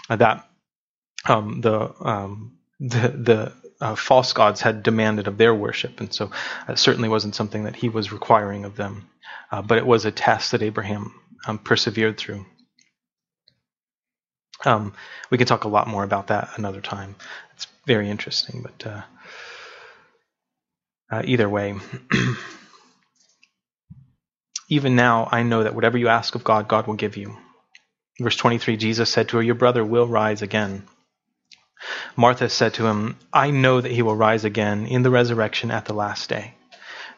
that 0.08 0.46
um, 1.26 1.60
the, 1.60 1.94
um, 2.00 2.58
the, 2.80 3.08
the, 3.08 3.52
uh, 3.80 3.96
false 3.96 4.32
gods 4.32 4.60
had 4.60 4.82
demanded 4.82 5.26
of 5.26 5.36
their 5.36 5.54
worship, 5.54 6.00
and 6.00 6.14
so 6.14 6.30
it 6.68 6.78
certainly 6.78 7.08
wasn't 7.08 7.34
something 7.34 7.64
that 7.64 7.74
he 7.74 7.88
was 7.88 8.12
requiring 8.12 8.64
of 8.64 8.76
them. 8.76 9.10
Uh, 9.50 9.62
but 9.62 9.78
it 9.78 9.86
was 9.86 10.04
a 10.04 10.10
test 10.10 10.52
that 10.52 10.62
Abraham 10.62 11.12
um, 11.46 11.58
persevered 11.58 12.16
through. 12.16 12.46
Um, 14.64 14.94
we 15.30 15.38
can 15.38 15.46
talk 15.46 15.64
a 15.64 15.68
lot 15.68 15.88
more 15.88 16.04
about 16.04 16.28
that 16.28 16.50
another 16.56 16.80
time. 16.80 17.16
It's 17.54 17.66
very 17.86 18.08
interesting, 18.08 18.62
but 18.62 18.86
uh, 18.86 19.02
uh, 21.10 21.22
either 21.24 21.48
way, 21.48 21.74
even 24.68 24.96
now 24.96 25.28
I 25.30 25.42
know 25.42 25.62
that 25.62 25.74
whatever 25.74 25.98
you 25.98 26.08
ask 26.08 26.34
of 26.34 26.44
God, 26.44 26.68
God 26.68 26.86
will 26.86 26.94
give 26.94 27.16
you. 27.16 27.36
Verse 28.20 28.36
23 28.36 28.76
Jesus 28.76 29.10
said 29.10 29.28
to 29.28 29.38
her, 29.38 29.42
Your 29.42 29.54
brother 29.54 29.84
will 29.84 30.06
rise 30.06 30.42
again. 30.42 30.86
Martha 32.16 32.48
said 32.48 32.74
to 32.74 32.86
him, 32.86 33.16
I 33.32 33.50
know 33.50 33.80
that 33.80 33.92
he 33.92 34.02
will 34.02 34.16
rise 34.16 34.44
again 34.44 34.86
in 34.86 35.02
the 35.02 35.10
resurrection 35.10 35.70
at 35.70 35.84
the 35.84 35.94
last 35.94 36.28
day. 36.28 36.54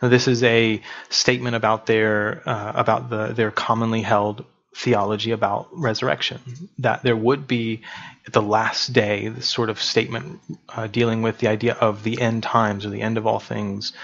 Now, 0.02 0.08
this 0.08 0.28
is 0.28 0.42
a 0.42 0.82
statement 1.08 1.56
about 1.56 1.86
their 1.86 2.42
uh, 2.48 2.72
about 2.74 3.10
the 3.10 3.28
their 3.28 3.50
commonly 3.50 4.02
held 4.02 4.44
theology 4.76 5.30
about 5.30 5.68
resurrection. 5.72 6.40
That 6.78 7.02
there 7.02 7.16
would 7.16 7.48
be 7.48 7.82
at 8.26 8.32
the 8.32 8.42
last 8.42 8.92
day, 8.92 9.28
this 9.28 9.48
sort 9.48 9.70
of 9.70 9.80
statement 9.80 10.40
uh, 10.68 10.86
dealing 10.86 11.22
with 11.22 11.38
the 11.38 11.48
idea 11.48 11.74
of 11.74 12.02
the 12.02 12.20
end 12.20 12.42
times 12.42 12.84
or 12.84 12.90
the 12.90 13.00
end 13.00 13.16
of 13.16 13.26
all 13.26 13.38
things. 13.38 13.94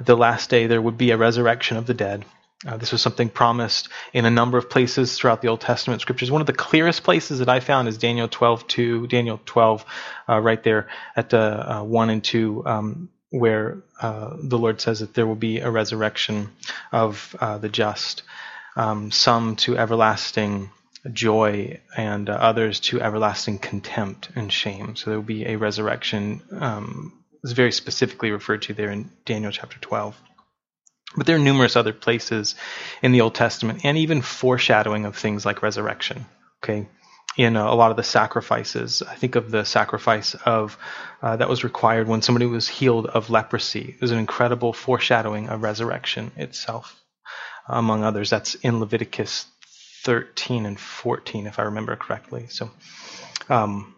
The 0.00 0.16
last 0.16 0.48
day 0.48 0.66
there 0.66 0.80
would 0.80 0.96
be 0.96 1.10
a 1.10 1.16
resurrection 1.16 1.76
of 1.76 1.86
the 1.86 1.94
dead. 1.94 2.24
Uh, 2.66 2.78
this 2.78 2.92
was 2.92 3.02
something 3.02 3.28
promised 3.28 3.90
in 4.14 4.24
a 4.24 4.30
number 4.30 4.56
of 4.56 4.70
places 4.70 5.18
throughout 5.18 5.42
the 5.42 5.48
Old 5.48 5.60
Testament 5.60 6.00
scriptures. 6.00 6.30
One 6.30 6.40
of 6.40 6.46
the 6.46 6.54
clearest 6.54 7.02
places 7.02 7.40
that 7.40 7.48
I 7.50 7.60
found 7.60 7.88
is 7.88 7.98
Daniel 7.98 8.26
12, 8.26 8.66
2, 8.66 9.06
Daniel 9.08 9.38
12, 9.44 9.84
uh, 10.26 10.40
right 10.40 10.62
there 10.62 10.88
at 11.14 11.34
uh, 11.34 11.82
1 11.82 12.10
and 12.10 12.24
2, 12.24 12.62
um, 12.66 13.08
where 13.28 13.82
uh, 14.00 14.36
the 14.42 14.56
Lord 14.56 14.80
says 14.80 15.00
that 15.00 15.12
there 15.12 15.26
will 15.26 15.34
be 15.34 15.58
a 15.58 15.70
resurrection 15.70 16.50
of 16.92 17.36
uh, 17.38 17.58
the 17.58 17.68
just, 17.68 18.22
um, 18.76 19.10
some 19.10 19.56
to 19.56 19.76
everlasting 19.76 20.70
joy 21.12 21.80
and 21.96 22.30
uh, 22.30 22.32
others 22.32 22.80
to 22.80 23.00
everlasting 23.00 23.58
contempt 23.58 24.30
and 24.34 24.52
shame. 24.52 24.96
So 24.96 25.10
there 25.10 25.18
will 25.18 25.26
be 25.26 25.46
a 25.46 25.56
resurrection. 25.56 26.42
Um, 26.58 27.12
is 27.42 27.52
very 27.52 27.72
specifically 27.72 28.30
referred 28.30 28.62
to 28.62 28.74
there 28.74 28.90
in 28.90 29.10
Daniel 29.26 29.52
chapter 29.52 29.78
12. 29.78 30.18
But 31.16 31.26
there 31.26 31.36
are 31.36 31.40
numerous 31.40 31.76
other 31.76 31.92
places 31.92 32.54
in 33.02 33.12
the 33.12 33.20
Old 33.20 33.34
Testament 33.34 33.84
and 33.84 33.98
even 33.98 34.22
foreshadowing 34.22 35.04
of 35.04 35.16
things 35.16 35.44
like 35.44 35.62
resurrection. 35.62 36.24
Okay, 36.62 36.88
in 37.36 37.56
a, 37.56 37.74
lot 37.74 37.90
of 37.90 37.96
the 37.96 38.02
sacrifices. 38.02 39.02
I 39.02 39.14
think 39.14 39.36
of 39.36 39.50
the 39.50 39.64
sacrifice 39.64 40.34
of 40.34 40.78
uh, 41.22 41.36
that 41.36 41.48
was 41.48 41.64
required 41.64 42.08
when 42.08 42.22
somebody 42.22 42.46
was 42.46 42.68
healed 42.68 43.06
of 43.06 43.30
leprosy. 43.30 43.94
It 43.94 44.00
was 44.00 44.10
an 44.10 44.18
incredible 44.18 44.72
foreshadowing 44.72 45.48
of 45.48 45.62
resurrection 45.62 46.32
itself, 46.36 47.00
among 47.68 48.04
others. 48.04 48.30
That's 48.30 48.54
in 48.56 48.80
Leviticus 48.80 49.46
13 50.04 50.66
and 50.66 50.78
14, 50.78 51.46
if 51.46 51.58
I 51.58 51.62
remember 51.62 51.96
correctly. 51.96 52.46
So, 52.48 52.70
um, 53.48 53.94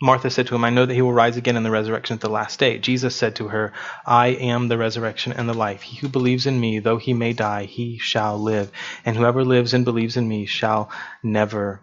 Martha 0.00 0.28
said 0.28 0.48
to 0.48 0.54
him, 0.54 0.64
I 0.64 0.70
know 0.70 0.84
that 0.84 0.94
he 0.94 1.02
will 1.02 1.12
rise 1.12 1.36
again 1.36 1.56
in 1.56 1.62
the 1.62 1.70
resurrection 1.70 2.14
at 2.14 2.20
the 2.20 2.28
last 2.28 2.58
day. 2.58 2.78
Jesus 2.78 3.14
said 3.14 3.36
to 3.36 3.48
her, 3.48 3.72
I 4.04 4.28
am 4.28 4.68
the 4.68 4.76
resurrection 4.76 5.32
and 5.32 5.48
the 5.48 5.54
life. 5.54 5.82
He 5.82 5.96
who 5.96 6.08
believes 6.08 6.46
in 6.46 6.60
me, 6.60 6.80
though 6.80 6.98
he 6.98 7.14
may 7.14 7.32
die, 7.32 7.64
he 7.64 7.98
shall 7.98 8.38
live. 8.38 8.70
And 9.04 9.16
whoever 9.16 9.44
lives 9.44 9.72
and 9.72 9.84
believes 9.84 10.16
in 10.16 10.28
me 10.28 10.46
shall 10.46 10.90
never 11.22 11.80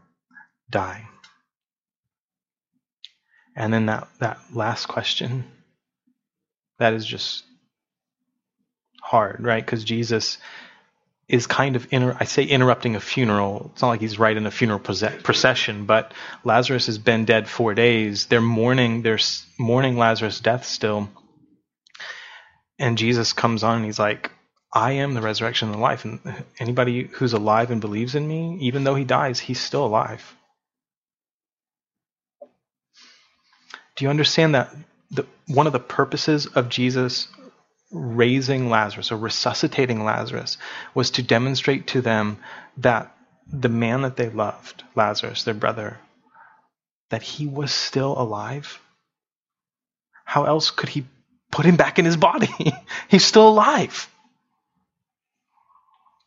die. 0.69 1.07
And 3.55 3.73
then 3.73 3.87
that, 3.87 4.07
that 4.19 4.39
last 4.53 4.87
question, 4.87 5.45
that 6.79 6.93
is 6.93 7.05
just 7.05 7.43
hard, 9.11 9.43
right? 9.43 9.63
Because 9.63 9.83
Jesus 9.83 10.37
is 11.27 11.45
kind 11.47 11.75
of 11.75 11.85
inter- 11.91 12.15
I 12.17 12.23
say 12.23 12.43
interrupting 12.43 12.95
a 12.95 13.01
funeral. 13.01 13.71
It's 13.73 13.81
not 13.81 13.89
like 13.89 13.99
he's 14.01 14.17
right 14.17 14.35
in 14.35 14.45
a 14.45 14.51
funeral 14.51 14.79
procession, 14.79 15.85
but 15.85 16.13
Lazarus 16.45 16.85
has 16.85 16.97
been 16.97 17.25
dead 17.25 17.49
four 17.49 17.73
days. 17.73 18.27
They're 18.27 18.39
mourning. 18.41 19.01
They're 19.01 19.19
mourning 19.59 19.97
Lazarus' 19.97 20.39
death 20.39 20.65
still, 20.65 21.09
and 22.79 22.97
Jesus 22.97 23.33
comes 23.33 23.63
on 23.63 23.77
and 23.77 23.85
he's 23.85 23.99
like, 23.99 24.31
"I 24.73 24.93
am 24.93 25.13
the 25.13 25.21
resurrection 25.21 25.67
and 25.67 25.77
the 25.77 25.81
life, 25.81 26.05
and 26.05 26.19
anybody 26.57 27.03
who's 27.03 27.33
alive 27.33 27.69
and 27.69 27.81
believes 27.81 28.15
in 28.15 28.25
me, 28.27 28.57
even 28.61 28.85
though 28.85 28.95
he 28.95 29.03
dies, 29.03 29.39
he's 29.41 29.59
still 29.59 29.85
alive." 29.85 30.35
Do 33.97 34.05
you 34.05 34.09
understand 34.09 34.55
that 34.55 34.73
the, 35.11 35.25
one 35.47 35.67
of 35.67 35.73
the 35.73 35.79
purposes 35.79 36.47
of 36.47 36.69
Jesus 36.69 37.27
raising 37.91 38.69
Lazarus 38.69 39.11
or 39.11 39.17
resuscitating 39.17 40.03
Lazarus 40.03 40.57
was 40.93 41.11
to 41.11 41.23
demonstrate 41.23 41.87
to 41.87 42.01
them 42.01 42.37
that 42.77 43.15
the 43.51 43.69
man 43.69 44.03
that 44.03 44.15
they 44.15 44.29
loved, 44.29 44.83
Lazarus, 44.95 45.43
their 45.43 45.53
brother, 45.53 45.99
that 47.09 47.21
he 47.21 47.45
was 47.45 47.73
still 47.73 48.19
alive. 48.19 48.79
How 50.23 50.45
else 50.45 50.71
could 50.71 50.89
he 50.89 51.05
put 51.51 51.65
him 51.65 51.75
back 51.75 51.99
in 51.99 52.05
his 52.05 52.17
body? 52.17 52.49
He's 53.09 53.25
still 53.25 53.49
alive. 53.49 54.07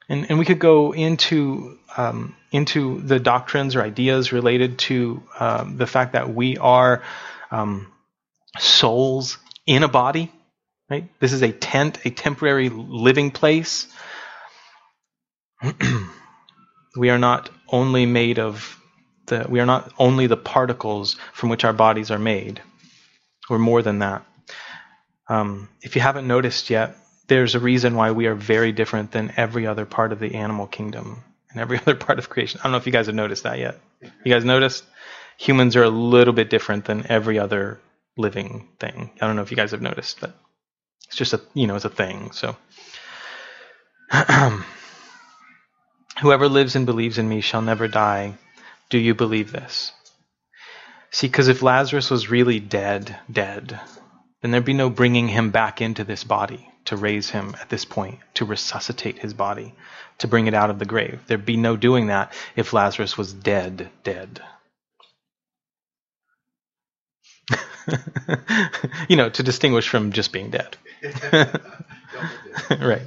And, 0.08 0.26
and 0.28 0.38
we 0.38 0.44
could 0.44 0.58
go 0.58 0.92
into 0.92 1.78
um, 1.96 2.36
into 2.50 3.00
the 3.00 3.20
doctrines 3.20 3.76
or 3.76 3.82
ideas 3.82 4.32
related 4.32 4.78
to 4.78 5.22
um, 5.38 5.76
the 5.76 5.86
fact 5.86 6.12
that 6.12 6.34
we 6.34 6.58
are 6.58 7.02
um, 7.50 7.90
souls 8.58 9.38
in 9.64 9.82
a 9.82 9.88
body 9.88 10.30
Right? 10.90 11.08
This 11.18 11.32
is 11.32 11.42
a 11.42 11.52
tent, 11.52 11.98
a 12.04 12.10
temporary 12.10 12.68
living 12.68 13.30
place. 13.30 13.86
we 16.96 17.10
are 17.10 17.18
not 17.18 17.50
only 17.68 18.06
made 18.06 18.38
of 18.38 18.78
the 19.26 19.46
we 19.48 19.60
are 19.60 19.66
not 19.66 19.92
only 19.98 20.26
the 20.26 20.36
particles 20.36 21.16
from 21.32 21.48
which 21.48 21.64
our 21.64 21.72
bodies 21.72 22.10
are 22.10 22.18
made. 22.18 22.60
We're 23.48 23.58
more 23.58 23.82
than 23.82 24.00
that. 24.00 24.24
Um, 25.28 25.68
if 25.82 25.96
you 25.96 26.02
haven't 26.02 26.26
noticed 26.26 26.68
yet, 26.70 26.96
there's 27.28 27.54
a 27.54 27.60
reason 27.60 27.94
why 27.94 28.10
we 28.10 28.26
are 28.26 28.34
very 28.34 28.72
different 28.72 29.12
than 29.12 29.32
every 29.36 29.66
other 29.66 29.86
part 29.86 30.12
of 30.12 30.20
the 30.20 30.34
animal 30.34 30.66
kingdom 30.66 31.24
and 31.50 31.60
every 31.60 31.78
other 31.82 31.94
part 31.94 32.18
of 32.18 32.28
creation. 32.28 32.60
I 32.60 32.64
don't 32.64 32.72
know 32.72 32.78
if 32.78 32.86
you 32.86 32.92
guys 32.92 33.06
have 33.06 33.14
noticed 33.14 33.44
that 33.44 33.58
yet. 33.58 33.78
You 34.02 34.32
guys 34.32 34.44
noticed? 34.44 34.84
Humans 35.38 35.76
are 35.76 35.82
a 35.82 35.90
little 35.90 36.34
bit 36.34 36.50
different 36.50 36.84
than 36.84 37.06
every 37.08 37.38
other 37.38 37.80
living 38.16 38.68
thing. 38.78 39.10
I 39.20 39.26
don't 39.26 39.36
know 39.36 39.42
if 39.42 39.50
you 39.50 39.56
guys 39.56 39.72
have 39.72 39.82
noticed 39.82 40.20
that. 40.20 40.34
It's 41.06 41.16
just 41.16 41.32
a 41.32 41.40
you 41.54 41.66
know 41.66 41.76
it's 41.76 41.84
a 41.84 41.90
thing. 41.90 42.32
So 42.32 42.56
whoever 46.20 46.48
lives 46.48 46.76
and 46.76 46.86
believes 46.86 47.18
in 47.18 47.28
me 47.28 47.40
shall 47.40 47.62
never 47.62 47.88
die. 47.88 48.34
Do 48.90 48.98
you 48.98 49.14
believe 49.14 49.52
this? 49.52 49.92
See, 51.10 51.28
because 51.28 51.48
if 51.48 51.62
Lazarus 51.62 52.10
was 52.10 52.28
really 52.28 52.60
dead, 52.60 53.16
dead, 53.30 53.80
then 54.42 54.50
there'd 54.50 54.64
be 54.64 54.72
no 54.72 54.90
bringing 54.90 55.28
him 55.28 55.50
back 55.50 55.80
into 55.80 56.04
this 56.04 56.24
body 56.24 56.68
to 56.86 56.96
raise 56.96 57.30
him 57.30 57.56
at 57.60 57.68
this 57.68 57.84
point, 57.84 58.18
to 58.34 58.44
resuscitate 58.44 59.18
his 59.18 59.32
body, 59.32 59.74
to 60.18 60.28
bring 60.28 60.46
it 60.46 60.54
out 60.54 60.70
of 60.70 60.78
the 60.78 60.84
grave. 60.84 61.22
There'd 61.26 61.46
be 61.46 61.56
no 61.56 61.76
doing 61.76 62.08
that 62.08 62.32
if 62.56 62.72
Lazarus 62.72 63.16
was 63.16 63.32
dead, 63.32 63.90
dead. 64.02 64.42
you 69.08 69.16
know, 69.16 69.28
to 69.30 69.42
distinguish 69.42 69.88
from 69.88 70.12
just 70.12 70.32
being 70.32 70.50
dead. 70.50 70.76
right. 72.80 73.06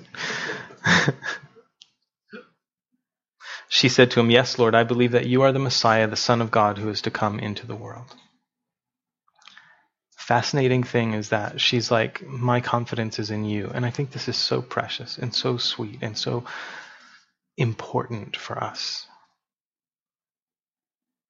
she 3.69 3.89
said 3.89 4.11
to 4.11 4.19
him, 4.19 4.29
Yes, 4.29 4.59
Lord, 4.59 4.75
I 4.75 4.83
believe 4.83 5.11
that 5.11 5.27
you 5.27 5.41
are 5.41 5.51
the 5.51 5.59
Messiah, 5.59 6.07
the 6.07 6.15
Son 6.15 6.41
of 6.41 6.51
God, 6.51 6.77
who 6.77 6.89
is 6.89 7.01
to 7.03 7.11
come 7.11 7.39
into 7.39 7.65
the 7.65 7.75
world. 7.75 8.15
Fascinating 10.17 10.83
thing 10.83 11.13
is 11.13 11.29
that 11.29 11.61
she's 11.61 11.89
like, 11.89 12.25
My 12.25 12.61
confidence 12.61 13.19
is 13.19 13.31
in 13.31 13.45
you. 13.45 13.71
And 13.73 13.85
I 13.85 13.91
think 13.91 14.11
this 14.11 14.27
is 14.27 14.35
so 14.35 14.61
precious 14.61 15.17
and 15.17 15.33
so 15.33 15.57
sweet 15.57 15.99
and 16.01 16.17
so 16.17 16.43
important 17.57 18.35
for 18.35 18.61
us 18.63 19.07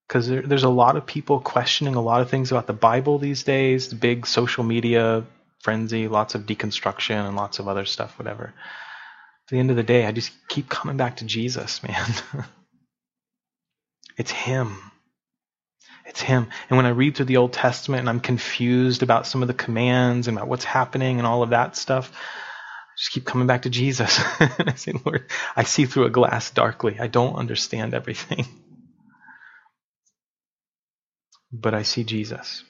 because 0.08 0.28
there, 0.28 0.42
there's 0.42 0.64
a 0.64 0.70
lot 0.70 0.96
of 0.96 1.06
people 1.06 1.40
questioning 1.40 1.96
a 1.96 2.02
lot 2.02 2.22
of 2.22 2.30
things 2.30 2.52
about 2.52 2.68
the 2.68 2.74
Bible 2.74 3.20
these 3.20 3.44
days, 3.44 3.90
the 3.90 3.96
big 3.96 4.26
social 4.26 4.64
media 4.64 5.26
frenzy, 5.62 6.08
lots 6.08 6.36
of 6.36 6.44
deconstruction 6.44 7.28
and 7.28 7.36
lots 7.36 7.60
of 7.60 7.68
other 7.68 7.86
stuff, 7.86 8.18
whatever. 8.18 8.46
At 8.46 9.50
the 9.50 9.60
end 9.60 9.70
of 9.70 9.76
the 9.76 9.84
day, 9.84 10.06
I 10.06 10.12
just 10.12 10.32
keep 10.48 10.70
coming 10.70 10.98
back 10.98 11.18
to 11.18 11.26
Jesus, 11.26 11.84
man. 11.88 12.06
it's 14.18 14.32
Him. 14.32 14.78
It's 16.06 16.22
Him. 16.22 16.48
And 16.70 16.78
when 16.78 16.86
I 16.86 16.90
read 16.90 17.16
through 17.16 17.26
the 17.26 17.38
Old 17.38 17.52
Testament 17.52 18.02
and 18.02 18.10
I'm 18.10 18.22
confused 18.22 19.04
about 19.04 19.28
some 19.28 19.42
of 19.42 19.50
the 19.50 19.54
commands 19.54 20.30
and 20.30 20.38
about 20.38 20.48
what's 20.48 20.64
happening 20.64 21.18
and 21.18 21.28
all 21.28 21.44
of 21.44 21.50
that 21.50 21.76
stuff, 21.76 22.12
I 22.14 22.96
just 22.98 23.12
keep 23.12 23.26
coming 23.26 23.48
back 23.48 23.64
to 23.64 23.70
Jesus. 23.70 24.22
and 24.40 24.70
I 24.70 24.76
say, 24.76 24.94
Lord, 25.06 25.30
I 25.54 25.64
see 25.64 25.86
through 25.86 26.06
a 26.06 26.10
glass 26.10 26.50
darkly. 26.50 26.98
I 26.98 27.08
don't 27.08 27.36
understand 27.36 27.94
everything 27.94 28.48
but 31.52 31.74
I 31.74 31.84
see 31.84 32.04
Jesus 32.04 32.64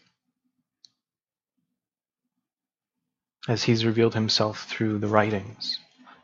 as 3.47 3.63
he's 3.63 3.85
revealed 3.85 4.13
himself 4.13 4.65
through 4.65 4.99
the 4.99 5.07
writings 5.07 5.79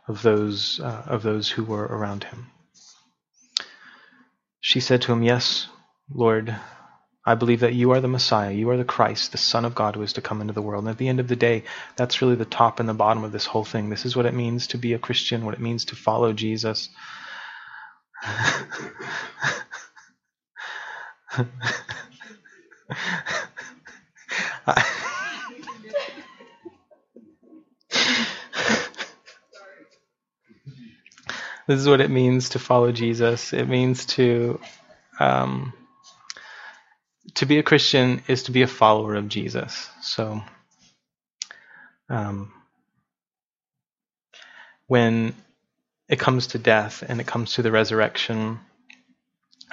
of 0.08 0.22
those 0.22 0.80
uh, 0.82 1.04
of 1.08 1.24
those 1.24 1.50
who 1.50 1.64
were 1.64 1.86
around 1.86 2.26
him. 2.26 2.48
She 4.60 4.80
said 4.80 5.02
to 5.04 5.14
him, 5.14 5.24
"Yes, 5.24 5.68
Lord, 6.12 6.56
I 7.26 7.36
believe 7.36 7.62
that 7.62 7.74
you 7.74 7.92
are 7.92 8.02
the 8.02 8.08
Messiah, 8.08 8.52
you 8.52 8.70
are 8.70 8.78
the 8.78 8.84
Christ, 8.84 9.32
the 9.32 9.38
Son 9.38 9.66
of 9.66 9.76
God 9.76 9.96
who 9.96 10.02
is 10.02 10.14
to 10.14 10.22
come 10.22 10.42
into 10.42 10.54
the 10.54 10.62
world." 10.62 10.84
And 10.84 10.92
at 10.92 10.98
the 10.98 11.08
end 11.08 11.20
of 11.22 11.30
the 11.30 11.36
day, 11.36 11.64
that's 11.96 12.22
really 12.22 12.36
the 12.36 12.46
top 12.46 12.80
and 12.80 12.90
the 12.90 12.94
bottom 12.94 13.24
of 13.24 13.32
this 13.32 13.46
whole 13.46 13.66
thing. 13.66 13.90
This 13.90 14.06
is 14.06 14.16
what 14.16 14.26
it 14.26 14.34
means 14.34 14.68
to 14.68 14.78
be 14.78 14.94
a 14.94 15.00
Christian, 15.00 15.46
what 15.46 15.56
it 15.56 15.62
means 15.62 15.86
to 15.86 15.96
follow 15.96 16.34
Jesus. 16.34 16.90
this 31.68 31.80
is 31.80 31.88
what 31.88 32.02
it 32.02 32.10
means 32.10 32.50
to 32.50 32.60
follow 32.60 32.92
Jesus. 32.92 33.54
It 33.54 33.68
means 33.68 34.06
to 34.08 34.60
um, 35.20 35.74
to 37.36 37.46
be 37.46 37.60
a 37.60 37.64
Christian 37.64 38.22
is 38.28 38.44
to 38.44 38.52
be 38.52 38.62
a 38.62 38.68
follower 38.68 39.16
of 39.16 39.30
Jesus. 39.30 39.90
So 40.02 40.42
um, 42.10 42.52
when 44.88 45.34
it 46.10 46.20
comes 46.20 46.48
to 46.48 46.60
death 46.60 47.04
and 47.08 47.20
it 47.20 47.28
comes 47.28 47.54
to 47.54 47.62
the 47.62 47.72
resurrection, 47.72 48.60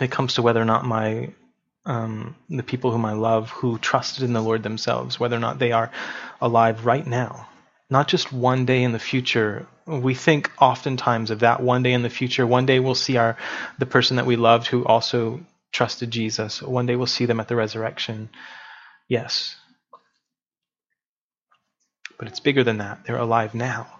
it 0.01 0.11
comes 0.11 0.35
to 0.35 0.43
whether 0.43 0.61
or 0.61 0.65
not 0.65 0.85
my 0.85 1.31
um, 1.87 2.37
the 2.49 2.63
people 2.63 2.91
whom 2.91 3.05
I 3.05 3.13
love 3.15 3.51
who 3.51 3.79
trusted 3.79 4.25
in 4.25 4.33
the 4.33 4.41
Lord 4.43 4.63
themselves, 4.63 5.19
whether 5.19 5.37
or 5.37 5.41
not 5.41 5.59
they 5.59 5.73
are 5.73 5.91
alive 6.41 6.87
right 6.87 7.07
now, 7.07 7.49
not 7.89 8.09
just 8.09 8.33
one 8.33 8.67
day 8.67 8.83
in 8.83 8.93
the 8.93 8.99
future. 8.99 9.67
We 9.87 10.15
think 10.15 10.51
oftentimes 10.61 11.31
of 11.31 11.41
that 11.41 11.63
one 11.63 11.83
day 11.83 11.93
in 11.93 12.03
the 12.03 12.11
future. 12.11 12.47
One 12.47 12.67
day 12.67 12.81
we'll 12.81 12.95
see 12.95 13.17
our 13.17 13.37
the 13.79 13.87
person 13.87 14.17
that 14.17 14.27
we 14.27 14.37
loved 14.37 14.67
who 14.67 14.85
also 14.85 15.41
trusted 15.73 16.11
Jesus. 16.11 16.63
One 16.63 16.87
day 16.87 16.97
we'll 16.97 17.07
see 17.07 17.27
them 17.27 17.41
at 17.41 17.49
the 17.49 17.57
resurrection. 17.57 18.29
Yes. 19.09 19.57
But 22.19 22.29
it's 22.29 22.41
bigger 22.41 22.63
than 22.63 22.79
that. 22.79 23.05
They're 23.05 23.17
alive 23.17 23.55
now. 23.55 24.00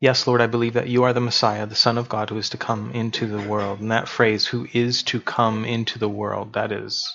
Yes, 0.00 0.26
Lord, 0.26 0.40
I 0.40 0.46
believe 0.46 0.74
that 0.74 0.88
you 0.88 1.04
are 1.04 1.12
the 1.12 1.20
Messiah, 1.20 1.66
the 1.66 1.74
Son 1.74 1.98
of 1.98 2.08
God 2.08 2.30
who 2.30 2.38
is 2.38 2.48
to 2.50 2.56
come 2.56 2.90
into 2.92 3.26
the 3.26 3.46
world. 3.46 3.80
And 3.80 3.92
that 3.92 4.08
phrase, 4.08 4.46
who 4.46 4.66
is 4.72 5.02
to 5.04 5.20
come 5.20 5.66
into 5.66 5.98
the 5.98 6.08
world, 6.08 6.54
that 6.54 6.72
is, 6.72 7.14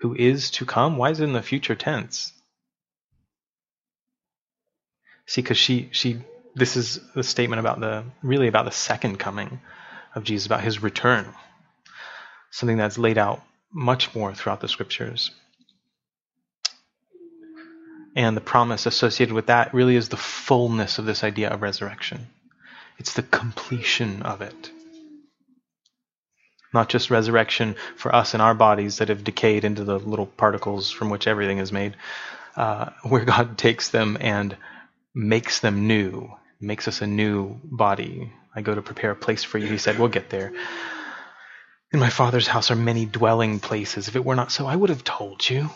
who 0.00 0.14
is 0.14 0.50
to 0.52 0.64
come? 0.64 0.96
Why 0.96 1.10
is 1.10 1.20
it 1.20 1.24
in 1.24 1.32
the 1.32 1.42
future 1.42 1.74
tense? 1.74 2.32
See, 5.26 5.42
because 5.42 5.58
she, 5.58 5.88
she, 5.92 6.20
this 6.54 6.76
is 6.76 7.00
the 7.14 7.24
statement 7.24 7.60
about 7.60 7.80
the, 7.80 8.04
really 8.22 8.46
about 8.46 8.64
the 8.64 8.70
second 8.70 9.18
coming, 9.18 9.60
of 10.14 10.24
Jesus, 10.24 10.46
about 10.46 10.62
his 10.62 10.82
return. 10.82 11.26
Something 12.50 12.76
that's 12.76 12.98
laid 12.98 13.18
out 13.18 13.42
much 13.72 14.14
more 14.14 14.34
throughout 14.34 14.60
the 14.60 14.68
scriptures. 14.68 15.30
And 18.14 18.36
the 18.36 18.42
promise 18.42 18.86
associated 18.86 19.34
with 19.34 19.46
that 19.46 19.72
really 19.72 19.96
is 19.96 20.08
the 20.08 20.16
fullness 20.16 20.98
of 20.98 21.06
this 21.06 21.24
idea 21.24 21.48
of 21.48 21.62
resurrection. 21.62 22.28
It's 22.98 23.14
the 23.14 23.22
completion 23.22 24.22
of 24.22 24.42
it. 24.42 24.70
Not 26.74 26.88
just 26.88 27.10
resurrection 27.10 27.76
for 27.96 28.14
us 28.14 28.34
in 28.34 28.40
our 28.40 28.54
bodies 28.54 28.98
that 28.98 29.08
have 29.08 29.24
decayed 29.24 29.64
into 29.64 29.84
the 29.84 29.98
little 29.98 30.26
particles 30.26 30.90
from 30.90 31.10
which 31.10 31.26
everything 31.26 31.58
is 31.58 31.72
made, 31.72 31.96
uh, 32.56 32.90
where 33.02 33.24
God 33.24 33.58
takes 33.66 33.90
them 33.90 34.16
and 34.20 34.56
makes 35.14 35.60
them 35.60 35.86
new, 35.86 36.30
makes 36.60 36.88
us 36.88 37.02
a 37.02 37.06
new 37.06 37.60
body. 37.64 38.32
I 38.54 38.62
go 38.62 38.74
to 38.74 38.82
prepare 38.82 39.10
a 39.10 39.16
place 39.16 39.42
for 39.42 39.58
you. 39.58 39.66
He 39.66 39.78
said, 39.78 39.98
We'll 39.98 40.08
get 40.08 40.30
there. 40.30 40.52
In 41.92 42.00
my 42.00 42.08
Father's 42.08 42.46
house 42.46 42.70
are 42.70 42.76
many 42.76 43.04
dwelling 43.04 43.60
places. 43.60 44.08
If 44.08 44.16
it 44.16 44.24
were 44.24 44.34
not 44.34 44.50
so, 44.50 44.66
I 44.66 44.76
would 44.76 44.88
have 44.90 45.04
told 45.04 45.48
you. 45.48 45.68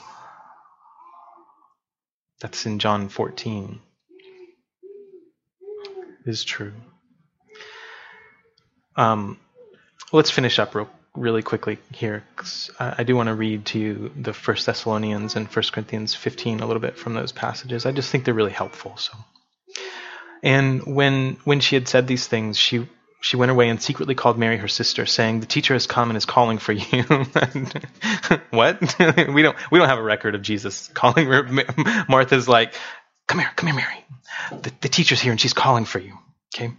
That's 2.40 2.66
in 2.66 2.78
John 2.78 3.08
14. 3.08 3.80
It 6.26 6.30
is 6.30 6.44
true. 6.44 6.72
Um, 8.96 9.38
let's 10.12 10.30
finish 10.30 10.58
up 10.58 10.74
real, 10.74 10.88
really 11.14 11.42
quickly 11.42 11.78
here. 11.92 12.24
I, 12.78 12.96
I, 12.98 13.02
do 13.04 13.14
want 13.14 13.28
to 13.28 13.34
read 13.34 13.66
to 13.66 13.78
you 13.78 14.12
the 14.16 14.32
First 14.32 14.66
Thessalonians 14.66 15.36
and 15.36 15.50
First 15.50 15.72
Corinthians 15.72 16.14
15 16.14 16.60
a 16.60 16.66
little 16.66 16.80
bit 16.80 16.96
from 16.98 17.14
those 17.14 17.32
passages. 17.32 17.86
I 17.86 17.92
just 17.92 18.10
think 18.10 18.24
they're 18.24 18.34
really 18.34 18.52
helpful. 18.52 18.96
So, 18.96 19.12
and 20.42 20.84
when 20.84 21.36
when 21.44 21.60
she 21.60 21.76
had 21.76 21.88
said 21.88 22.06
these 22.06 22.26
things, 22.26 22.58
she 22.58 22.86
she 23.26 23.36
went 23.36 23.50
away 23.50 23.68
and 23.68 23.82
secretly 23.82 24.14
called 24.14 24.38
Mary 24.38 24.56
her 24.56 24.68
sister, 24.68 25.04
saying, 25.04 25.40
"The 25.40 25.46
teacher 25.46 25.74
has 25.74 25.88
come 25.88 26.10
and 26.10 26.16
is 26.16 26.24
calling 26.24 26.58
for 26.58 26.72
you." 26.72 27.02
what? 28.50 28.80
we 29.34 29.42
don't 29.42 29.56
we 29.70 29.78
don't 29.78 29.88
have 29.88 29.98
a 29.98 30.02
record 30.02 30.36
of 30.36 30.42
Jesus 30.42 30.88
calling. 30.94 31.28
Martha's 32.08 32.48
like, 32.48 32.74
"Come 33.26 33.40
here, 33.40 33.50
come 33.56 33.66
here, 33.66 33.76
Mary. 33.76 34.62
The, 34.62 34.72
the 34.80 34.88
teacher's 34.88 35.20
here 35.20 35.32
and 35.32 35.40
she's 35.40 35.54
calling 35.54 35.86
for 35.86 35.98
you." 35.98 36.14
Okay. 36.54 36.72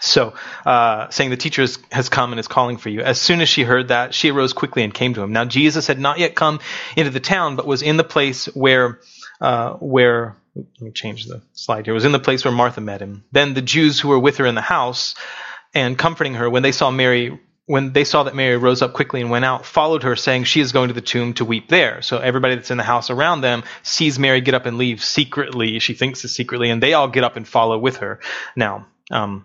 So, 0.00 0.34
uh, 0.64 1.10
saying 1.10 1.30
the 1.30 1.36
teacher 1.36 1.62
has, 1.62 1.76
has 1.90 2.08
come 2.08 2.32
and 2.32 2.38
is 2.38 2.46
calling 2.46 2.76
for 2.76 2.88
you. 2.88 3.00
As 3.00 3.20
soon 3.20 3.40
as 3.40 3.48
she 3.48 3.64
heard 3.64 3.88
that, 3.88 4.14
she 4.14 4.30
arose 4.30 4.52
quickly 4.52 4.84
and 4.84 4.94
came 4.94 5.14
to 5.14 5.22
him. 5.22 5.32
Now, 5.32 5.44
Jesus 5.44 5.88
had 5.88 5.98
not 5.98 6.20
yet 6.20 6.36
come 6.36 6.60
into 6.96 7.10
the 7.10 7.18
town, 7.18 7.56
but 7.56 7.66
was 7.66 7.82
in 7.82 7.96
the 7.96 8.04
place 8.04 8.46
where, 8.54 9.00
uh, 9.40 9.72
where, 9.72 10.36
let 10.54 10.80
me 10.80 10.92
change 10.92 11.26
the 11.26 11.42
slide 11.52 11.86
here, 11.86 11.94
was 11.94 12.04
in 12.04 12.12
the 12.12 12.20
place 12.20 12.44
where 12.44 12.54
Martha 12.54 12.80
met 12.80 13.02
him. 13.02 13.24
Then 13.32 13.54
the 13.54 13.60
Jews 13.60 13.98
who 13.98 14.06
were 14.06 14.20
with 14.20 14.36
her 14.36 14.46
in 14.46 14.54
the 14.54 14.60
house 14.60 15.16
and 15.74 15.98
comforting 15.98 16.34
her, 16.34 16.48
when 16.48 16.62
they 16.62 16.72
saw 16.72 16.90
Mary, 16.90 17.40
when 17.66 17.92
they 17.92 18.04
saw 18.04 18.22
that 18.22 18.34
Mary 18.34 18.56
rose 18.56 18.82
up 18.82 18.94
quickly 18.94 19.20
and 19.20 19.30
went 19.30 19.44
out, 19.44 19.66
followed 19.66 20.02
her, 20.02 20.16
saying, 20.16 20.44
She 20.44 20.60
is 20.60 20.72
going 20.72 20.88
to 20.88 20.94
the 20.94 21.00
tomb 21.00 21.34
to 21.34 21.44
weep 21.44 21.68
there. 21.68 22.02
So 22.02 22.18
everybody 22.18 22.54
that's 22.54 22.70
in 22.70 22.78
the 22.78 22.84
house 22.84 23.10
around 23.10 23.42
them 23.42 23.64
sees 23.82 24.18
Mary 24.18 24.40
get 24.40 24.54
up 24.54 24.66
and 24.66 24.78
leave 24.78 25.02
secretly. 25.02 25.78
She 25.78 25.94
thinks 25.94 26.24
it's 26.24 26.34
secretly, 26.34 26.70
and 26.70 26.82
they 26.82 26.94
all 26.94 27.08
get 27.08 27.24
up 27.24 27.36
and 27.36 27.46
follow 27.46 27.78
with 27.78 27.98
her. 27.98 28.20
Now, 28.56 28.86
um, 29.10 29.44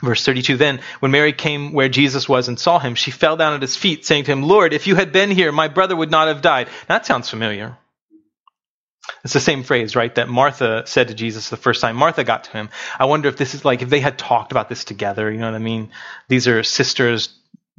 Verse 0.00 0.24
32 0.24 0.56
Then, 0.56 0.80
when 1.00 1.10
Mary 1.10 1.32
came 1.32 1.72
where 1.72 1.88
Jesus 1.88 2.28
was 2.28 2.48
and 2.48 2.58
saw 2.58 2.78
him, 2.78 2.94
she 2.94 3.10
fell 3.10 3.36
down 3.36 3.54
at 3.54 3.62
his 3.62 3.76
feet, 3.76 4.06
saying 4.06 4.24
to 4.24 4.32
him, 4.32 4.42
Lord, 4.42 4.72
if 4.72 4.86
you 4.86 4.94
had 4.94 5.12
been 5.12 5.30
here, 5.30 5.50
my 5.50 5.68
brother 5.68 5.96
would 5.96 6.10
not 6.10 6.28
have 6.28 6.40
died. 6.40 6.68
That 6.86 7.04
sounds 7.04 7.28
familiar. 7.28 7.76
It's 9.28 9.34
the 9.34 9.40
same 9.40 9.62
phrase, 9.62 9.94
right, 9.94 10.14
that 10.14 10.30
Martha 10.30 10.84
said 10.86 11.08
to 11.08 11.14
Jesus 11.14 11.50
the 11.50 11.58
first 11.58 11.82
time 11.82 11.96
Martha 11.96 12.24
got 12.24 12.44
to 12.44 12.50
him. 12.52 12.70
I 12.98 13.04
wonder 13.04 13.28
if 13.28 13.36
this 13.36 13.52
is 13.52 13.62
like, 13.62 13.82
if 13.82 13.90
they 13.90 14.00
had 14.00 14.16
talked 14.16 14.52
about 14.52 14.70
this 14.70 14.84
together, 14.84 15.30
you 15.30 15.38
know 15.38 15.44
what 15.44 15.54
I 15.54 15.58
mean? 15.58 15.90
These 16.28 16.48
are 16.48 16.62
sisters 16.62 17.28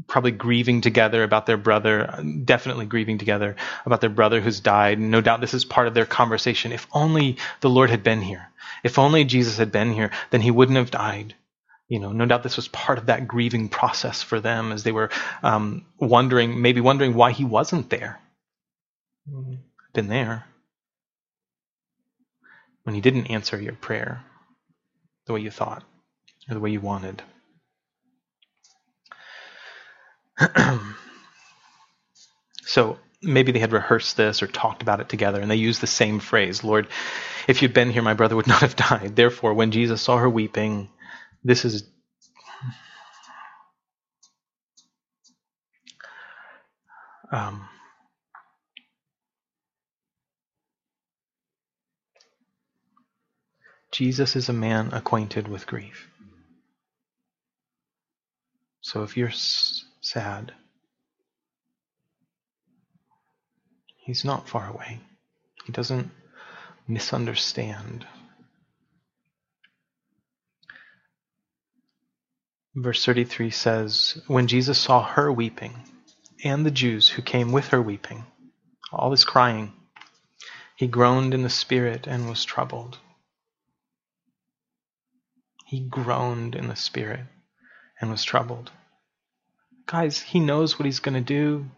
probably 0.05 0.29
grieving 0.29 0.81
together 0.81 1.23
about 1.23 1.47
their 1.47 1.57
brother, 1.57 2.23
definitely 2.45 2.85
grieving 2.85 3.17
together 3.17 3.55
about 3.83 3.99
their 3.99 4.11
brother 4.11 4.41
who's 4.41 4.59
died. 4.59 4.99
No 4.99 5.21
doubt 5.21 5.41
this 5.41 5.55
is 5.55 5.65
part 5.65 5.87
of 5.87 5.95
their 5.95 6.05
conversation. 6.05 6.71
If 6.71 6.85
only 6.91 7.37
the 7.61 7.69
Lord 7.71 7.89
had 7.89 8.03
been 8.03 8.21
here. 8.21 8.49
If 8.83 8.99
only 8.99 9.23
Jesus 9.23 9.57
had 9.57 9.71
been 9.71 9.91
here, 9.91 10.11
then 10.29 10.41
he 10.41 10.51
wouldn't 10.51 10.77
have 10.77 10.91
died 10.91 11.33
you 11.87 11.99
know, 11.99 12.11
no 12.11 12.27
doubt 12.27 12.43
this 12.43 12.57
was 12.57 12.67
part 12.67 12.99
of 12.99 13.07
that 13.07 13.27
grieving 13.27 13.67
process 13.67 14.21
for 14.21 14.39
them 14.39 14.71
as 14.71 14.83
they 14.83 14.91
were 14.91 15.09
um, 15.41 15.87
wondering, 15.97 16.61
maybe 16.61 16.81
wondering 16.81 17.15
why 17.15 17.31
he 17.31 17.43
wasn't 17.43 17.89
there. 17.89 18.19
Been 19.93 20.07
there. 20.07 20.45
When 22.83 22.95
he 22.95 23.01
didn't 23.01 23.27
answer 23.27 23.61
your 23.61 23.73
prayer 23.73 24.23
the 25.25 25.33
way 25.33 25.41
you 25.41 25.51
thought 25.51 25.83
or 26.49 26.53
the 26.53 26.59
way 26.59 26.71
you 26.71 26.81
wanted. 26.81 27.21
so 32.63 32.97
maybe 33.21 33.51
they 33.51 33.59
had 33.59 33.73
rehearsed 33.73 34.17
this 34.17 34.41
or 34.41 34.47
talked 34.47 34.81
about 34.81 35.01
it 35.01 35.09
together 35.09 35.41
and 35.41 35.51
they 35.51 35.55
used 35.55 35.81
the 35.81 35.87
same 35.87 36.19
phrase 36.19 36.63
Lord, 36.63 36.87
if 37.47 37.61
you'd 37.61 37.73
been 37.73 37.91
here, 37.91 38.01
my 38.01 38.13
brother 38.13 38.35
would 38.35 38.47
not 38.47 38.61
have 38.61 38.75
died. 38.75 39.15
Therefore, 39.15 39.53
when 39.53 39.71
Jesus 39.71 40.01
saw 40.01 40.17
her 40.17 40.29
weeping, 40.29 40.89
this 41.43 41.65
is 41.65 41.83
um, 47.31 47.67
Jesus 53.91 54.35
is 54.35 54.49
a 54.49 54.53
man 54.53 54.93
acquainted 54.93 55.47
with 55.47 55.67
grief. 55.67 56.07
So 58.81 59.03
if 59.03 59.17
you're 59.17 59.31
sad, 59.31 60.53
he's 63.97 64.23
not 64.23 64.47
far 64.47 64.69
away. 64.69 64.99
He 65.65 65.71
doesn't 65.71 66.09
misunderstand. 66.87 68.05
Verse 72.75 73.03
33 73.03 73.49
says, 73.49 74.21
When 74.27 74.47
Jesus 74.47 74.77
saw 74.77 75.03
her 75.03 75.31
weeping, 75.31 75.73
and 76.43 76.65
the 76.65 76.71
Jews 76.71 77.09
who 77.09 77.21
came 77.21 77.51
with 77.51 77.67
her 77.69 77.81
weeping, 77.81 78.25
all 78.91 79.09
this 79.09 79.25
crying, 79.25 79.73
he 80.75 80.87
groaned 80.87 81.33
in 81.33 81.43
the 81.43 81.49
spirit 81.49 82.07
and 82.07 82.29
was 82.29 82.45
troubled. 82.45 82.97
He 85.69 85.81
groaned 85.81 86.55
in 86.55 86.67
the 86.67 86.75
spirit 86.75 87.27
and 88.01 88.09
was 88.09 88.23
troubled. 88.23 88.71
Guys, 89.85 90.19
he 90.19 90.39
knows 90.39 90.79
what 90.79 90.87
he's 90.87 90.99
going 90.99 91.13
to 91.13 91.21
do. 91.21 91.69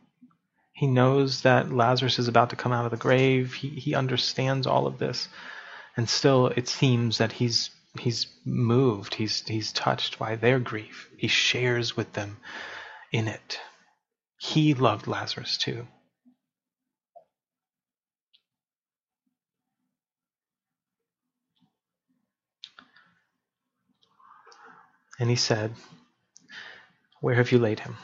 He 0.72 0.88
knows 0.88 1.42
that 1.42 1.74
Lazarus 1.74 2.18
is 2.18 2.30
about 2.30 2.52
to 2.52 2.56
come 2.56 2.72
out 2.72 2.86
of 2.86 2.92
the 2.92 2.96
grave. 2.96 3.54
He, 3.54 3.68
he 3.68 3.94
understands 3.94 4.66
all 4.66 4.88
of 4.88 4.98
this. 4.98 5.28
And 5.98 6.08
still, 6.10 6.48
it 6.48 6.70
seems 6.70 7.18
that 7.18 7.34
he's 7.34 7.70
he's 8.00 8.28
moved, 8.46 9.16
he's 9.16 9.46
he's 9.46 9.74
touched 9.74 10.18
by 10.18 10.38
their 10.38 10.60
grief. 10.60 11.10
He 11.18 11.28
shares 11.28 11.98
with 11.98 12.14
them 12.14 12.38
in 13.12 13.28
it. 13.28 13.60
He 14.38 14.74
loved 14.74 15.06
Lazarus 15.06 15.58
too. 15.58 15.86
And 25.22 25.30
he 25.30 25.36
said, 25.36 25.76
Where 27.20 27.36
have 27.36 27.52
you 27.52 27.60
laid 27.60 27.80
him? 27.80 27.96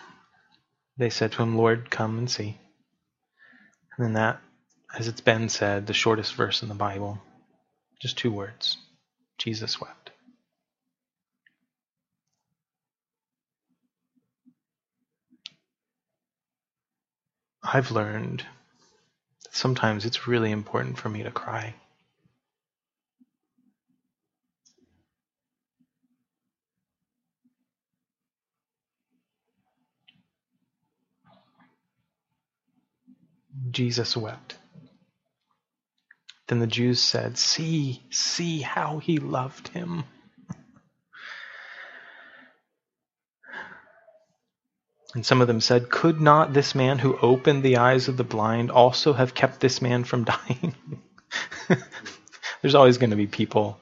They 0.98 1.10
said 1.10 1.32
to 1.32 1.42
him, 1.42 1.58
Lord, 1.58 1.90
come 1.90 2.20
and 2.20 2.30
see. 2.30 2.60
And 3.98 4.06
then 4.06 4.14
that, 4.14 4.40
as 4.96 5.08
it's 5.08 5.22
been 5.22 5.50
said, 5.50 5.88
the 5.88 5.94
shortest 5.94 6.36
verse 6.36 6.62
in 6.62 6.70
the 6.70 6.76
Bible, 6.76 7.20
just 8.00 8.20
two 8.20 8.32
words 8.32 8.78
Jesus 9.40 9.82
wept. 9.82 10.12
I've 17.64 17.90
learned 17.90 18.46
that 19.44 19.56
sometimes 19.56 20.06
it's 20.06 20.28
really 20.28 20.52
important 20.52 21.00
for 21.00 21.10
me 21.10 21.24
to 21.24 21.32
cry. 21.32 21.74
Jesus 33.72 34.16
wept. 34.16 34.58
Then 36.48 36.60
the 36.60 36.68
Jews 36.68 37.02
said, 37.02 37.38
See, 37.38 38.02
see 38.10 38.62
how 38.62 39.00
he 39.00 39.18
loved 39.18 39.70
him. 39.70 40.04
And 45.14 45.26
some 45.26 45.42
of 45.42 45.48
them 45.48 45.62
said, 45.62 45.90
Could 45.90 46.22
not 46.22 46.54
this 46.54 46.76
man 46.76 47.00
who 47.00 47.18
opened 47.18 47.64
the 47.64 47.78
eyes 47.78 48.08
of 48.08 48.18
the 48.18 48.24
blind 48.24 48.72
also 48.72 49.14
have 49.14 49.34
kept 49.34 49.60
this 49.60 49.82
man 49.82 50.04
from 50.04 50.24
dying? 50.26 50.76
There's 52.62 52.76
always 52.76 52.98
going 52.98 53.12
to 53.12 53.16
be 53.16 53.28
people 53.28 53.80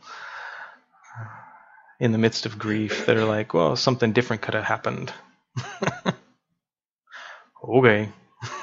in 1.99 2.11
the 2.11 2.17
midst 2.17 2.45
of 2.45 2.59
grief 2.59 3.05
that 3.05 3.17
are 3.17 3.25
like, 3.25 3.53
well, 3.53 3.75
something 3.75 4.11
different 4.11 4.41
could 4.41 4.53
have 4.53 4.63
happened. 4.63 5.13
okay. 7.63 8.09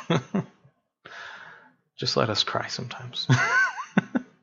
Just 2.03 2.17
let 2.17 2.31
us 2.31 2.43
cry 2.43 2.67
sometimes. 2.67 3.29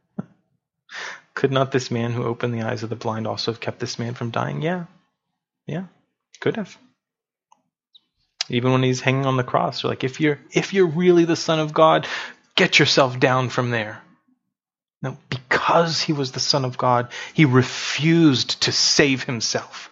could 1.33 1.51
not 1.51 1.73
this 1.73 1.91
man 1.91 2.13
who 2.13 2.23
opened 2.23 2.53
the 2.53 2.61
eyes 2.61 2.83
of 2.83 2.89
the 2.89 2.95
blind 2.95 3.27
also 3.27 3.51
have 3.51 3.59
kept 3.59 3.81
this 3.81 3.99
man 3.99 4.13
from 4.13 4.31
dying? 4.31 4.61
Yeah. 4.61 4.85
Yeah. 5.67 5.87
Could 6.39 6.55
have. 6.55 6.77
Even 8.47 8.71
when 8.71 8.81
he's 8.81 9.01
hanging 9.01 9.25
on 9.25 9.35
the 9.35 9.43
cross, 9.43 9.83
like 9.83 10.05
if 10.05 10.21
you're 10.21 10.39
if 10.53 10.73
you're 10.73 10.87
really 10.87 11.25
the 11.25 11.35
son 11.35 11.59
of 11.59 11.73
God, 11.73 12.07
get 12.55 12.79
yourself 12.79 13.19
down 13.19 13.49
from 13.49 13.71
there. 13.71 14.01
No, 15.01 15.17
because 15.29 15.99
he 15.99 16.13
was 16.13 16.31
the 16.31 16.39
Son 16.39 16.63
of 16.63 16.77
God, 16.77 17.09
he 17.33 17.43
refused 17.43 18.61
to 18.61 18.71
save 18.71 19.23
himself, 19.23 19.89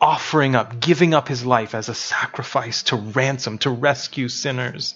offering 0.00 0.54
up, 0.54 0.78
giving 0.78 1.14
up 1.14 1.26
his 1.26 1.44
life 1.44 1.74
as 1.74 1.88
a 1.88 1.94
sacrifice 1.94 2.84
to 2.84 2.96
ransom, 2.96 3.58
to 3.58 3.70
rescue 3.70 4.28
sinners. 4.28 4.94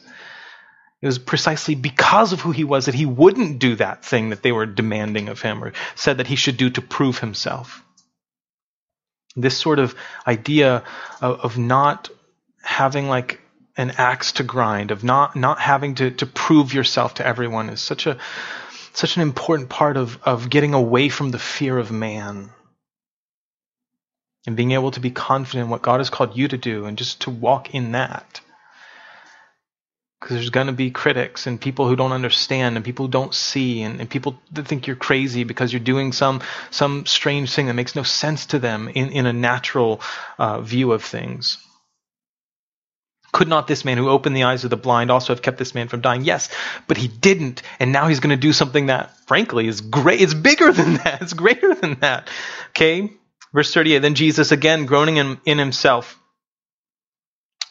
It 1.03 1.07
was 1.07 1.19
precisely 1.19 1.75
because 1.75 2.33
of 2.33 2.41
who 2.41 2.51
he 2.51 2.65
was 2.65 2.87
that 2.87 2.95
he 2.95 3.07
wouldn't 3.07 3.59
do 3.59 3.75
that 3.77 4.05
thing 4.05 4.31
that 4.31 4.43
they 4.43 4.53
were 4.53 4.67
demanding 4.67 5.29
of 5.29 5.41
him 5.41 5.65
or 5.65 5.73
said 5.95 6.19
that 6.19 6.27
he 6.27 6.37
should 6.37 6.59
do 6.59 6.69
to 6.71 6.83
prove 6.83 7.19
himself. 7.19 7.83
This 9.35 9.57
sort 9.57 9.79
of 9.79 9.95
idea 10.27 10.85
of, 11.23 11.41
of 11.41 11.59
not 11.59 12.11
having 12.63 13.09
like 13.09 13.41
an 13.77 13.93
axe 13.93 14.33
to 14.33 14.43
grind, 14.43 14.91
of 14.91 15.03
not, 15.03 15.37
not 15.37 15.59
having 15.59 15.95
to, 15.95 16.11
to 16.11 16.27
prove 16.27 16.75
yourself 16.75 17.15
to 17.15 17.27
everyone 17.27 17.71
is 17.71 17.81
such 17.81 18.07
a 18.07 18.19
such 18.93 19.17
an 19.17 19.23
important 19.23 19.69
part 19.69 19.97
of, 19.97 20.19
of 20.25 20.51
getting 20.51 20.75
away 20.75 21.09
from 21.09 21.31
the 21.31 21.39
fear 21.39 21.79
of 21.79 21.91
man 21.91 22.51
and 24.47 24.57
being 24.57 24.73
able 24.73 24.91
to 24.91 25.01
be 25.01 25.11
confident 25.11 25.65
in 25.65 25.71
what 25.71 25.83
God 25.83 25.99
has 25.99 26.11
called 26.11 26.37
you 26.37 26.49
to 26.49 26.59
do 26.59 26.87
and 26.87 26.99
just 26.99 27.21
to 27.23 27.31
walk 27.31 27.75
in 27.75 27.93
that. 27.93 28.41
Because 30.21 30.37
there's 30.37 30.51
going 30.51 30.67
to 30.67 30.75
be 30.75 30.91
critics 30.91 31.47
and 31.47 31.59
people 31.59 31.89
who 31.89 31.97
don't 31.97 32.13
understand 32.13 32.77
and 32.77 32.85
people 32.85 33.07
who 33.07 33.11
don't 33.11 33.35
see 33.35 33.81
and, 33.83 34.01
and 34.01 34.11
people 34.11 34.39
that 34.53 34.69
think 34.69 34.87
you're 34.87 34.97
crazy 34.97 35.45
because 35.45 35.73
you're 35.73 35.81
doing 35.81 36.13
some 36.13 36.43
some 36.71 37.07
strange 37.07 37.55
thing 37.55 37.67
that 37.67 37.75
makes 37.75 37.97
no 37.97 38.03
sense 38.03 38.47
to 38.47 38.59
them 38.59 38.89
in, 38.89 39.11
in 39.11 39.25
a 39.25 39.33
natural 39.33 40.03
uh, 40.39 40.61
view 40.61 40.93
of 40.93 41.03
things. 41.03 41.57
Could 43.33 43.49
not 43.49 43.69
this 43.69 43.85
man 43.85 43.97
who 43.97 44.09
opened 44.09 44.37
the 44.37 44.43
eyes 44.43 44.65
of 44.65 44.71
the 44.71 44.77
blind 44.77 45.11
also 45.11 45.33
have 45.33 45.43
kept 45.43 45.59
this 45.59 45.75
man 45.75 45.89
from 45.89 46.01
dying? 46.01 46.25
Yes, 46.25 46.49
but 46.89 46.97
he 46.97 47.07
didn't. 47.07 47.63
And 47.79 47.93
now 47.93 48.09
he's 48.09 48.21
going 48.21 48.37
to 48.37 48.41
do 48.41 48.53
something 48.53 48.87
that, 48.87 49.17
frankly, 49.27 49.69
is 49.69 49.81
great. 49.81 50.21
It's 50.21 50.35
bigger 50.35 50.73
than 50.73 50.95
that. 50.95 51.23
It's 51.23 51.33
greater 51.33 51.75
than 51.75 52.01
that. 52.01 52.29
Okay. 52.71 53.13
Verse 53.53 53.73
38. 53.73 53.99
Then 54.01 54.15
Jesus, 54.15 54.53
again 54.53 54.87
groaning 54.87 55.19
in, 55.19 55.41
in 55.45 55.59
himself, 55.59 56.20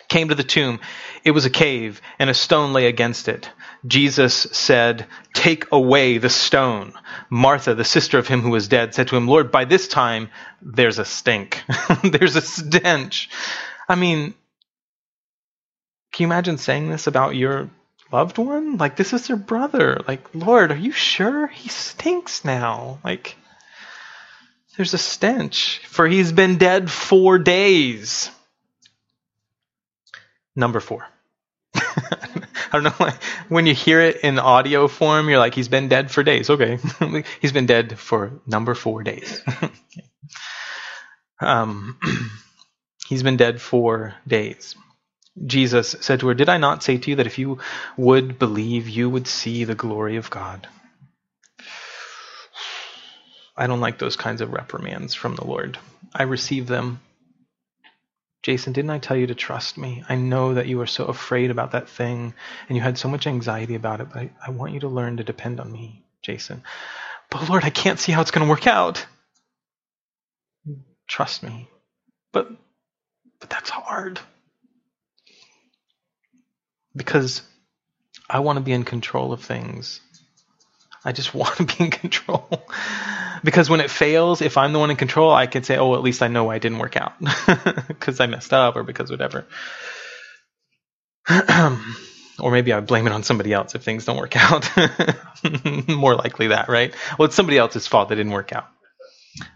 came 0.10 0.30
to 0.30 0.36
the 0.36 0.44
tomb. 0.44 0.80
It 1.24 1.32
was 1.32 1.46
a 1.46 1.50
cave, 1.50 2.02
and 2.18 2.30
a 2.30 2.34
stone 2.34 2.74
lay 2.74 2.88
against 2.88 3.28
it. 3.28 3.50
Jesus 3.86 4.34
said, 4.34 5.06
Take 5.34 5.72
away 5.72 6.18
the 6.18 6.30
stone. 6.30 6.94
Martha, 7.30 7.76
the 7.76 7.86
sister 7.86 8.18
of 8.18 8.28
him 8.28 8.42
who 8.42 8.50
was 8.50 8.68
dead, 8.68 8.94
said 8.94 9.08
to 9.08 9.16
him, 9.16 9.28
Lord, 9.28 9.52
by 9.52 9.66
this 9.66 9.88
time 9.88 10.30
there's 10.62 11.00
a 11.00 11.06
stink. 11.06 11.64
there's 12.04 12.36
a 12.36 12.42
stench. 12.42 13.30
I 13.88 13.96
mean, 13.96 14.34
can 16.12 16.24
you 16.24 16.28
imagine 16.28 16.58
saying 16.58 16.90
this 16.90 17.08
about 17.08 17.36
your 17.36 17.70
loved 18.12 18.38
one? 18.38 18.78
Like, 18.78 18.96
this 18.98 19.14
is 19.14 19.28
their 19.28 19.38
brother. 19.38 20.02
Like, 20.08 20.34
Lord, 20.34 20.72
are 20.72 20.78
you 20.78 20.92
sure? 20.92 21.48
He 21.48 21.70
stinks 21.70 22.44
now. 22.44 23.00
Like, 23.04 23.38
there's 24.76 24.94
a 24.94 24.98
stench, 24.98 25.82
for 25.86 26.08
he's 26.08 26.32
been 26.32 26.58
dead 26.58 26.90
four 26.90 27.38
days. 27.38 28.32
Number 30.60 30.82
four. 30.82 31.08
I 31.76 32.74
don't 32.74 32.84
know. 32.84 32.90
Why 32.98 33.18
when 33.48 33.66
you 33.66 33.74
hear 33.74 34.02
it 34.02 34.18
in 34.18 34.40
audio 34.40 34.90
form, 34.90 35.30
you're 35.30 35.40
like, 35.40 35.56
he's 35.56 35.70
been 35.70 35.88
dead 35.88 36.12
for 36.12 36.22
days. 36.22 36.50
Okay. 36.50 36.80
he's 37.42 37.54
been 37.54 37.66
dead 37.66 37.98
for 37.98 38.42
number 38.46 38.76
four 38.76 39.02
days. 39.04 39.42
um, 41.40 41.98
he's 43.08 43.24
been 43.24 43.38
dead 43.38 43.62
for 43.62 44.16
days. 44.28 44.76
Jesus 45.46 45.96
said 46.02 46.20
to 46.20 46.28
her, 46.28 46.34
Did 46.34 46.50
I 46.50 46.58
not 46.58 46.84
say 46.84 46.98
to 46.98 47.10
you 47.10 47.16
that 47.16 47.28
if 47.28 47.40
you 47.40 47.60
would 47.96 48.38
believe, 48.38 48.90
you 48.90 49.10
would 49.10 49.28
see 49.28 49.64
the 49.64 49.76
glory 49.76 50.18
of 50.18 50.30
God? 50.30 50.68
I 53.56 53.68
don't 53.68 53.80
like 53.82 53.98
those 53.98 54.18
kinds 54.18 54.42
of 54.42 54.52
reprimands 54.52 55.14
from 55.14 55.36
the 55.36 55.46
Lord. 55.46 55.80
I 56.14 56.24
receive 56.24 56.68
them. 56.68 57.00
Jason, 58.44 58.74
didn't 58.74 58.92
I 58.92 59.00
tell 59.00 59.18
you 59.18 59.28
to 59.28 59.36
trust 59.36 59.78
me? 59.78 60.04
I 60.10 60.16
know 60.16 60.54
that 60.56 60.68
you 60.68 60.80
are 60.82 60.88
so 60.88 61.06
afraid 61.06 61.52
about 61.52 61.72
that 61.74 61.90
thing 61.90 62.34
and 62.70 62.78
you 62.78 62.82
had 62.82 62.98
so 62.98 63.10
much 63.10 63.28
anxiety 63.28 63.76
about 63.76 64.02
it, 64.02 64.10
but 64.14 64.18
I, 64.18 64.32
I 64.48 64.52
want 64.52 64.74
you 64.74 64.82
to 64.82 64.88
learn 64.88 65.18
to 65.18 65.24
depend 65.26 65.60
on 65.60 65.72
me, 65.72 66.06
Jason. 66.24 66.64
But 67.32 67.50
Lord, 67.50 67.66
I 67.66 67.70
can't 67.70 68.00
see 68.00 68.12
how 68.14 68.22
it's 68.22 68.32
going 68.32 68.46
to 68.46 68.50
work 68.50 68.68
out. 68.68 69.06
Trust 71.08 71.44
me. 71.44 71.70
But 72.34 72.50
but 73.40 73.50
that's 73.50 73.70
hard 73.70 74.20
because 76.96 77.42
I 78.30 78.40
want 78.40 78.58
to 78.58 78.64
be 78.64 78.74
in 78.74 78.84
control 78.84 79.34
of 79.34 79.44
things. 79.44 80.02
I 81.06 81.12
just 81.14 81.34
want 81.36 81.56
to 81.58 81.66
be 81.66 81.86
in 81.86 81.92
control. 81.92 82.50
Because 83.44 83.70
when 83.70 83.82
it 83.82 83.90
fails, 83.90 84.42
if 84.42 84.58
I'm 84.58 84.74
the 84.74 84.80
one 84.80 84.92
in 84.92 84.98
control, 84.98 85.34
I 85.34 85.48
can 85.48 85.64
say, 85.64 85.78
oh, 85.78 85.96
at 85.96 86.02
least 86.02 86.22
I 86.22 86.28
know 86.28 86.46
why 86.46 86.56
it 86.56 86.62
didn't 86.62 86.80
work 86.80 86.96
out 86.98 87.14
because 87.88 88.20
I 88.20 88.28
messed 88.28 88.54
up 88.54 88.76
or 88.76 88.84
because 88.84 89.12
whatever. 89.12 89.46
or 92.40 92.52
maybe 92.52 92.74
I 92.74 92.80
blame 92.80 93.08
it 93.08 93.14
on 93.14 93.24
somebody 93.24 93.54
else 93.54 93.76
if 93.76 93.84
things 93.84 94.06
don't 94.06 94.18
work 94.18 94.36
out. 94.36 94.70
More 95.88 96.16
likely 96.16 96.48
that, 96.48 96.70
right? 96.70 96.94
Well, 97.18 97.28
it's 97.28 97.36
somebody 97.36 97.58
else's 97.58 97.88
fault 97.88 98.10
that 98.10 98.16
didn't 98.16 98.32
work 98.32 98.54
out. 98.54 98.68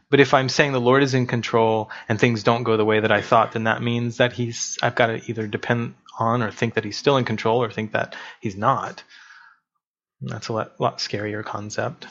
But 0.10 0.20
if 0.20 0.34
I'm 0.34 0.50
saying 0.50 0.72
the 0.72 0.80
Lord 0.80 1.02
is 1.02 1.16
in 1.16 1.26
control 1.26 1.90
and 2.08 2.20
things 2.20 2.44
don't 2.44 2.64
go 2.64 2.78
the 2.78 2.86
way 2.86 3.00
that 3.00 3.12
I 3.12 3.22
thought, 3.22 3.54
then 3.54 3.64
that 3.64 3.82
means 3.82 4.18
that 4.18 4.34
He's 4.34 4.78
I've 4.82 4.96
got 4.96 5.08
to 5.08 5.22
either 5.28 5.48
depend 5.48 5.96
on 6.20 6.44
or 6.44 6.52
think 6.52 6.76
that 6.76 6.84
he's 6.84 6.98
still 6.98 7.18
in 7.18 7.26
control 7.26 7.64
or 7.64 7.72
think 7.72 7.94
that 7.94 8.16
he's 8.40 8.56
not. 8.56 9.04
that's 10.22 10.48
a 10.50 10.54
lot, 10.54 10.80
lot 10.80 11.00
scarier 11.00 11.44
concept. 11.44 12.08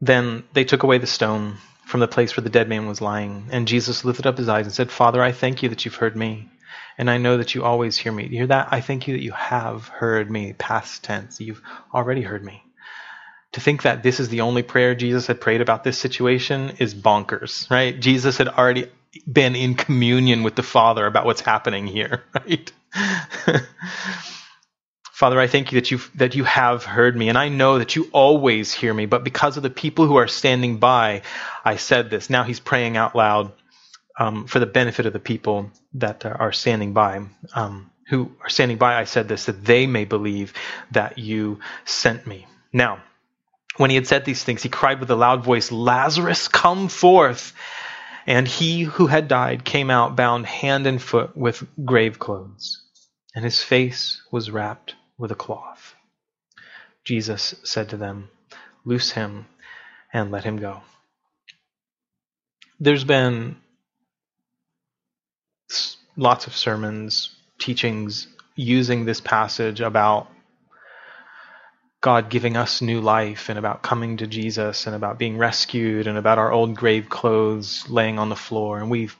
Then 0.00 0.44
they 0.52 0.64
took 0.64 0.82
away 0.82 0.98
the 0.98 1.06
stone 1.06 1.56
from 1.86 2.00
the 2.00 2.08
place 2.08 2.36
where 2.36 2.44
the 2.44 2.50
dead 2.50 2.68
man 2.68 2.86
was 2.86 3.00
lying, 3.00 3.48
and 3.52 3.68
Jesus 3.68 4.04
lifted 4.04 4.26
up 4.26 4.38
his 4.38 4.48
eyes 4.48 4.66
and 4.66 4.74
said, 4.74 4.90
Father, 4.90 5.22
I 5.22 5.32
thank 5.32 5.62
you 5.62 5.68
that 5.70 5.84
you've 5.84 5.94
heard 5.96 6.16
me, 6.16 6.48
and 6.98 7.10
I 7.10 7.18
know 7.18 7.36
that 7.38 7.54
you 7.54 7.64
always 7.64 7.96
hear 7.96 8.12
me. 8.12 8.24
You 8.24 8.38
hear 8.38 8.46
that? 8.48 8.68
I 8.72 8.80
thank 8.80 9.08
you 9.08 9.14
that 9.14 9.22
you 9.22 9.32
have 9.32 9.88
heard 9.88 10.30
me, 10.30 10.52
past 10.54 11.04
tense. 11.04 11.40
You've 11.40 11.62
already 11.94 12.22
heard 12.22 12.44
me. 12.44 12.62
To 13.52 13.60
think 13.60 13.82
that 13.82 14.02
this 14.02 14.20
is 14.20 14.28
the 14.28 14.42
only 14.42 14.62
prayer 14.62 14.94
Jesus 14.94 15.26
had 15.26 15.40
prayed 15.40 15.60
about 15.62 15.84
this 15.84 15.98
situation 15.98 16.76
is 16.78 16.94
bonkers, 16.94 17.70
right? 17.70 17.98
Jesus 17.98 18.38
had 18.38 18.48
already 18.48 18.90
been 19.30 19.56
in 19.56 19.74
communion 19.74 20.42
with 20.42 20.56
the 20.56 20.62
Father 20.62 21.06
about 21.06 21.24
what's 21.24 21.40
happening 21.40 21.86
here, 21.86 22.24
right? 22.34 22.72
Father, 25.16 25.40
I 25.40 25.46
thank 25.46 25.72
you 25.72 25.80
that 25.80 25.90
you 25.90 25.98
that 26.16 26.34
you 26.34 26.44
have 26.44 26.84
heard 26.84 27.16
me, 27.16 27.30
and 27.30 27.38
I 27.38 27.48
know 27.48 27.78
that 27.78 27.96
you 27.96 28.10
always 28.12 28.74
hear 28.74 28.92
me. 28.92 29.06
But 29.06 29.24
because 29.24 29.56
of 29.56 29.62
the 29.62 29.70
people 29.70 30.04
who 30.04 30.16
are 30.16 30.28
standing 30.28 30.76
by, 30.76 31.22
I 31.64 31.76
said 31.76 32.10
this. 32.10 32.28
Now 32.28 32.42
he's 32.42 32.60
praying 32.60 32.98
out 32.98 33.16
loud 33.16 33.52
um, 34.18 34.46
for 34.46 34.58
the 34.58 34.66
benefit 34.66 35.06
of 35.06 35.14
the 35.14 35.18
people 35.18 35.70
that 35.94 36.26
are 36.26 36.52
standing 36.52 36.92
by, 36.92 37.22
um, 37.54 37.90
who 38.10 38.30
are 38.42 38.50
standing 38.50 38.76
by. 38.76 38.94
I 38.94 39.04
said 39.04 39.26
this 39.26 39.46
that 39.46 39.64
they 39.64 39.86
may 39.86 40.04
believe 40.04 40.52
that 40.90 41.16
you 41.16 41.60
sent 41.86 42.26
me. 42.26 42.46
Now, 42.70 43.02
when 43.78 43.88
he 43.88 43.96
had 43.96 44.06
said 44.06 44.26
these 44.26 44.44
things, 44.44 44.62
he 44.62 44.68
cried 44.68 45.00
with 45.00 45.10
a 45.10 45.16
loud 45.16 45.42
voice, 45.42 45.72
"Lazarus, 45.72 46.46
come 46.48 46.88
forth!" 46.88 47.54
And 48.26 48.46
he 48.46 48.82
who 48.82 49.06
had 49.06 49.28
died 49.28 49.64
came 49.64 49.88
out 49.88 50.14
bound 50.14 50.44
hand 50.44 50.86
and 50.86 51.00
foot 51.00 51.34
with 51.34 51.66
grave 51.86 52.18
clothes, 52.18 52.82
and 53.34 53.46
his 53.46 53.62
face 53.62 54.20
was 54.30 54.50
wrapped 54.50 54.94
with 55.18 55.32
a 55.32 55.36
cloth. 55.36 55.94
Jesus 57.04 57.54
said 57.62 57.90
to 57.90 57.96
them, 57.96 58.28
Loose 58.84 59.12
him 59.12 59.46
and 60.12 60.30
let 60.30 60.44
him 60.44 60.58
go. 60.58 60.82
There's 62.78 63.04
been 63.04 63.56
lots 66.16 66.46
of 66.46 66.56
sermons, 66.56 67.34
teachings 67.58 68.28
using 68.54 69.04
this 69.04 69.20
passage 69.20 69.80
about 69.80 70.28
God 72.00 72.30
giving 72.30 72.56
us 72.56 72.82
new 72.82 73.00
life 73.00 73.48
and 73.48 73.58
about 73.58 73.82
coming 73.82 74.18
to 74.18 74.26
Jesus 74.26 74.86
and 74.86 74.94
about 74.94 75.18
being 75.18 75.38
rescued 75.38 76.06
and 76.06 76.16
about 76.16 76.38
our 76.38 76.52
old 76.52 76.76
grave 76.76 77.08
clothes 77.08 77.88
laying 77.88 78.18
on 78.18 78.28
the 78.28 78.36
floor. 78.36 78.78
And 78.78 78.90
we've 78.90 79.16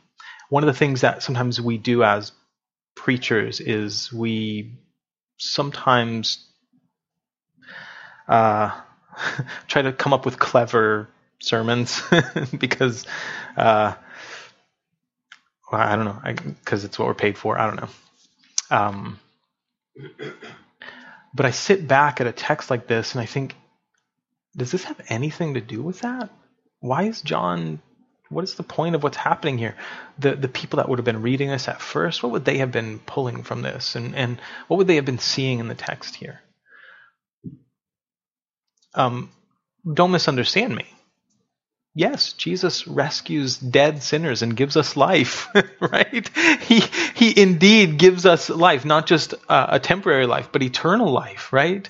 one 0.49 0.62
of 0.62 0.68
the 0.68 0.78
things 0.78 1.01
that 1.01 1.22
sometimes 1.22 1.61
we 1.61 1.78
do 1.78 2.05
as 2.05 2.32
preachers 2.94 3.61
is 3.61 4.12
we 4.12 4.78
sometimes 5.39 6.45
uh, 8.28 8.78
try 9.68 9.82
to 9.82 9.93
come 9.93 10.12
up 10.12 10.24
with 10.24 10.39
clever 10.39 11.09
sermons 11.41 12.03
because 12.59 13.07
uh, 13.57 13.95
well, 15.70 15.80
I 15.80 15.97
don't 15.97 16.05
know 16.05 16.20
because 16.64 16.84
it's 16.84 16.99
what 16.99 17.09
we're 17.09 17.14
paid 17.14 17.37
for. 17.37 17.59
I 17.59 17.66
don't 17.66 17.80
know. 17.80 17.89
Um, 18.70 19.20
but 21.34 21.47
I 21.47 21.51
sit 21.51 21.87
back 21.87 22.20
at 22.20 22.26
a 22.26 22.32
text 22.32 22.70
like 22.70 22.87
this 22.87 23.12
and 23.14 23.20
I 23.20 23.26
think, 23.26 23.55
does 24.57 24.72
this 24.72 24.84
have 24.84 25.01
anything 25.09 25.55
to 25.55 25.61
do 25.61 25.82
with 25.82 26.01
that? 26.01 26.30
Why 26.80 27.05
is 27.05 27.20
John? 27.22 27.80
What 28.29 28.45
is 28.45 28.55
the 28.55 28.62
point 28.62 28.95
of 28.95 29.03
what's 29.03 29.16
happening 29.16 29.59
here? 29.59 29.77
The 30.18 30.35
the 30.35 30.49
people 30.49 30.79
that 30.79 30.89
would 30.89 30.99
have 30.99 31.05
been 31.05 31.22
reading 31.22 31.49
this 31.49 31.68
at 31.68 31.81
first, 31.81 32.22
what 32.22 32.33
would 32.33 32.45
they 32.45 32.59
have 32.59 32.72
been 32.72 32.99
pulling 33.01 33.43
from 33.45 33.62
this, 33.62 33.97
and 33.97 34.14
and 34.16 34.41
what 34.68 34.79
would 34.79 34.87
they 34.87 34.97
have 34.97 35.05
been 35.05 35.18
seeing 35.18 35.61
in 35.61 35.68
the 35.68 35.74
text 35.74 36.16
here? 36.16 36.41
Um, 38.95 39.31
don't 39.93 40.12
misunderstand 40.12 40.74
me. 40.74 40.87
Yes, 41.95 42.35
Jesus 42.35 42.87
rescues 42.87 43.57
dead 43.57 44.03
sinners 44.03 44.43
and 44.43 44.55
gives 44.57 44.77
us 44.77 44.99
life, 44.99 45.49
right? 45.81 46.29
He, 46.61 46.83
he 47.14 47.41
indeed 47.41 47.99
gives 47.99 48.27
us 48.27 48.51
life, 48.51 48.85
not 48.85 49.07
just 49.07 49.33
uh, 49.49 49.66
a 49.70 49.81
temporary 49.81 50.27
life, 50.27 50.51
but 50.53 50.62
eternal 50.62 51.11
life, 51.11 51.55
right? 51.55 51.89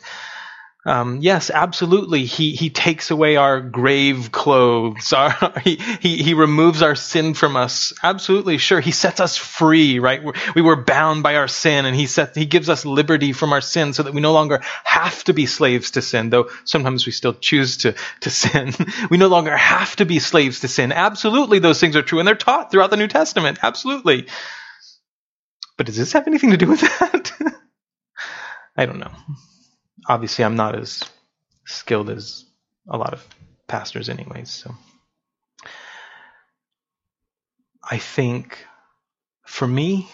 Um, 0.87 1.19
yes, 1.21 1.51
absolutely. 1.51 2.27
He 2.27 2.53
he 2.53 2.71
takes 2.71 3.11
away 3.11 3.35
our 3.35 3.61
grave 3.61 4.31
clothes. 4.31 5.13
Our, 5.17 5.53
he, 5.65 5.77
he 6.01 6.23
he 6.23 6.35
removes 6.35 6.81
our 6.81 6.95
sin 6.95 7.35
from 7.35 7.57
us. 7.57 7.93
Absolutely, 8.05 8.59
sure. 8.59 8.79
He 8.79 8.93
sets 8.93 9.19
us 9.19 9.37
free. 9.37 9.99
Right, 9.99 10.23
we 10.55 10.63
were 10.63 10.77
bound 10.77 11.25
by 11.25 11.35
our 11.35 11.49
sin, 11.49 11.87
and 11.87 11.97
he 11.97 12.07
set 12.07 12.37
he 12.37 12.47
gives 12.47 12.69
us 12.69 12.85
liberty 12.87 13.33
from 13.33 13.53
our 13.53 13.61
sin, 13.61 13.95
so 13.95 14.05
that 14.05 14.15
we 14.15 14.21
no 14.21 14.33
longer 14.33 14.61
have 14.85 15.25
to 15.25 15.33
be 15.33 15.47
slaves 15.47 15.93
to 15.93 16.03
sin. 16.03 16.31
Though 16.31 16.51
sometimes 16.65 17.05
we 17.05 17.11
still 17.11 17.35
choose 17.35 17.79
to 17.79 17.97
to 18.21 18.31
sin. 18.43 18.73
we 19.11 19.17
no 19.17 19.29
longer 19.29 19.57
have 19.57 19.97
to 19.97 20.07
be 20.07 20.21
slaves 20.21 20.61
to 20.61 20.69
sin. 20.69 20.93
Absolutely, 20.93 21.59
those 21.59 21.81
things 21.81 21.97
are 21.97 22.03
true, 22.03 22.21
and 22.21 22.29
they're 22.29 22.37
taught 22.37 22.71
throughout 22.71 22.91
the 22.91 22.97
New 22.97 23.09
Testament. 23.09 23.59
Absolutely. 23.61 24.29
But 25.77 25.87
does 25.87 25.97
this 25.97 26.13
have 26.13 26.29
anything 26.29 26.51
to 26.51 26.57
do 26.57 26.69
with 26.69 26.81
that? 26.81 27.33
I 28.77 28.87
don't 28.87 29.01
know 29.01 29.11
obviously 30.09 30.45
I'm 30.45 30.57
not 30.57 30.79
as 30.79 31.03
skilled 31.65 32.11
as 32.11 32.45
a 32.89 32.97
lot 32.97 33.13
of 33.13 33.27
pastors, 33.69 34.09
anyways. 34.09 34.51
So 34.51 34.75
I 37.89 37.99
think 37.99 38.59
for 39.47 39.67
me, 39.67 40.09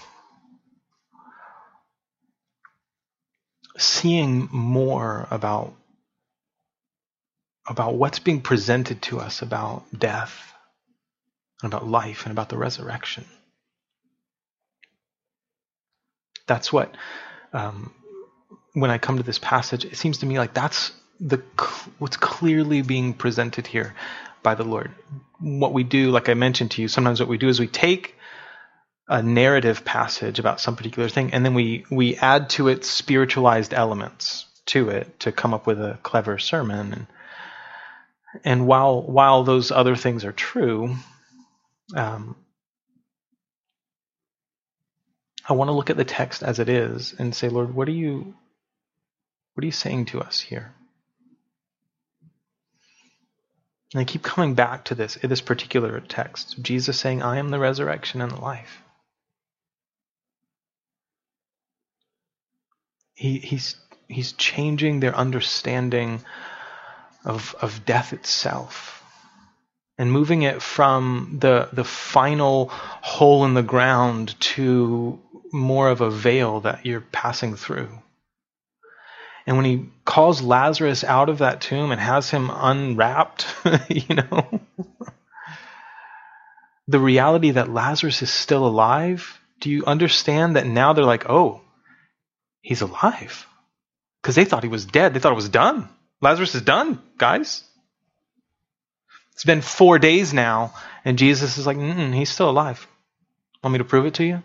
seeing 3.78 4.48
more 4.52 5.26
about 5.30 5.74
about 7.66 7.94
what's 7.94 8.18
being 8.18 8.40
presented 8.40 9.00
to 9.02 9.20
us 9.20 9.40
about 9.40 9.84
death 9.96 10.52
and 11.62 11.72
about 11.72 11.86
life 11.86 12.24
and 12.24 12.32
about 12.32 12.48
the 12.48 12.58
resurrection. 12.58 13.24
That's 16.48 16.72
what 16.72 16.94
um, 17.52 17.94
when 18.74 18.90
I 18.90 18.98
come 18.98 19.18
to 19.18 19.22
this 19.22 19.38
passage, 19.38 19.84
it 19.84 19.96
seems 19.96 20.18
to 20.18 20.26
me 20.26 20.38
like 20.38 20.54
that's 20.54 20.92
the 21.20 21.38
what's 21.98 22.16
clearly 22.16 22.82
being 22.82 23.14
presented 23.14 23.66
here 23.66 23.94
by 24.42 24.54
the 24.54 24.64
Lord. 24.64 24.90
What 25.38 25.72
we 25.72 25.84
do, 25.84 26.10
like 26.10 26.28
I 26.28 26.34
mentioned 26.34 26.72
to 26.72 26.82
you, 26.82 26.88
sometimes 26.88 27.20
what 27.20 27.28
we 27.28 27.38
do 27.38 27.48
is 27.48 27.60
we 27.60 27.66
take 27.66 28.16
a 29.08 29.22
narrative 29.22 29.84
passage 29.84 30.38
about 30.38 30.60
some 30.60 30.76
particular 30.76 31.08
thing, 31.08 31.32
and 31.32 31.44
then 31.44 31.54
we 31.54 31.84
we 31.90 32.16
add 32.16 32.50
to 32.50 32.68
it 32.68 32.84
spiritualized 32.84 33.74
elements 33.74 34.46
to 34.66 34.88
it 34.88 35.20
to 35.20 35.32
come 35.32 35.52
up 35.52 35.66
with 35.66 35.80
a 35.80 35.98
clever 36.02 36.38
sermon. 36.38 36.92
And 36.92 37.06
and 38.44 38.66
while 38.66 39.02
while 39.02 39.44
those 39.44 39.70
other 39.70 39.96
things 39.96 40.24
are 40.24 40.32
true, 40.32 40.96
um, 41.94 42.36
I 45.46 45.52
want 45.52 45.68
to 45.68 45.72
look 45.72 45.90
at 45.90 45.96
the 45.96 46.04
text 46.04 46.42
as 46.42 46.58
it 46.58 46.68
is 46.68 47.14
and 47.18 47.34
say, 47.34 47.48
Lord, 47.48 47.74
what 47.74 47.88
are 47.88 47.92
you 47.92 48.34
what 49.54 49.62
are 49.62 49.66
you 49.66 49.72
saying 49.72 50.06
to 50.06 50.20
us 50.20 50.40
here? 50.40 50.74
And 53.92 54.00
I 54.00 54.04
keep 54.04 54.22
coming 54.22 54.54
back 54.54 54.86
to 54.86 54.94
this, 54.94 55.18
this 55.22 55.42
particular 55.42 56.00
text. 56.00 56.62
Jesus 56.62 56.98
saying, 56.98 57.22
I 57.22 57.36
am 57.36 57.50
the 57.50 57.58
resurrection 57.58 58.22
and 58.22 58.32
the 58.32 58.40
life. 58.40 58.82
He, 63.14 63.38
he's, 63.38 63.76
he's 64.08 64.32
changing 64.32 65.00
their 65.00 65.14
understanding 65.14 66.22
of, 67.24 67.54
of 67.60 67.84
death 67.84 68.12
itself 68.12 69.02
and 69.98 70.10
moving 70.10 70.42
it 70.42 70.62
from 70.62 71.36
the, 71.40 71.68
the 71.72 71.84
final 71.84 72.68
hole 72.72 73.44
in 73.44 73.54
the 73.54 73.62
ground 73.62 74.40
to 74.40 75.20
more 75.52 75.90
of 75.90 76.00
a 76.00 76.10
veil 76.10 76.60
that 76.60 76.86
you're 76.86 77.02
passing 77.02 77.56
through. 77.56 77.90
And 79.46 79.56
when 79.56 79.64
he 79.64 79.86
calls 80.04 80.42
Lazarus 80.42 81.02
out 81.04 81.28
of 81.28 81.38
that 81.38 81.60
tomb 81.60 81.90
and 81.90 82.00
has 82.00 82.30
him 82.30 82.50
unwrapped, 82.52 83.46
you 83.88 84.14
know, 84.14 84.60
the 86.86 87.00
reality 87.00 87.52
that 87.52 87.72
Lazarus 87.72 88.22
is 88.22 88.30
still 88.30 88.66
alive, 88.66 89.40
do 89.60 89.70
you 89.70 89.84
understand 89.84 90.56
that 90.56 90.66
now 90.66 90.92
they're 90.92 91.04
like, 91.04 91.28
oh, 91.28 91.60
he's 92.60 92.82
alive? 92.82 93.46
Because 94.20 94.36
they 94.36 94.44
thought 94.44 94.62
he 94.62 94.68
was 94.68 94.84
dead. 94.84 95.14
They 95.14 95.20
thought 95.20 95.32
it 95.32 95.36
was 95.36 95.48
done. 95.48 95.88
Lazarus 96.20 96.54
is 96.54 96.62
done, 96.62 97.02
guys. 97.18 97.64
It's 99.32 99.44
been 99.44 99.60
four 99.60 99.98
days 99.98 100.32
now, 100.32 100.74
and 101.04 101.18
Jesus 101.18 101.58
is 101.58 101.66
like, 101.66 101.78
he's 101.78 102.30
still 102.30 102.50
alive. 102.50 102.86
Want 103.62 103.72
me 103.72 103.78
to 103.78 103.84
prove 103.84 104.06
it 104.06 104.14
to 104.14 104.24
you? 104.24 104.42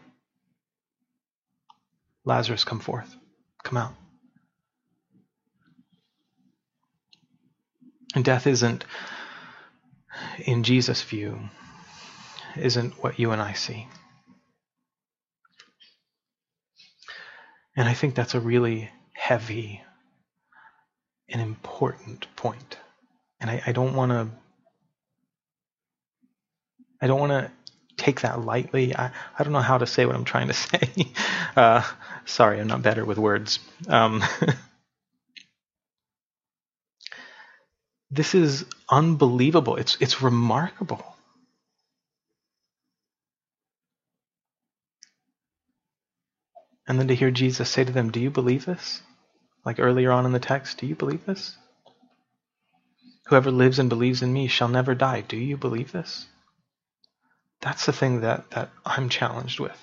Lazarus, 2.25 2.63
come 2.63 2.79
forth. 2.79 3.15
Come 3.63 3.77
out. 3.77 3.93
And 8.17 8.25
death 8.25 8.47
isn't, 8.47 8.83
in 10.39 10.63
Jesus' 10.63 11.03
view, 11.03 11.39
isn't 12.55 12.93
what 13.03 13.19
you 13.19 13.29
and 13.29 13.39
I 13.39 13.53
see. 13.53 13.87
And 17.75 17.87
I 17.87 17.93
think 17.93 18.15
that's 18.15 18.33
a 18.33 18.39
really 18.39 18.89
heavy 19.13 19.83
and 21.29 21.43
important 21.43 22.25
point. 22.35 22.79
And 23.39 23.51
I, 23.51 23.71
don't 23.71 23.93
want 23.93 24.11
to. 24.11 24.29
I 26.99 27.05
don't 27.05 27.19
want 27.19 27.33
to 27.33 27.51
take 27.97 28.21
that 28.21 28.43
lightly. 28.43 28.95
I, 28.95 29.11
I 29.37 29.43
don't 29.43 29.53
know 29.53 29.59
how 29.59 29.77
to 29.77 29.85
say 29.85 30.07
what 30.07 30.15
I'm 30.15 30.25
trying 30.25 30.47
to 30.47 30.53
say. 30.55 30.89
Uh, 31.55 31.83
sorry, 32.25 32.59
I'm 32.59 32.65
not 32.65 32.81
better 32.81 33.05
with 33.05 33.19
words. 33.19 33.59
Um, 33.87 34.23
This 38.09 38.35
is 38.35 38.65
unbelievable. 38.89 39.75
It's, 39.75 39.97
it's 39.99 40.21
remarkable. 40.21 41.03
And 46.87 46.99
then 46.99 47.09
to 47.09 47.15
hear 47.15 47.31
Jesus 47.31 47.69
say 47.69 47.83
to 47.83 47.91
them, 47.91 48.11
Do 48.11 48.19
you 48.19 48.29
believe 48.31 48.65
this? 48.65 49.01
Like 49.65 49.79
earlier 49.79 50.11
on 50.11 50.25
in 50.25 50.31
the 50.31 50.39
text, 50.39 50.77
do 50.77 50.87
you 50.87 50.95
believe 50.95 51.25
this? 51.25 51.57
Whoever 53.27 53.51
lives 53.51 53.79
and 53.79 53.89
believes 53.89 54.21
in 54.21 54.31
me 54.31 54.47
shall 54.47 54.69
never 54.69 54.95
die. 54.95 55.21
Do 55.21 55.35
you 55.35 55.57
believe 55.57 55.91
this? 55.91 56.25
That's 57.59 57.85
the 57.85 57.91
thing 57.91 58.21
that, 58.21 58.49
that 58.51 58.69
I'm 58.85 59.09
challenged 59.09 59.59
with 59.59 59.77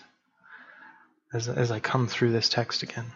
as, 1.35 1.49
as 1.49 1.71
I 1.71 1.81
come 1.81 2.07
through 2.07 2.33
this 2.33 2.49
text 2.49 2.83
again. 2.83 3.13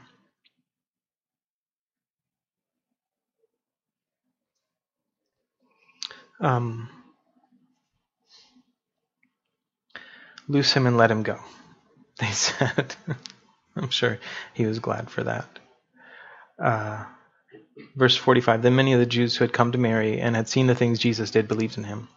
Um, 6.41 6.89
loose 10.49 10.73
him 10.73 10.87
and 10.87 10.97
let 10.97 11.11
him 11.11 11.23
go. 11.23 11.39
They 12.21 12.33
said. 12.33 12.97
I'm 13.77 13.91
sure 13.91 14.19
he 14.55 14.67
was 14.67 14.81
glad 14.81 15.09
for 15.09 15.23
that. 15.25 15.47
Uh, 16.63 17.05
verse 17.97 18.17
45 18.17 18.63
Then 18.63 18.77
many 18.77 18.93
of 18.93 19.01
the 19.01 19.07
Jews 19.07 19.37
who 19.37 19.45
had 19.45 19.53
come 19.53 19.73
to 19.73 19.79
Mary 19.79 20.21
and 20.21 20.37
had 20.37 20.49
seen 20.49 20.67
the 20.67 20.75
things 20.75 20.99
Jesus 20.99 21.31
did 21.31 21.49
believed 21.49 21.79
in 21.79 21.85
him. 21.85 22.09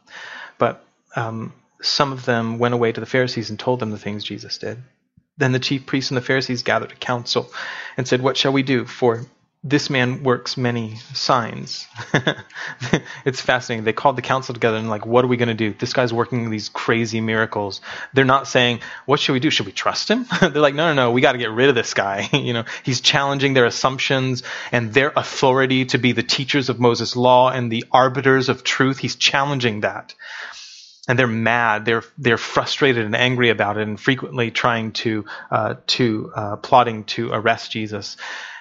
But 0.58 0.84
um, 1.16 1.54
some 1.82 2.12
of 2.12 2.26
them 2.26 2.60
went 2.60 2.74
away 2.74 2.92
to 2.92 3.00
the 3.00 3.06
Pharisees 3.06 3.50
and 3.50 3.60
told 3.60 3.80
them 3.80 3.92
the 3.92 3.98
things 4.00 4.24
Jesus 4.24 4.58
did. 4.58 4.80
Then 5.38 5.52
the 5.52 5.60
chief 5.60 5.86
priests 5.86 6.12
and 6.12 6.18
the 6.18 6.22
Pharisees 6.22 6.64
gathered 6.64 6.92
a 6.92 6.96
council 6.96 7.52
and 7.98 8.08
said, 8.08 8.22
What 8.22 8.38
shall 8.38 8.54
we 8.54 8.64
do? 8.64 8.86
For 8.86 9.26
this 9.64 9.92
man 9.92 10.24
works 10.24 10.58
many 10.58 10.96
signs. 11.14 11.88
it's 13.26 13.40
fascinating. 13.42 13.86
They 13.86 13.94
called 13.94 14.16
the 14.16 14.24
council 14.24 14.54
together 14.56 14.78
and 14.78 14.90
like, 14.90 15.06
what 15.06 15.24
are 15.24 15.28
we 15.28 15.38
going 15.38 15.50
to 15.50 15.54
do? 15.54 15.72
This 15.78 15.94
guy's 15.94 16.12
working 16.12 16.50
these 16.50 16.70
crazy 16.70 17.22
miracles. 17.22 17.80
They're 18.14 18.26
not 18.26 18.48
saying, 18.48 18.80
what 19.06 19.20
should 19.20 19.34
we 19.34 19.40
do? 19.40 19.52
Should 19.52 19.68
we 19.68 19.72
trust 19.72 20.10
him? 20.10 20.26
They're 20.42 20.50
like, 20.50 20.74
no, 20.74 20.88
no, 20.88 20.94
no, 20.94 21.12
we 21.12 21.22
got 21.22 21.34
to 21.34 21.38
get 21.38 21.52
rid 21.52 21.70
of 21.70 21.76
this 21.76 21.94
guy. 21.94 22.28
you 22.34 22.54
know, 22.54 22.66
he's 22.82 23.02
challenging 23.02 23.54
their 23.54 23.66
assumptions 23.66 24.42
and 24.72 24.96
their 24.96 25.14
authority 25.16 25.86
to 25.86 26.00
be 26.00 26.14
the 26.14 26.24
teachers 26.24 26.70
of 26.70 26.80
Moses' 26.80 27.16
law 27.16 27.52
and 27.52 27.72
the 27.72 27.86
arbiters 27.92 28.50
of 28.50 28.64
truth. 28.64 28.98
He's 28.98 29.16
challenging 29.16 29.82
that. 29.82 30.16
And 31.12 31.20
they're 31.20 31.28
mad. 31.28 31.84
They're 31.84 32.06
they're 32.18 32.38
frustrated 32.38 33.06
and 33.06 33.18
angry 33.18 33.50
about 33.50 33.78
it, 33.78 33.86
and 33.86 34.00
frequently 34.00 34.50
trying 34.50 34.94
to 34.94 35.26
uh, 35.52 35.76
to 35.88 36.32
uh, 36.34 36.56
plotting 36.56 37.04
to 37.06 37.34
arrest 37.34 37.72
Jesus. 37.72 38.16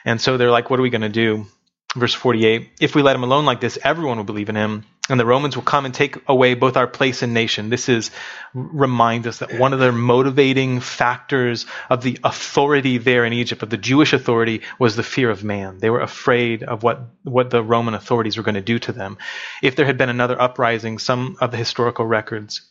And 0.05 0.21
so 0.21 0.37
they're 0.37 0.51
like, 0.51 0.69
what 0.69 0.81
are 0.81 0.83
we 0.83 0.91
going 0.91 1.03
to 1.03 1.09
do? 1.09 1.47
Verse 1.95 2.13
48 2.13 2.71
If 2.81 2.97
we 2.97 3.03
let 3.03 3.15
him 3.15 3.23
alone 3.23 3.45
like 3.45 3.61
this, 3.61 3.79
everyone 3.85 4.17
will 4.17 4.25
believe 4.25 4.49
in 4.49 4.57
him, 4.57 4.85
and 5.11 5.21
the 5.21 5.27
Romans 5.27 5.57
will 5.57 5.65
come 5.65 5.85
and 5.85 5.95
take 5.95 6.17
away 6.29 6.55
both 6.55 6.77
our 6.77 6.87
place 6.87 7.23
and 7.23 7.35
nation. 7.35 7.71
This 7.71 7.89
is 7.89 8.11
reminds 8.55 9.27
us 9.27 9.39
that 9.39 9.59
one 9.59 9.73
of 9.73 9.79
the 9.79 9.93
motivating 9.93 10.81
factors 10.81 11.67
of 11.89 12.03
the 12.03 12.19
authority 12.25 12.99
there 12.99 13.25
in 13.25 13.33
Egypt, 13.33 13.63
of 13.63 13.71
the 13.71 13.77
Jewish 13.77 14.13
authority, 14.13 14.63
was 14.79 14.97
the 14.97 15.03
fear 15.03 15.31
of 15.31 15.45
man. 15.45 15.79
They 15.79 15.91
were 15.91 16.01
afraid 16.01 16.63
of 16.63 16.83
what, 16.83 17.01
what 17.23 17.51
the 17.51 17.63
Roman 17.63 17.95
authorities 17.95 18.37
were 18.37 18.43
going 18.43 18.55
to 18.55 18.61
do 18.61 18.79
to 18.81 18.93
them. 18.93 19.19
If 19.63 19.77
there 19.77 19.87
had 19.87 19.99
been 19.99 20.09
another 20.09 20.41
uprising, 20.41 20.99
some 20.99 21.37
of 21.41 21.51
the 21.51 21.57
historical 21.57 22.07
records 22.07 22.63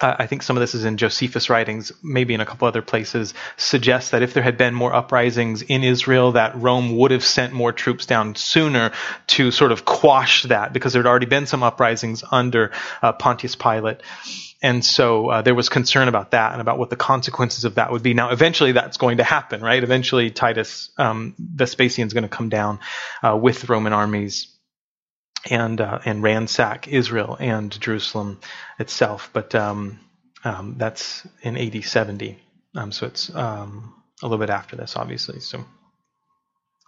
I 0.00 0.26
think 0.26 0.42
some 0.42 0.56
of 0.56 0.60
this 0.60 0.74
is 0.74 0.84
in 0.84 0.96
Josephus' 0.96 1.48
writings, 1.48 1.92
maybe 2.02 2.34
in 2.34 2.40
a 2.40 2.46
couple 2.46 2.66
other 2.66 2.82
places, 2.82 3.34
suggests 3.56 4.10
that 4.10 4.22
if 4.22 4.34
there 4.34 4.42
had 4.42 4.56
been 4.56 4.74
more 4.74 4.92
uprisings 4.92 5.62
in 5.62 5.84
Israel, 5.84 6.32
that 6.32 6.56
Rome 6.56 6.96
would 6.96 7.10
have 7.10 7.24
sent 7.24 7.52
more 7.52 7.72
troops 7.72 8.06
down 8.06 8.34
sooner 8.34 8.90
to 9.28 9.50
sort 9.50 9.70
of 9.70 9.84
quash 9.84 10.44
that, 10.44 10.72
because 10.72 10.92
there 10.92 11.02
had 11.02 11.08
already 11.08 11.26
been 11.26 11.46
some 11.46 11.62
uprisings 11.62 12.24
under 12.30 12.72
uh, 13.00 13.12
Pontius 13.12 13.54
Pilate. 13.54 14.00
And 14.62 14.84
so 14.84 15.28
uh, 15.28 15.42
there 15.42 15.54
was 15.54 15.68
concern 15.68 16.08
about 16.08 16.30
that 16.30 16.52
and 16.52 16.60
about 16.60 16.78
what 16.78 16.88
the 16.88 16.96
consequences 16.96 17.64
of 17.64 17.74
that 17.74 17.90
would 17.90 18.02
be. 18.02 18.14
Now, 18.14 18.30
eventually 18.30 18.72
that's 18.72 18.96
going 18.96 19.16
to 19.18 19.24
happen, 19.24 19.60
right? 19.60 19.82
Eventually 19.82 20.30
Titus 20.30 20.90
um, 20.98 21.34
Vespasian 21.38 22.06
is 22.06 22.12
going 22.12 22.22
to 22.22 22.28
come 22.28 22.48
down 22.48 22.78
uh, 23.22 23.36
with 23.36 23.68
Roman 23.68 23.92
armies 23.92 24.51
and 25.50 25.80
uh, 25.80 25.98
and 26.04 26.22
ransack 26.22 26.88
Israel 26.88 27.36
and 27.38 27.78
Jerusalem 27.80 28.40
itself. 28.78 29.30
But 29.32 29.54
um, 29.54 30.00
um, 30.44 30.74
that's 30.76 31.26
in 31.42 31.56
AD 31.56 31.84
70, 31.84 32.38
um, 32.76 32.92
so 32.92 33.06
it's 33.06 33.34
um, 33.34 33.94
a 34.22 34.26
little 34.26 34.38
bit 34.38 34.50
after 34.50 34.76
this, 34.76 34.96
obviously. 34.96 35.40
So 35.40 35.64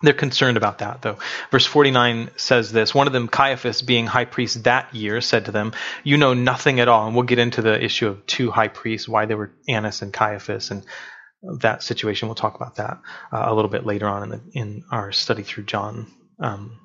they're 0.03 0.13
concerned 0.13 0.57
about 0.57 0.79
that, 0.79 1.03
though. 1.03 1.19
Verse 1.51 1.67
49 1.67 2.31
says 2.37 2.73
this 2.73 2.95
One 2.95 3.07
of 3.07 3.13
them, 3.13 3.29
Caiaphas, 3.29 3.83
being 3.83 4.07
high 4.07 4.25
priest 4.25 4.65
that 4.65 4.95
year, 4.95 5.21
said 5.21 5.47
to 5.47 5.53
them, 5.53 5.73
You 6.03 6.17
know 6.17 6.35
nothing 6.35 6.81
at 6.81 6.89
all. 6.89 7.07
And 7.07 7.15
we'll 7.15 7.25
get 7.25 7.39
into 7.39 7.63
the 7.63 7.83
issue 7.83 8.09
of 8.09 8.27
two 8.27 8.51
high 8.51 8.69
priests, 8.69 9.09
why 9.09 9.27
they 9.27 9.35
were 9.35 9.53
Annas 9.69 10.03
and 10.03 10.13
Caiaphas, 10.13 10.71
and 10.71 10.85
that 11.61 11.83
situation. 11.83 12.29
We'll 12.29 12.35
talk 12.35 12.57
about 12.57 12.77
that 12.77 13.01
uh, 13.33 13.45
a 13.47 13.55
little 13.55 13.71
bit 13.71 13.87
later 13.87 14.09
on 14.09 14.25
in, 14.25 14.29
the, 14.31 14.41
in 14.53 14.85
our 14.91 15.13
study 15.13 15.43
through 15.43 15.65
John. 15.65 16.07
Um, 16.39 16.79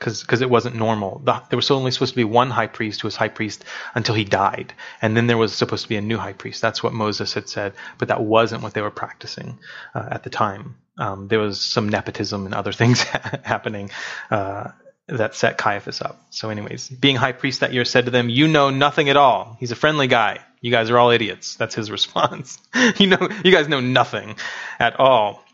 because 0.00 0.40
it 0.40 0.48
wasn't 0.48 0.74
normal. 0.74 1.20
The, 1.24 1.42
there 1.50 1.58
was 1.58 1.70
only 1.70 1.90
supposed 1.90 2.12
to 2.12 2.16
be 2.16 2.24
one 2.24 2.50
high 2.50 2.66
priest 2.66 3.02
who 3.02 3.06
was 3.06 3.16
high 3.16 3.28
priest 3.28 3.64
until 3.94 4.14
he 4.14 4.24
died, 4.24 4.72
and 5.02 5.14
then 5.14 5.26
there 5.26 5.36
was 5.36 5.54
supposed 5.54 5.82
to 5.82 5.88
be 5.88 5.96
a 5.96 6.00
new 6.00 6.16
high 6.16 6.32
priest. 6.32 6.62
That's 6.62 6.82
what 6.82 6.94
Moses 6.94 7.34
had 7.34 7.48
said, 7.48 7.74
but 7.98 8.08
that 8.08 8.22
wasn't 8.22 8.62
what 8.62 8.72
they 8.72 8.80
were 8.80 8.90
practicing 8.90 9.58
uh, 9.94 10.08
at 10.10 10.22
the 10.22 10.30
time. 10.30 10.76
Um, 10.98 11.28
there 11.28 11.38
was 11.38 11.60
some 11.60 11.88
nepotism 11.88 12.46
and 12.46 12.54
other 12.54 12.72
things 12.80 13.02
happening 13.02 13.90
uh, 14.30 14.70
that 15.06 15.34
set 15.34 15.58
Caiaphas 15.58 16.00
up. 16.00 16.18
So, 16.30 16.48
anyways, 16.48 16.88
being 16.88 17.16
high 17.16 17.32
priest 17.32 17.60
that 17.60 17.74
year 17.74 17.84
said 17.84 18.06
to 18.06 18.10
them, 18.10 18.30
"You 18.30 18.48
know 18.48 18.70
nothing 18.70 19.10
at 19.10 19.18
all. 19.18 19.56
He's 19.60 19.70
a 19.70 19.76
friendly 19.76 20.06
guy. 20.06 20.40
You 20.62 20.70
guys 20.70 20.88
are 20.88 20.98
all 20.98 21.10
idiots." 21.10 21.56
That's 21.56 21.74
his 21.74 21.90
response. 21.98 22.58
you 22.96 23.08
know, 23.08 23.28
you 23.44 23.52
guys 23.52 23.68
know 23.68 23.80
nothing 23.80 24.36
at 24.78 24.98
all 24.98 25.44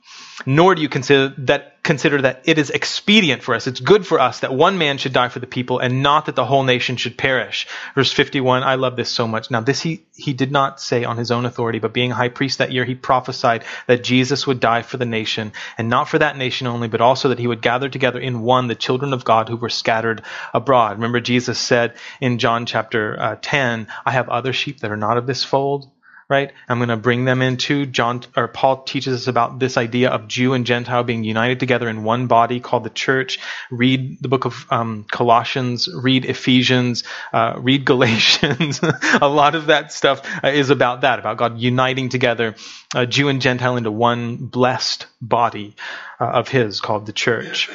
nor 0.44 0.74
do 0.74 0.82
you 0.82 0.88
consider 0.88 1.34
that 1.38 1.76
consider 1.82 2.20
that 2.20 2.42
it 2.44 2.58
is 2.58 2.70
expedient 2.70 3.44
for 3.44 3.54
us. 3.54 3.68
It's 3.68 3.78
good 3.78 4.04
for 4.04 4.18
us 4.18 4.40
that 4.40 4.52
one 4.52 4.76
man 4.76 4.98
should 4.98 5.12
die 5.12 5.28
for 5.28 5.38
the 5.38 5.46
people 5.46 5.78
and 5.78 6.02
not 6.02 6.26
that 6.26 6.34
the 6.34 6.44
whole 6.44 6.64
nation 6.64 6.96
should 6.96 7.16
perish. 7.16 7.68
Verse 7.94 8.12
51 8.12 8.64
i 8.64 8.74
love 8.74 8.96
this 8.96 9.08
so 9.08 9.28
much. 9.28 9.50
Now 9.50 9.60
this 9.60 9.80
he 9.80 10.04
he 10.14 10.32
did 10.32 10.50
not 10.50 10.80
say 10.80 11.04
on 11.04 11.16
his 11.16 11.30
own 11.30 11.46
authority 11.46 11.78
but 11.78 11.94
being 11.94 12.10
high 12.10 12.28
priest 12.28 12.58
that 12.58 12.72
year 12.72 12.84
he 12.84 12.94
prophesied 12.94 13.64
that 13.86 14.02
jesus 14.02 14.46
would 14.46 14.58
die 14.58 14.82
for 14.82 14.96
the 14.96 15.04
nation 15.04 15.52
and 15.78 15.88
not 15.88 16.08
for 16.08 16.18
that 16.18 16.36
nation 16.36 16.66
only 16.66 16.88
but 16.88 17.00
also 17.00 17.28
that 17.28 17.38
he 17.38 17.46
would 17.46 17.62
gather 17.62 17.88
together 17.88 18.18
in 18.18 18.40
one 18.40 18.66
the 18.66 18.74
children 18.74 19.12
of 19.12 19.24
god 19.24 19.48
who 19.48 19.56
were 19.56 19.68
scattered 19.68 20.22
abroad. 20.52 20.96
Remember 20.96 21.20
jesus 21.20 21.58
said 21.58 21.94
in 22.20 22.38
john 22.38 22.66
chapter 22.66 23.16
uh, 23.20 23.36
10 23.40 23.86
i 24.04 24.10
have 24.10 24.28
other 24.28 24.52
sheep 24.52 24.80
that 24.80 24.90
are 24.90 24.96
not 24.96 25.18
of 25.18 25.26
this 25.26 25.44
fold 25.44 25.88
right? 26.28 26.52
I'm 26.68 26.78
going 26.78 26.88
to 26.88 26.96
bring 26.96 27.24
them 27.24 27.40
into 27.40 27.86
John 27.86 28.22
or 28.36 28.48
Paul 28.48 28.82
teaches 28.82 29.22
us 29.22 29.26
about 29.28 29.60
this 29.60 29.76
idea 29.76 30.10
of 30.10 30.26
Jew 30.26 30.54
and 30.54 30.66
Gentile 30.66 31.04
being 31.04 31.22
united 31.22 31.60
together 31.60 31.88
in 31.88 32.02
one 32.02 32.26
body 32.26 32.58
called 32.58 32.82
the 32.82 32.90
church. 32.90 33.38
Read 33.70 34.20
the 34.20 34.28
book 34.28 34.44
of 34.44 34.66
um, 34.70 35.06
Colossians, 35.10 35.88
read 35.92 36.24
Ephesians, 36.24 37.04
uh, 37.32 37.54
read 37.58 37.84
Galatians. 37.84 38.80
a 39.20 39.28
lot 39.28 39.54
of 39.54 39.66
that 39.66 39.92
stuff 39.92 40.22
uh, 40.42 40.48
is 40.48 40.70
about 40.70 41.02
that, 41.02 41.20
about 41.20 41.36
God 41.36 41.58
uniting 41.58 42.08
together 42.08 42.56
uh, 42.94 43.06
Jew 43.06 43.28
and 43.28 43.40
Gentile 43.40 43.76
into 43.76 43.92
one 43.92 44.36
blessed 44.36 45.06
body 45.20 45.76
uh, 46.18 46.24
of 46.24 46.48
His 46.48 46.80
called 46.80 47.06
the 47.06 47.12
church. 47.12 47.70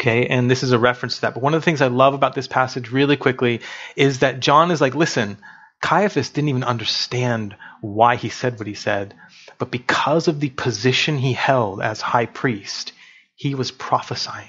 Okay, 0.00 0.26
and 0.26 0.50
this 0.50 0.62
is 0.62 0.72
a 0.72 0.78
reference 0.78 1.16
to 1.16 1.20
that. 1.22 1.34
But 1.34 1.42
one 1.42 1.54
of 1.54 1.60
the 1.60 1.64
things 1.64 1.80
I 1.80 1.86
love 1.86 2.14
about 2.14 2.34
this 2.34 2.48
passage, 2.48 2.90
really 2.90 3.16
quickly, 3.16 3.60
is 3.96 4.20
that 4.20 4.40
John 4.40 4.70
is 4.70 4.80
like, 4.80 4.94
listen, 4.94 5.38
Caiaphas 5.80 6.30
didn't 6.30 6.48
even 6.48 6.64
understand 6.64 7.56
why 7.80 8.16
he 8.16 8.28
said 8.30 8.58
what 8.58 8.66
he 8.66 8.74
said, 8.74 9.14
but 9.58 9.70
because 9.70 10.28
of 10.28 10.40
the 10.40 10.50
position 10.50 11.18
he 11.18 11.32
held 11.32 11.82
as 11.82 12.00
high 12.00 12.26
priest, 12.26 12.92
he 13.34 13.54
was 13.54 13.70
prophesying. 13.70 14.48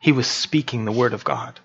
He 0.00 0.12
was 0.12 0.26
speaking 0.26 0.84
the 0.84 0.92
word 0.92 1.14
of 1.14 1.24
God. 1.24 1.58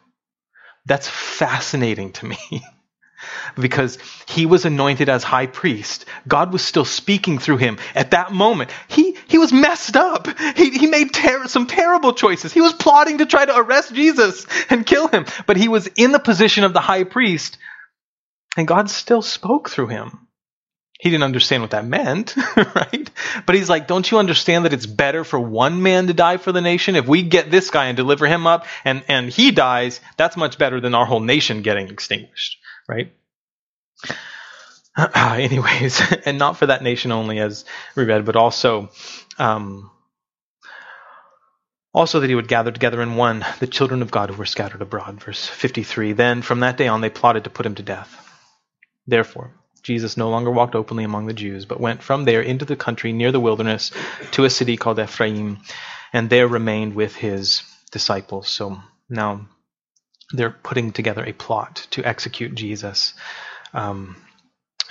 That's 0.86 1.10
fascinating 1.10 2.14
to 2.14 2.26
me. 2.26 2.38
because 3.60 3.98
he 4.28 4.46
was 4.46 4.66
anointed 4.66 5.10
as 5.10 5.24
high 5.24 5.48
priest. 5.48 6.06
God 6.28 6.54
was 6.54 6.64
still 6.64 6.86
speaking 6.86 7.38
through 7.38 7.58
him 7.58 7.78
at 7.96 8.12
that 8.12 8.32
moment. 8.32 8.72
He, 8.88 9.18
he 9.28 9.38
was 9.38 9.52
messed 9.52 9.96
up. 9.96 10.28
He, 10.56 10.72
he 10.72 10.88
made 10.88 11.14
ter- 11.14 11.48
some 11.48 11.68
terrible 11.68 12.14
choices. 12.14 12.54
He 12.54 12.62
was 12.62 12.74
plotting 12.74 13.20
to 13.20 13.26
try 13.26 13.46
to 13.46 13.58
arrest 13.58 13.94
Jesus 13.94 14.46
and 14.70 14.86
kill 14.86 15.08
him. 15.08 15.26
But 15.46 15.58
he 15.58 15.68
was 15.68 15.88
in 15.96 16.12
the 16.12 16.20
position 16.20 16.64
of 16.64 16.74
the 16.74 16.80
high 16.80 17.04
priest 17.04 17.58
and 18.60 18.68
God 18.68 18.90
still 18.90 19.22
spoke 19.22 19.70
through 19.70 19.88
him. 19.88 20.28
He 21.00 21.10
didn't 21.10 21.24
understand 21.24 21.64
what 21.64 21.72
that 21.72 21.86
meant, 21.86 22.36
right? 22.58 23.10
But 23.46 23.56
he's 23.56 23.70
like, 23.70 23.88
don't 23.88 24.12
you 24.12 24.20
understand 24.20 24.66
that 24.66 24.74
it's 24.74 24.86
better 24.86 25.24
for 25.24 25.40
one 25.40 25.82
man 25.82 26.08
to 26.08 26.14
die 26.14 26.36
for 26.36 26.52
the 26.52 26.60
nation? 26.60 26.98
If 26.98 27.08
we 27.08 27.24
get 27.24 27.50
this 27.50 27.70
guy 27.70 27.86
and 27.86 27.96
deliver 27.96 28.28
him 28.28 28.46
up 28.46 28.66
and, 28.84 29.02
and 29.08 29.30
he 29.30 29.52
dies, 29.52 30.02
that's 30.18 30.36
much 30.36 30.58
better 30.58 30.82
than 30.82 30.94
our 30.94 31.06
whole 31.06 31.22
nation 31.22 31.62
getting 31.62 31.88
extinguished, 31.88 32.58
right? 32.90 33.14
anyways, 35.16 36.02
and 36.26 36.38
not 36.38 36.58
for 36.58 36.66
that 36.66 36.84
nation 36.84 37.14
only, 37.14 37.40
as 37.40 37.64
we 37.96 38.04
read, 38.04 38.26
but 38.26 38.36
also, 38.36 38.90
um, 39.38 39.90
also 41.94 42.20
that 42.20 42.30
he 42.30 42.36
would 42.36 42.50
gather 42.50 42.74
together 42.74 43.02
in 43.02 43.16
one 43.16 43.46
the 43.62 43.68
children 43.68 44.02
of 44.02 44.12
God 44.12 44.32
who 44.32 44.36
were 44.36 44.46
scattered 44.46 44.82
abroad. 44.82 45.24
Verse 45.24 45.48
53. 45.48 46.12
Then 46.12 46.42
from 46.42 46.60
that 46.60 46.76
day 46.76 46.90
on 46.90 47.00
they 47.00 47.10
plotted 47.10 47.46
to 47.46 47.50
put 47.50 47.66
him 47.66 47.76
to 47.76 47.84
death. 47.84 48.29
Therefore, 49.10 49.52
Jesus 49.82 50.18
no 50.18 50.30
longer 50.30 50.52
walked 50.52 50.76
openly 50.76 51.04
among 51.04 51.26
the 51.26 51.34
Jews, 51.34 51.66
but 51.66 51.80
went 51.80 52.04
from 52.04 52.26
there 52.26 52.42
into 52.42 52.66
the 52.66 52.76
country 52.76 53.12
near 53.12 53.32
the 53.32 53.40
wilderness 53.40 53.92
to 54.32 54.46
a 54.46 54.50
city 54.50 54.78
called 54.78 55.00
Ephraim, 55.00 55.60
and 56.14 56.30
there 56.30 56.48
remained 56.48 56.94
with 56.94 57.16
his 57.16 57.64
disciples. 57.92 58.48
So 58.50 58.78
now 59.10 59.48
they're 60.32 60.52
putting 60.52 60.92
together 60.92 61.26
a 61.26 61.34
plot 61.34 61.88
to 61.92 62.06
execute 62.06 62.54
Jesus. 62.54 63.16
Um, 63.74 64.16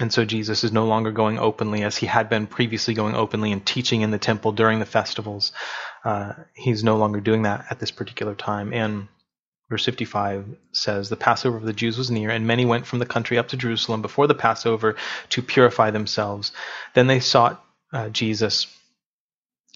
and 0.01 0.13
so 0.13 0.25
Jesus 0.25 0.65
is 0.65 0.73
no 0.73 0.87
longer 0.87 1.13
going 1.13 1.39
openly 1.39 1.85
as 1.85 1.97
he 1.97 2.07
had 2.07 2.29
been 2.29 2.49
previously 2.49 2.95
going 2.95 3.15
openly 3.15 3.53
and 3.53 3.65
teaching 3.65 4.01
in 4.01 4.11
the 4.11 4.19
temple 4.19 4.51
during 4.51 4.81
the 4.81 4.87
festivals. 4.87 5.53
Uh, 6.05 6.33
he's 6.55 6.83
no 6.83 6.97
longer 6.97 7.21
doing 7.21 7.43
that 7.43 7.67
at 7.71 7.79
this 7.79 7.93
particular 7.93 8.35
time. 8.35 8.73
And 8.73 9.07
Verse 9.71 9.85
55 9.85 10.47
says, 10.73 11.09
The 11.09 11.17
Passover 11.17 11.57
of 11.57 11.65
the 11.65 11.75
Jews 11.75 11.99
was 11.99 12.11
near, 12.11 12.31
and 12.31 12.47
many 12.47 12.65
went 12.65 12.87
from 12.87 13.01
the 13.01 13.07
country 13.07 13.37
up 13.37 13.49
to 13.49 13.57
Jerusalem 13.57 14.01
before 14.01 14.27
the 14.27 14.35
Passover 14.35 14.97
to 15.31 15.43
purify 15.43 15.91
themselves. 15.91 16.53
Then 16.95 17.07
they 17.07 17.21
sought 17.21 17.63
uh, 17.93 18.09
Jesus 18.09 18.67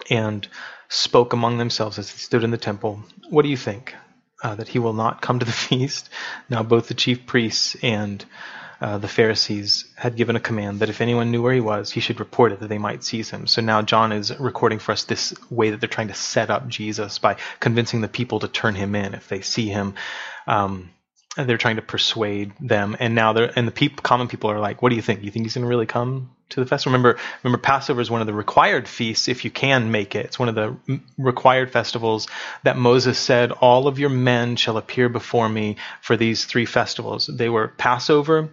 and 0.08 0.48
spoke 0.88 1.32
among 1.32 1.58
themselves 1.58 1.98
as 1.98 2.10
they 2.10 2.18
stood 2.18 2.44
in 2.44 2.50
the 2.50 2.56
temple. 2.56 3.02
What 3.28 3.42
do 3.42 3.48
you 3.48 3.56
think? 3.56 3.94
Uh, 4.42 4.54
that 4.54 4.68
he 4.68 4.78
will 4.78 4.94
not 4.94 5.20
come 5.20 5.38
to 5.38 5.46
the 5.46 5.52
feast? 5.68 6.08
Now, 6.48 6.62
both 6.62 6.88
the 6.88 6.94
chief 6.94 7.26
priests 7.26 7.76
and 7.82 8.24
uh, 8.82 8.98
the 8.98 9.06
Pharisees 9.06 9.84
had 9.94 10.16
given 10.16 10.34
a 10.34 10.40
command 10.40 10.80
that 10.80 10.88
if 10.88 11.00
anyone 11.00 11.30
knew 11.30 11.40
where 11.40 11.54
he 11.54 11.60
was, 11.60 11.92
he 11.92 12.00
should 12.00 12.18
report 12.18 12.50
it 12.50 12.58
that 12.58 12.66
they 12.66 12.78
might 12.78 13.04
seize 13.04 13.30
him. 13.30 13.46
So 13.46 13.62
now 13.62 13.80
John 13.80 14.10
is 14.10 14.36
recording 14.40 14.80
for 14.80 14.90
us 14.90 15.04
this 15.04 15.32
way 15.48 15.70
that 15.70 15.80
they're 15.80 15.88
trying 15.88 16.08
to 16.08 16.14
set 16.14 16.50
up 16.50 16.66
Jesus 16.66 17.20
by 17.20 17.36
convincing 17.60 18.00
the 18.00 18.08
people 18.08 18.40
to 18.40 18.48
turn 18.48 18.74
him 18.74 18.96
in 18.96 19.14
if 19.14 19.28
they 19.28 19.40
see 19.40 19.68
him. 19.68 19.94
Um, 20.48 20.90
they're 21.36 21.58
trying 21.58 21.76
to 21.76 21.82
persuade 21.82 22.54
them, 22.58 22.96
and 22.98 23.14
now 23.14 23.32
they're 23.32 23.52
and 23.56 23.68
the 23.68 23.72
people, 23.72 24.02
common 24.02 24.26
people 24.26 24.50
are 24.50 24.58
like, 24.58 24.82
"What 24.82 24.90
do 24.90 24.96
you 24.96 25.02
think? 25.02 25.22
You 25.22 25.30
think 25.30 25.46
he's 25.46 25.54
going 25.54 25.62
to 25.62 25.68
really 25.68 25.86
come 25.86 26.30
to 26.52 26.60
the 26.60 26.66
festival?" 26.66 26.92
Remember, 26.92 27.18
remember, 27.42 27.62
Passover 27.62 28.00
is 28.00 28.10
one 28.10 28.20
of 28.20 28.26
the 28.26 28.32
required 28.32 28.88
feasts 28.88 29.28
if 29.28 29.44
you 29.44 29.50
can 29.50 29.90
make 29.90 30.14
it. 30.14 30.26
It's 30.26 30.38
one 30.38 30.48
of 30.48 30.54
the 30.54 30.76
required 31.18 31.72
festivals 31.72 32.28
that 32.62 32.76
Moses 32.76 33.18
said, 33.18 33.52
"All 33.52 33.86
of 33.86 33.98
your 33.98 34.10
men 34.10 34.56
shall 34.56 34.76
appear 34.76 35.08
before 35.08 35.48
me 35.48 35.76
for 36.00 36.16
these 36.16 36.44
three 36.44 36.66
festivals." 36.66 37.26
They 37.26 37.48
were 37.48 37.68
Passover, 37.68 38.50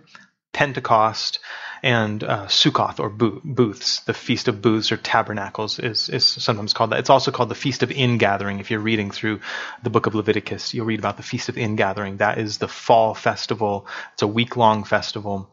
Pentecost, 0.54 1.40
and 1.84 2.24
uh, 2.24 2.48
Sukkoth 2.48 3.00
or 3.00 3.10
booths. 3.10 4.02
The 4.02 4.14
Feast 4.14 4.48
of 4.48 4.62
Booths 4.62 4.92
or 4.92 4.98
Tabernacles 4.98 5.80
is, 5.80 6.10
is 6.10 6.26
sometimes 6.26 6.74
called 6.74 6.92
that. 6.92 7.00
It's 7.00 7.10
also 7.10 7.32
called 7.32 7.50
the 7.50 7.56
Feast 7.56 7.84
of 7.84 7.92
Ingathering. 7.92 8.60
If 8.60 8.72
you're 8.72 8.80
reading 8.80 9.12
through 9.12 9.40
the 9.84 9.90
book 9.90 10.06
of 10.06 10.16
Leviticus, 10.16 10.74
you'll 10.74 10.86
read 10.86 11.00
about 11.00 11.18
the 11.18 11.24
Feast 11.24 11.50
of 11.50 11.58
Ingathering. 11.58 12.18
That 12.18 12.38
is 12.38 12.58
the 12.58 12.68
fall 12.68 13.14
festival. 13.14 13.88
It's 14.14 14.22
a 14.22 14.28
week 14.28 14.58
long 14.58 14.84
festival 14.84 15.50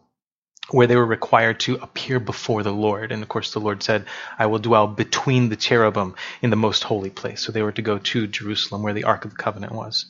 where 0.71 0.87
they 0.87 0.97
were 0.97 1.07
required 1.07 1.61
to 1.61 1.77
appear 1.77 2.19
before 2.19 2.63
the 2.63 2.73
Lord. 2.73 3.13
And 3.13 3.23
of 3.23 3.29
course, 3.29 3.53
the 3.53 3.61
Lord 3.61 3.83
said, 3.83 4.07
I 4.39 4.47
will 4.47 4.59
dwell 4.59 4.87
between 4.89 5.49
the 5.49 5.57
cherubim 5.57 6.17
in 6.43 6.51
the 6.51 6.57
most 6.57 6.83
holy 6.83 7.11
place. 7.11 7.41
So 7.41 7.53
they 7.53 7.63
were 7.63 7.73
to 7.73 7.83
go 7.83 7.99
to 7.99 8.27
Jerusalem 8.27 8.83
where 8.83 8.93
the 8.93 9.05
Ark 9.05 9.25
of 9.25 9.31
the 9.31 9.37
Covenant 9.37 9.73
was 9.73 10.07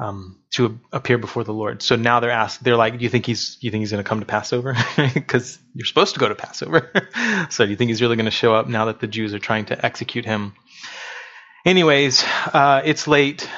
um, 0.00 0.38
to 0.52 0.80
appear 0.92 1.18
before 1.18 1.44
the 1.44 1.52
Lord. 1.52 1.82
So 1.82 1.96
now 1.96 2.20
they're 2.20 2.30
asked, 2.30 2.64
they're 2.64 2.76
like, 2.76 2.98
do 2.98 3.04
you 3.04 3.10
think 3.10 3.26
he's, 3.26 3.58
you 3.60 3.70
think 3.70 3.82
he's 3.82 3.90
going 3.90 4.02
to 4.02 4.08
come 4.08 4.20
to 4.20 4.26
Passover? 4.26 4.74
Because 5.14 5.58
you're 5.74 5.86
supposed 5.86 6.14
to 6.14 6.20
go 6.20 6.28
to 6.28 6.34
Passover. 6.34 6.90
so 7.50 7.64
do 7.64 7.70
you 7.70 7.76
think 7.76 7.88
he's 7.88 8.02
really 8.02 8.16
going 8.16 8.24
to 8.24 8.30
show 8.30 8.54
up 8.54 8.68
now 8.68 8.86
that 8.86 9.00
the 9.00 9.06
Jews 9.06 9.34
are 9.34 9.38
trying 9.38 9.66
to 9.66 9.84
execute 9.84 10.24
him? 10.24 10.54
Anyways, 11.66 12.24
uh, 12.52 12.82
it's 12.84 13.06
late. 13.06 13.48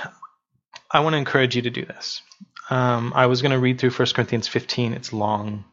I 0.91 1.01
want 1.01 1.15
to 1.15 1.19
encourage 1.19 1.55
you 1.55 1.63
to 1.63 1.71
do 1.71 1.85
this. 1.85 2.23
Um, 2.71 3.13
I 3.15 3.27
was 3.27 3.43
going 3.43 3.53
to 3.53 3.59
read 3.59 3.79
through 3.79 3.91
1 3.91 4.09
Corinthians 4.15 4.49
15. 4.49 4.93
It's 4.95 5.13
long. 5.13 5.65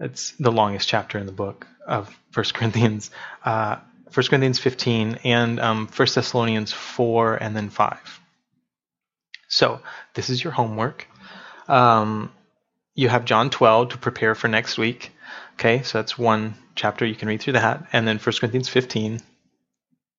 It's 0.00 0.32
the 0.32 0.50
longest 0.50 0.88
chapter 0.88 1.18
in 1.18 1.26
the 1.26 1.32
book 1.32 1.66
of 1.86 2.08
1 2.32 2.44
Corinthians. 2.54 3.10
Uh, 3.44 3.76
1 4.12 4.26
Corinthians 4.26 4.58
15 4.58 5.18
and 5.24 5.60
um, 5.60 5.86
1 5.94 6.08
Thessalonians 6.14 6.72
4 6.72 7.36
and 7.36 7.54
then 7.54 7.68
5. 7.68 8.20
So 9.48 9.80
this 10.14 10.30
is 10.30 10.42
your 10.42 10.52
homework. 10.52 11.06
Um, 11.68 12.32
you 12.94 13.08
have 13.08 13.24
John 13.24 13.50
12 13.50 13.90
to 13.90 13.98
prepare 13.98 14.34
for 14.34 14.48
next 14.48 14.78
week. 14.78 15.12
Okay, 15.54 15.82
so 15.82 15.98
that's 15.98 16.18
one 16.18 16.54
chapter. 16.74 17.04
You 17.04 17.14
can 17.14 17.28
read 17.28 17.42
through 17.42 17.52
that. 17.52 17.86
And 17.92 18.08
then 18.08 18.18
1 18.18 18.34
Corinthians 18.40 18.68
15, 18.68 19.20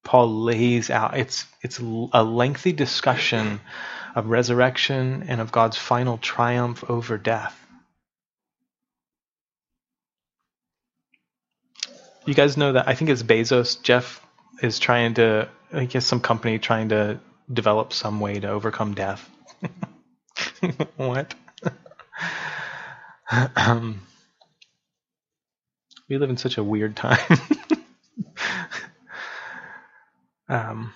Paul 0.03 0.43
lays 0.43 0.89
out, 0.89 1.17
it's, 1.17 1.45
it's 1.61 1.79
a 1.79 2.23
lengthy 2.23 2.71
discussion 2.71 3.59
of 4.15 4.27
resurrection 4.27 5.25
and 5.27 5.41
of 5.41 5.51
God's 5.51 5.77
final 5.77 6.17
triumph 6.17 6.83
over 6.89 7.17
death. 7.17 7.57
You 12.25 12.33
guys 12.35 12.55
know 12.55 12.73
that 12.73 12.87
I 12.87 12.93
think 12.93 13.09
it's 13.09 13.23
Bezos. 13.23 13.81
Jeff 13.81 14.23
is 14.61 14.77
trying 14.77 15.15
to, 15.15 15.49
I 15.73 15.85
guess, 15.85 16.05
some 16.05 16.19
company 16.19 16.59
trying 16.59 16.89
to 16.89 17.19
develop 17.51 17.93
some 17.93 18.19
way 18.19 18.39
to 18.39 18.49
overcome 18.49 18.93
death. 18.93 19.27
what? 20.97 21.33
um, 23.55 24.01
we 26.09 26.19
live 26.19 26.29
in 26.29 26.37
such 26.37 26.59
a 26.59 26.63
weird 26.63 26.95
time. 26.95 27.17
um, 30.49 30.93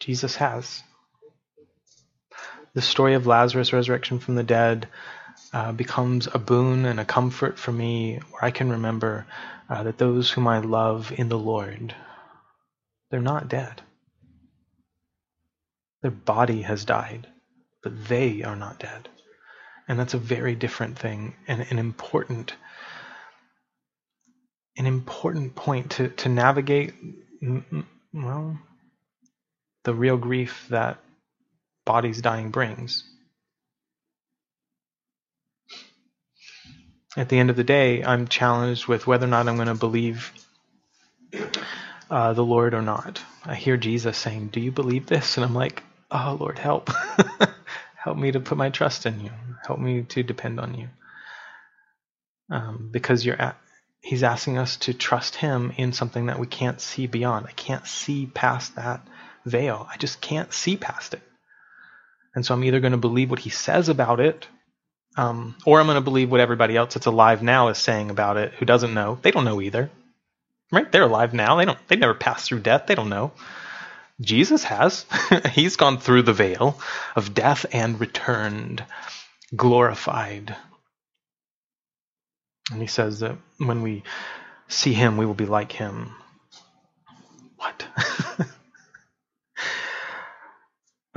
Jesus 0.00 0.34
has. 0.36 0.82
The 2.74 2.82
story 2.82 3.14
of 3.14 3.28
Lazarus' 3.28 3.72
resurrection 3.72 4.18
from 4.18 4.34
the 4.34 4.42
dead 4.42 4.88
uh, 5.52 5.72
becomes 5.72 6.28
a 6.32 6.38
boon 6.38 6.84
and 6.86 6.98
a 7.00 7.04
comfort 7.04 7.58
for 7.58 7.72
me, 7.72 8.20
where 8.30 8.44
I 8.44 8.50
can 8.50 8.70
remember 8.70 9.26
uh, 9.68 9.82
that 9.82 9.98
those 9.98 10.30
whom 10.30 10.48
I 10.48 10.58
love 10.58 11.12
in 11.16 11.28
the 11.28 11.38
Lord 11.38 11.94
they're 13.12 13.20
not 13.20 13.48
dead. 13.48 13.82
Their 16.00 16.10
body 16.10 16.62
has 16.62 16.86
died, 16.86 17.28
but 17.82 18.08
they 18.08 18.42
are 18.42 18.56
not 18.56 18.78
dead. 18.78 19.10
And 19.86 20.00
that's 20.00 20.14
a 20.14 20.18
very 20.18 20.54
different 20.54 20.98
thing 20.98 21.36
and 21.46 21.60
an 21.70 21.78
important 21.78 22.54
an 24.78 24.86
important 24.86 25.54
point 25.54 25.90
to, 25.90 26.08
to 26.08 26.30
navigate 26.30 26.94
well 28.14 28.58
the 29.84 29.92
real 29.92 30.16
grief 30.16 30.66
that 30.70 30.98
bodies 31.84 32.22
dying 32.22 32.50
brings. 32.50 33.04
At 37.16 37.28
the 37.28 37.38
end 37.38 37.50
of 37.50 37.56
the 37.56 37.64
day, 37.64 38.02
I'm 38.02 38.26
challenged 38.26 38.86
with 38.86 39.06
whether 39.06 39.26
or 39.26 39.28
not 39.28 39.46
I'm 39.46 39.56
going 39.56 39.68
to 39.68 39.74
believe 39.74 40.32
uh, 42.10 42.32
the 42.32 42.44
Lord 42.44 42.74
or 42.74 42.82
not. 42.82 43.22
I 43.44 43.54
hear 43.54 43.76
Jesus 43.76 44.16
saying, 44.16 44.48
Do 44.48 44.60
you 44.60 44.72
believe 44.72 45.06
this? 45.06 45.36
And 45.36 45.44
I'm 45.44 45.54
like, 45.54 45.82
Oh, 46.10 46.36
Lord, 46.38 46.58
help. 46.58 46.90
help 47.96 48.16
me 48.16 48.32
to 48.32 48.40
put 48.40 48.58
my 48.58 48.70
trust 48.70 49.06
in 49.06 49.20
you. 49.20 49.30
Help 49.66 49.78
me 49.78 50.02
to 50.02 50.22
depend 50.22 50.60
on 50.60 50.74
you. 50.74 50.88
Um, 52.50 52.88
because 52.90 53.24
you're 53.24 53.40
at, 53.40 53.56
he's 54.00 54.22
asking 54.22 54.58
us 54.58 54.76
to 54.78 54.92
trust 54.94 55.36
him 55.36 55.72
in 55.76 55.92
something 55.92 56.26
that 56.26 56.38
we 56.38 56.46
can't 56.46 56.80
see 56.80 57.06
beyond. 57.06 57.46
I 57.46 57.52
can't 57.52 57.86
see 57.86 58.26
past 58.26 58.76
that 58.76 59.06
veil. 59.46 59.86
I 59.90 59.96
just 59.96 60.20
can't 60.20 60.52
see 60.52 60.76
past 60.76 61.14
it. 61.14 61.22
And 62.34 62.44
so 62.44 62.54
I'm 62.54 62.64
either 62.64 62.80
going 62.80 62.92
to 62.92 62.98
believe 62.98 63.30
what 63.30 63.38
he 63.38 63.50
says 63.50 63.88
about 63.88 64.20
it, 64.20 64.46
um, 65.16 65.54
or 65.66 65.80
I'm 65.80 65.86
going 65.86 65.96
to 65.96 66.00
believe 66.00 66.30
what 66.30 66.40
everybody 66.40 66.76
else 66.76 66.94
that's 66.94 67.06
alive 67.06 67.42
now 67.42 67.68
is 67.68 67.78
saying 67.78 68.10
about 68.10 68.36
it 68.36 68.52
who 68.54 68.64
doesn't 68.64 68.94
know. 68.94 69.18
They 69.20 69.30
don't 69.30 69.44
know 69.44 69.60
either. 69.60 69.90
Right? 70.70 70.90
They're 70.90 71.02
alive 71.02 71.34
now. 71.34 71.56
They 71.56 71.66
don't 71.66 71.78
they 71.88 71.96
never 71.96 72.14
passed 72.14 72.46
through 72.46 72.60
death. 72.60 72.86
They 72.86 72.94
don't 72.94 73.10
know. 73.10 73.32
Jesus 74.20 74.64
has. 74.64 75.04
He's 75.52 75.76
gone 75.76 75.98
through 75.98 76.22
the 76.22 76.32
veil 76.32 76.80
of 77.14 77.34
death 77.34 77.66
and 77.72 78.00
returned 78.00 78.84
glorified. 79.54 80.56
And 82.70 82.80
he 82.80 82.86
says 82.86 83.20
that 83.20 83.36
when 83.58 83.82
we 83.82 84.02
see 84.68 84.92
him, 84.92 85.16
we 85.18 85.26
will 85.26 85.34
be 85.34 85.46
like 85.46 85.72
him. 85.72 86.14
What? 87.56 87.84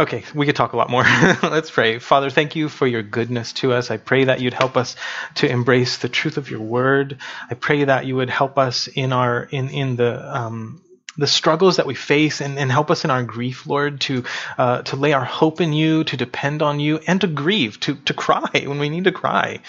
Okay, 0.05 0.23
we 0.35 0.45
could 0.45 0.55
talk 0.55 0.73
a 0.73 0.77
lot 0.77 0.91
more. 0.91 1.01
Let's 1.41 1.71
pray. 1.71 1.97
Father, 1.97 2.29
thank 2.29 2.55
you 2.55 2.69
for 2.69 2.85
your 2.85 3.01
goodness 3.01 3.53
to 3.53 3.73
us. 3.73 3.89
I 3.89 3.97
pray 3.97 4.25
that 4.25 4.39
you'd 4.39 4.53
help 4.53 4.77
us 4.77 4.95
to 5.35 5.49
embrace 5.49 5.97
the 5.97 6.09
truth 6.09 6.37
of 6.37 6.51
your 6.51 6.59
word. 6.59 7.17
I 7.49 7.55
pray 7.55 7.85
that 7.85 8.05
you 8.05 8.15
would 8.17 8.29
help 8.29 8.59
us 8.59 8.85
in 8.85 9.11
our 9.11 9.41
in 9.49 9.69
in 9.69 9.95
the 9.95 10.37
um, 10.37 10.83
the 11.17 11.25
struggles 11.25 11.77
that 11.77 11.87
we 11.87 11.95
face 11.95 12.39
and, 12.39 12.59
and 12.59 12.71
help 12.71 12.91
us 12.91 13.03
in 13.03 13.09
our 13.09 13.23
grief, 13.23 13.65
Lord, 13.65 13.99
to 14.01 14.25
uh, 14.59 14.83
to 14.83 14.95
lay 14.95 15.13
our 15.13 15.25
hope 15.25 15.59
in 15.59 15.73
you, 15.73 16.03
to 16.03 16.15
depend 16.17 16.61
on 16.61 16.79
you, 16.79 16.99
and 17.07 17.19
to 17.21 17.27
grieve, 17.27 17.79
to 17.79 17.95
to 17.95 18.13
cry 18.13 18.63
when 18.67 18.77
we 18.77 18.89
need 18.89 19.05
to 19.05 19.11
cry. 19.11 19.59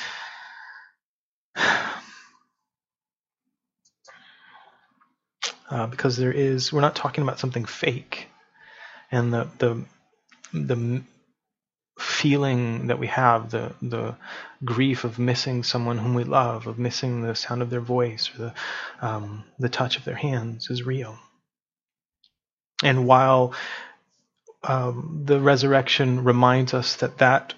Uh, 5.68 5.88
because 5.88 6.16
there 6.16 6.30
is, 6.30 6.72
we're 6.72 6.80
not 6.80 6.94
talking 6.94 7.22
about 7.24 7.40
something 7.40 7.64
fake, 7.64 8.28
and 9.10 9.34
the 9.34 9.48
the 9.58 9.84
the 10.56 11.02
feeling 11.98 12.88
that 12.88 12.98
we 12.98 13.06
have, 13.06 13.50
the 13.50 13.74
the 13.82 14.16
grief 14.64 15.04
of 15.04 15.18
missing 15.18 15.62
someone 15.62 15.98
whom 15.98 16.14
we 16.14 16.24
love, 16.24 16.66
of 16.66 16.78
missing 16.78 17.22
the 17.22 17.34
sound 17.34 17.62
of 17.62 17.70
their 17.70 17.80
voice 17.80 18.30
or 18.34 18.38
the 18.38 18.54
um, 19.00 19.44
the 19.58 19.68
touch 19.68 19.96
of 19.96 20.04
their 20.04 20.16
hands, 20.16 20.70
is 20.70 20.82
real. 20.82 21.18
And 22.82 23.06
while 23.06 23.54
um, 24.62 25.22
the 25.24 25.40
resurrection 25.40 26.24
reminds 26.24 26.74
us 26.74 26.96
that 26.96 27.18
that 27.18 27.54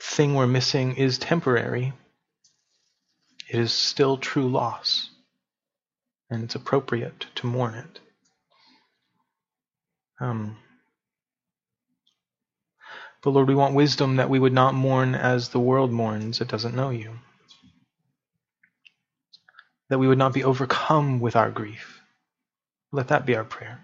thing 0.00 0.34
we're 0.34 0.46
missing 0.46 0.96
is 0.96 1.18
temporary, 1.18 1.92
it 3.48 3.58
is 3.58 3.72
still 3.72 4.18
true 4.18 4.48
loss, 4.48 5.10
and 6.30 6.44
it's 6.44 6.54
appropriate 6.54 7.26
to 7.36 7.46
mourn 7.46 7.74
it. 7.74 8.00
Um, 10.20 10.56
but 13.22 13.30
Lord, 13.30 13.48
we 13.48 13.54
want 13.56 13.74
wisdom 13.74 14.16
that 14.16 14.30
we 14.30 14.38
would 14.40 14.52
not 14.54 14.74
mourn 14.74 15.14
as 15.14 15.50
the 15.50 15.60
world 15.60 15.92
mourns 15.92 16.38
that 16.40 16.48
doesn't 16.48 16.76
know 16.76 16.90
you. 16.90 17.12
That 19.90 19.98
we 19.98 20.08
would 20.08 20.18
not 20.18 20.34
be 20.34 20.44
overcome 20.44 21.20
with 21.20 21.36
our 21.36 21.50
grief. 21.50 22.02
Let 22.92 23.08
that 23.08 23.26
be 23.26 23.36
our 23.36 23.44
prayer. 23.44 23.80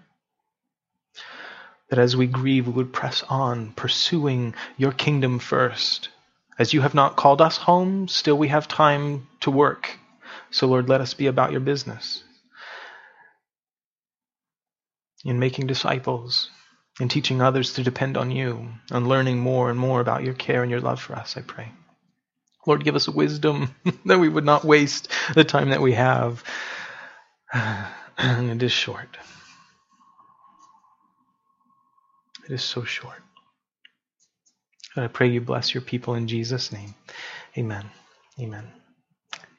that 1.89 1.99
as 1.99 2.15
we 2.17 2.27
grieve, 2.27 2.67
we 2.67 2.73
would 2.73 2.93
press 2.93 3.23
on, 3.29 3.71
pursuing 3.73 4.55
your 4.77 4.91
kingdom 4.91 5.39
first. 5.39 6.09
As 6.57 6.73
you 6.73 6.81
have 6.81 6.95
not 6.95 7.17
called 7.17 7.41
us 7.41 7.57
home, 7.57 8.07
still 8.07 8.37
we 8.37 8.47
have 8.49 8.67
time 8.67 9.27
to 9.41 9.51
work. 9.51 9.97
So, 10.51 10.67
Lord, 10.67 10.89
let 10.89 11.01
us 11.01 11.13
be 11.13 11.27
about 11.27 11.51
your 11.51 11.61
business 11.61 12.23
in 15.25 15.39
making 15.39 15.67
disciples, 15.67 16.49
in 16.99 17.09
teaching 17.09 17.41
others 17.41 17.73
to 17.73 17.83
depend 17.83 18.17
on 18.17 18.31
you, 18.31 18.69
and 18.91 19.07
learning 19.07 19.39
more 19.39 19.69
and 19.69 19.79
more 19.79 19.99
about 20.01 20.23
your 20.23 20.33
care 20.33 20.61
and 20.61 20.71
your 20.71 20.81
love 20.81 21.01
for 21.01 21.15
us, 21.15 21.35
I 21.37 21.41
pray. 21.41 21.71
Lord, 22.65 22.83
give 22.83 22.95
us 22.95 23.07
wisdom 23.07 23.75
that 24.05 24.19
we 24.19 24.29
would 24.29 24.45
not 24.45 24.63
waste 24.65 25.09
the 25.33 25.43
time 25.43 25.69
that 25.69 25.81
we 25.81 25.93
have. 25.93 26.43
And 28.17 28.49
it 28.61 28.63
is 28.63 28.71
short. 28.71 29.17
It 32.47 32.53
is 32.53 32.63
so 32.63 32.83
short. 32.83 33.21
And 34.95 35.03
I 35.03 35.07
pray 35.07 35.27
you 35.29 35.41
bless 35.41 35.73
your 35.73 35.81
people 35.81 36.15
in 36.15 36.27
Jesus' 36.27 36.71
name. 36.71 36.95
Amen. 37.57 37.85
Amen. 38.39 38.84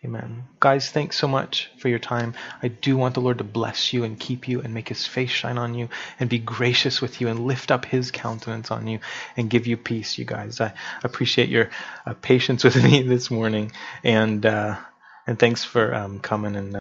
Amen. 0.07 0.45
Guys, 0.61 0.91
thanks 0.91 1.19
so 1.19 1.29
much 1.29 1.71
for 1.79 1.89
your 1.91 1.99
time. 1.99 2.35
I 2.63 2.69
do 2.69 2.97
want 2.97 3.15
the 3.15 3.21
Lord 3.21 3.39
to 3.39 3.45
bless 3.45 3.93
you 3.93 4.05
and 4.05 4.21
keep 4.21 4.49
you 4.49 4.63
and 4.63 4.75
make 4.75 4.89
his 4.89 5.07
face 5.07 5.31
shine 5.31 5.59
on 5.59 5.75
you 5.75 5.91
and 6.21 6.31
be 6.31 6.39
gracious 6.39 7.03
with 7.03 7.21
you 7.21 7.29
and 7.29 7.41
lift 7.47 7.71
up 7.73 7.85
his 7.85 8.13
countenance 8.13 8.71
on 8.71 8.87
you 8.89 9.01
and 9.37 9.51
give 9.51 9.67
you 9.69 9.77
peace, 9.77 10.19
you 10.19 10.25
guys. 10.25 10.63
I 10.63 10.75
appreciate 11.05 11.51
your 11.51 11.71
uh, 12.07 12.15
patience 12.23 12.65
with 12.65 12.77
me 12.85 13.03
this 13.03 13.31
morning 13.31 13.73
and 14.05 14.47
uh, 14.47 14.79
and 15.27 15.39
thanks 15.39 15.65
for 15.65 15.95
um, 15.95 16.21
coming 16.21 16.57
and 16.57 16.57
uh, 16.57 16.75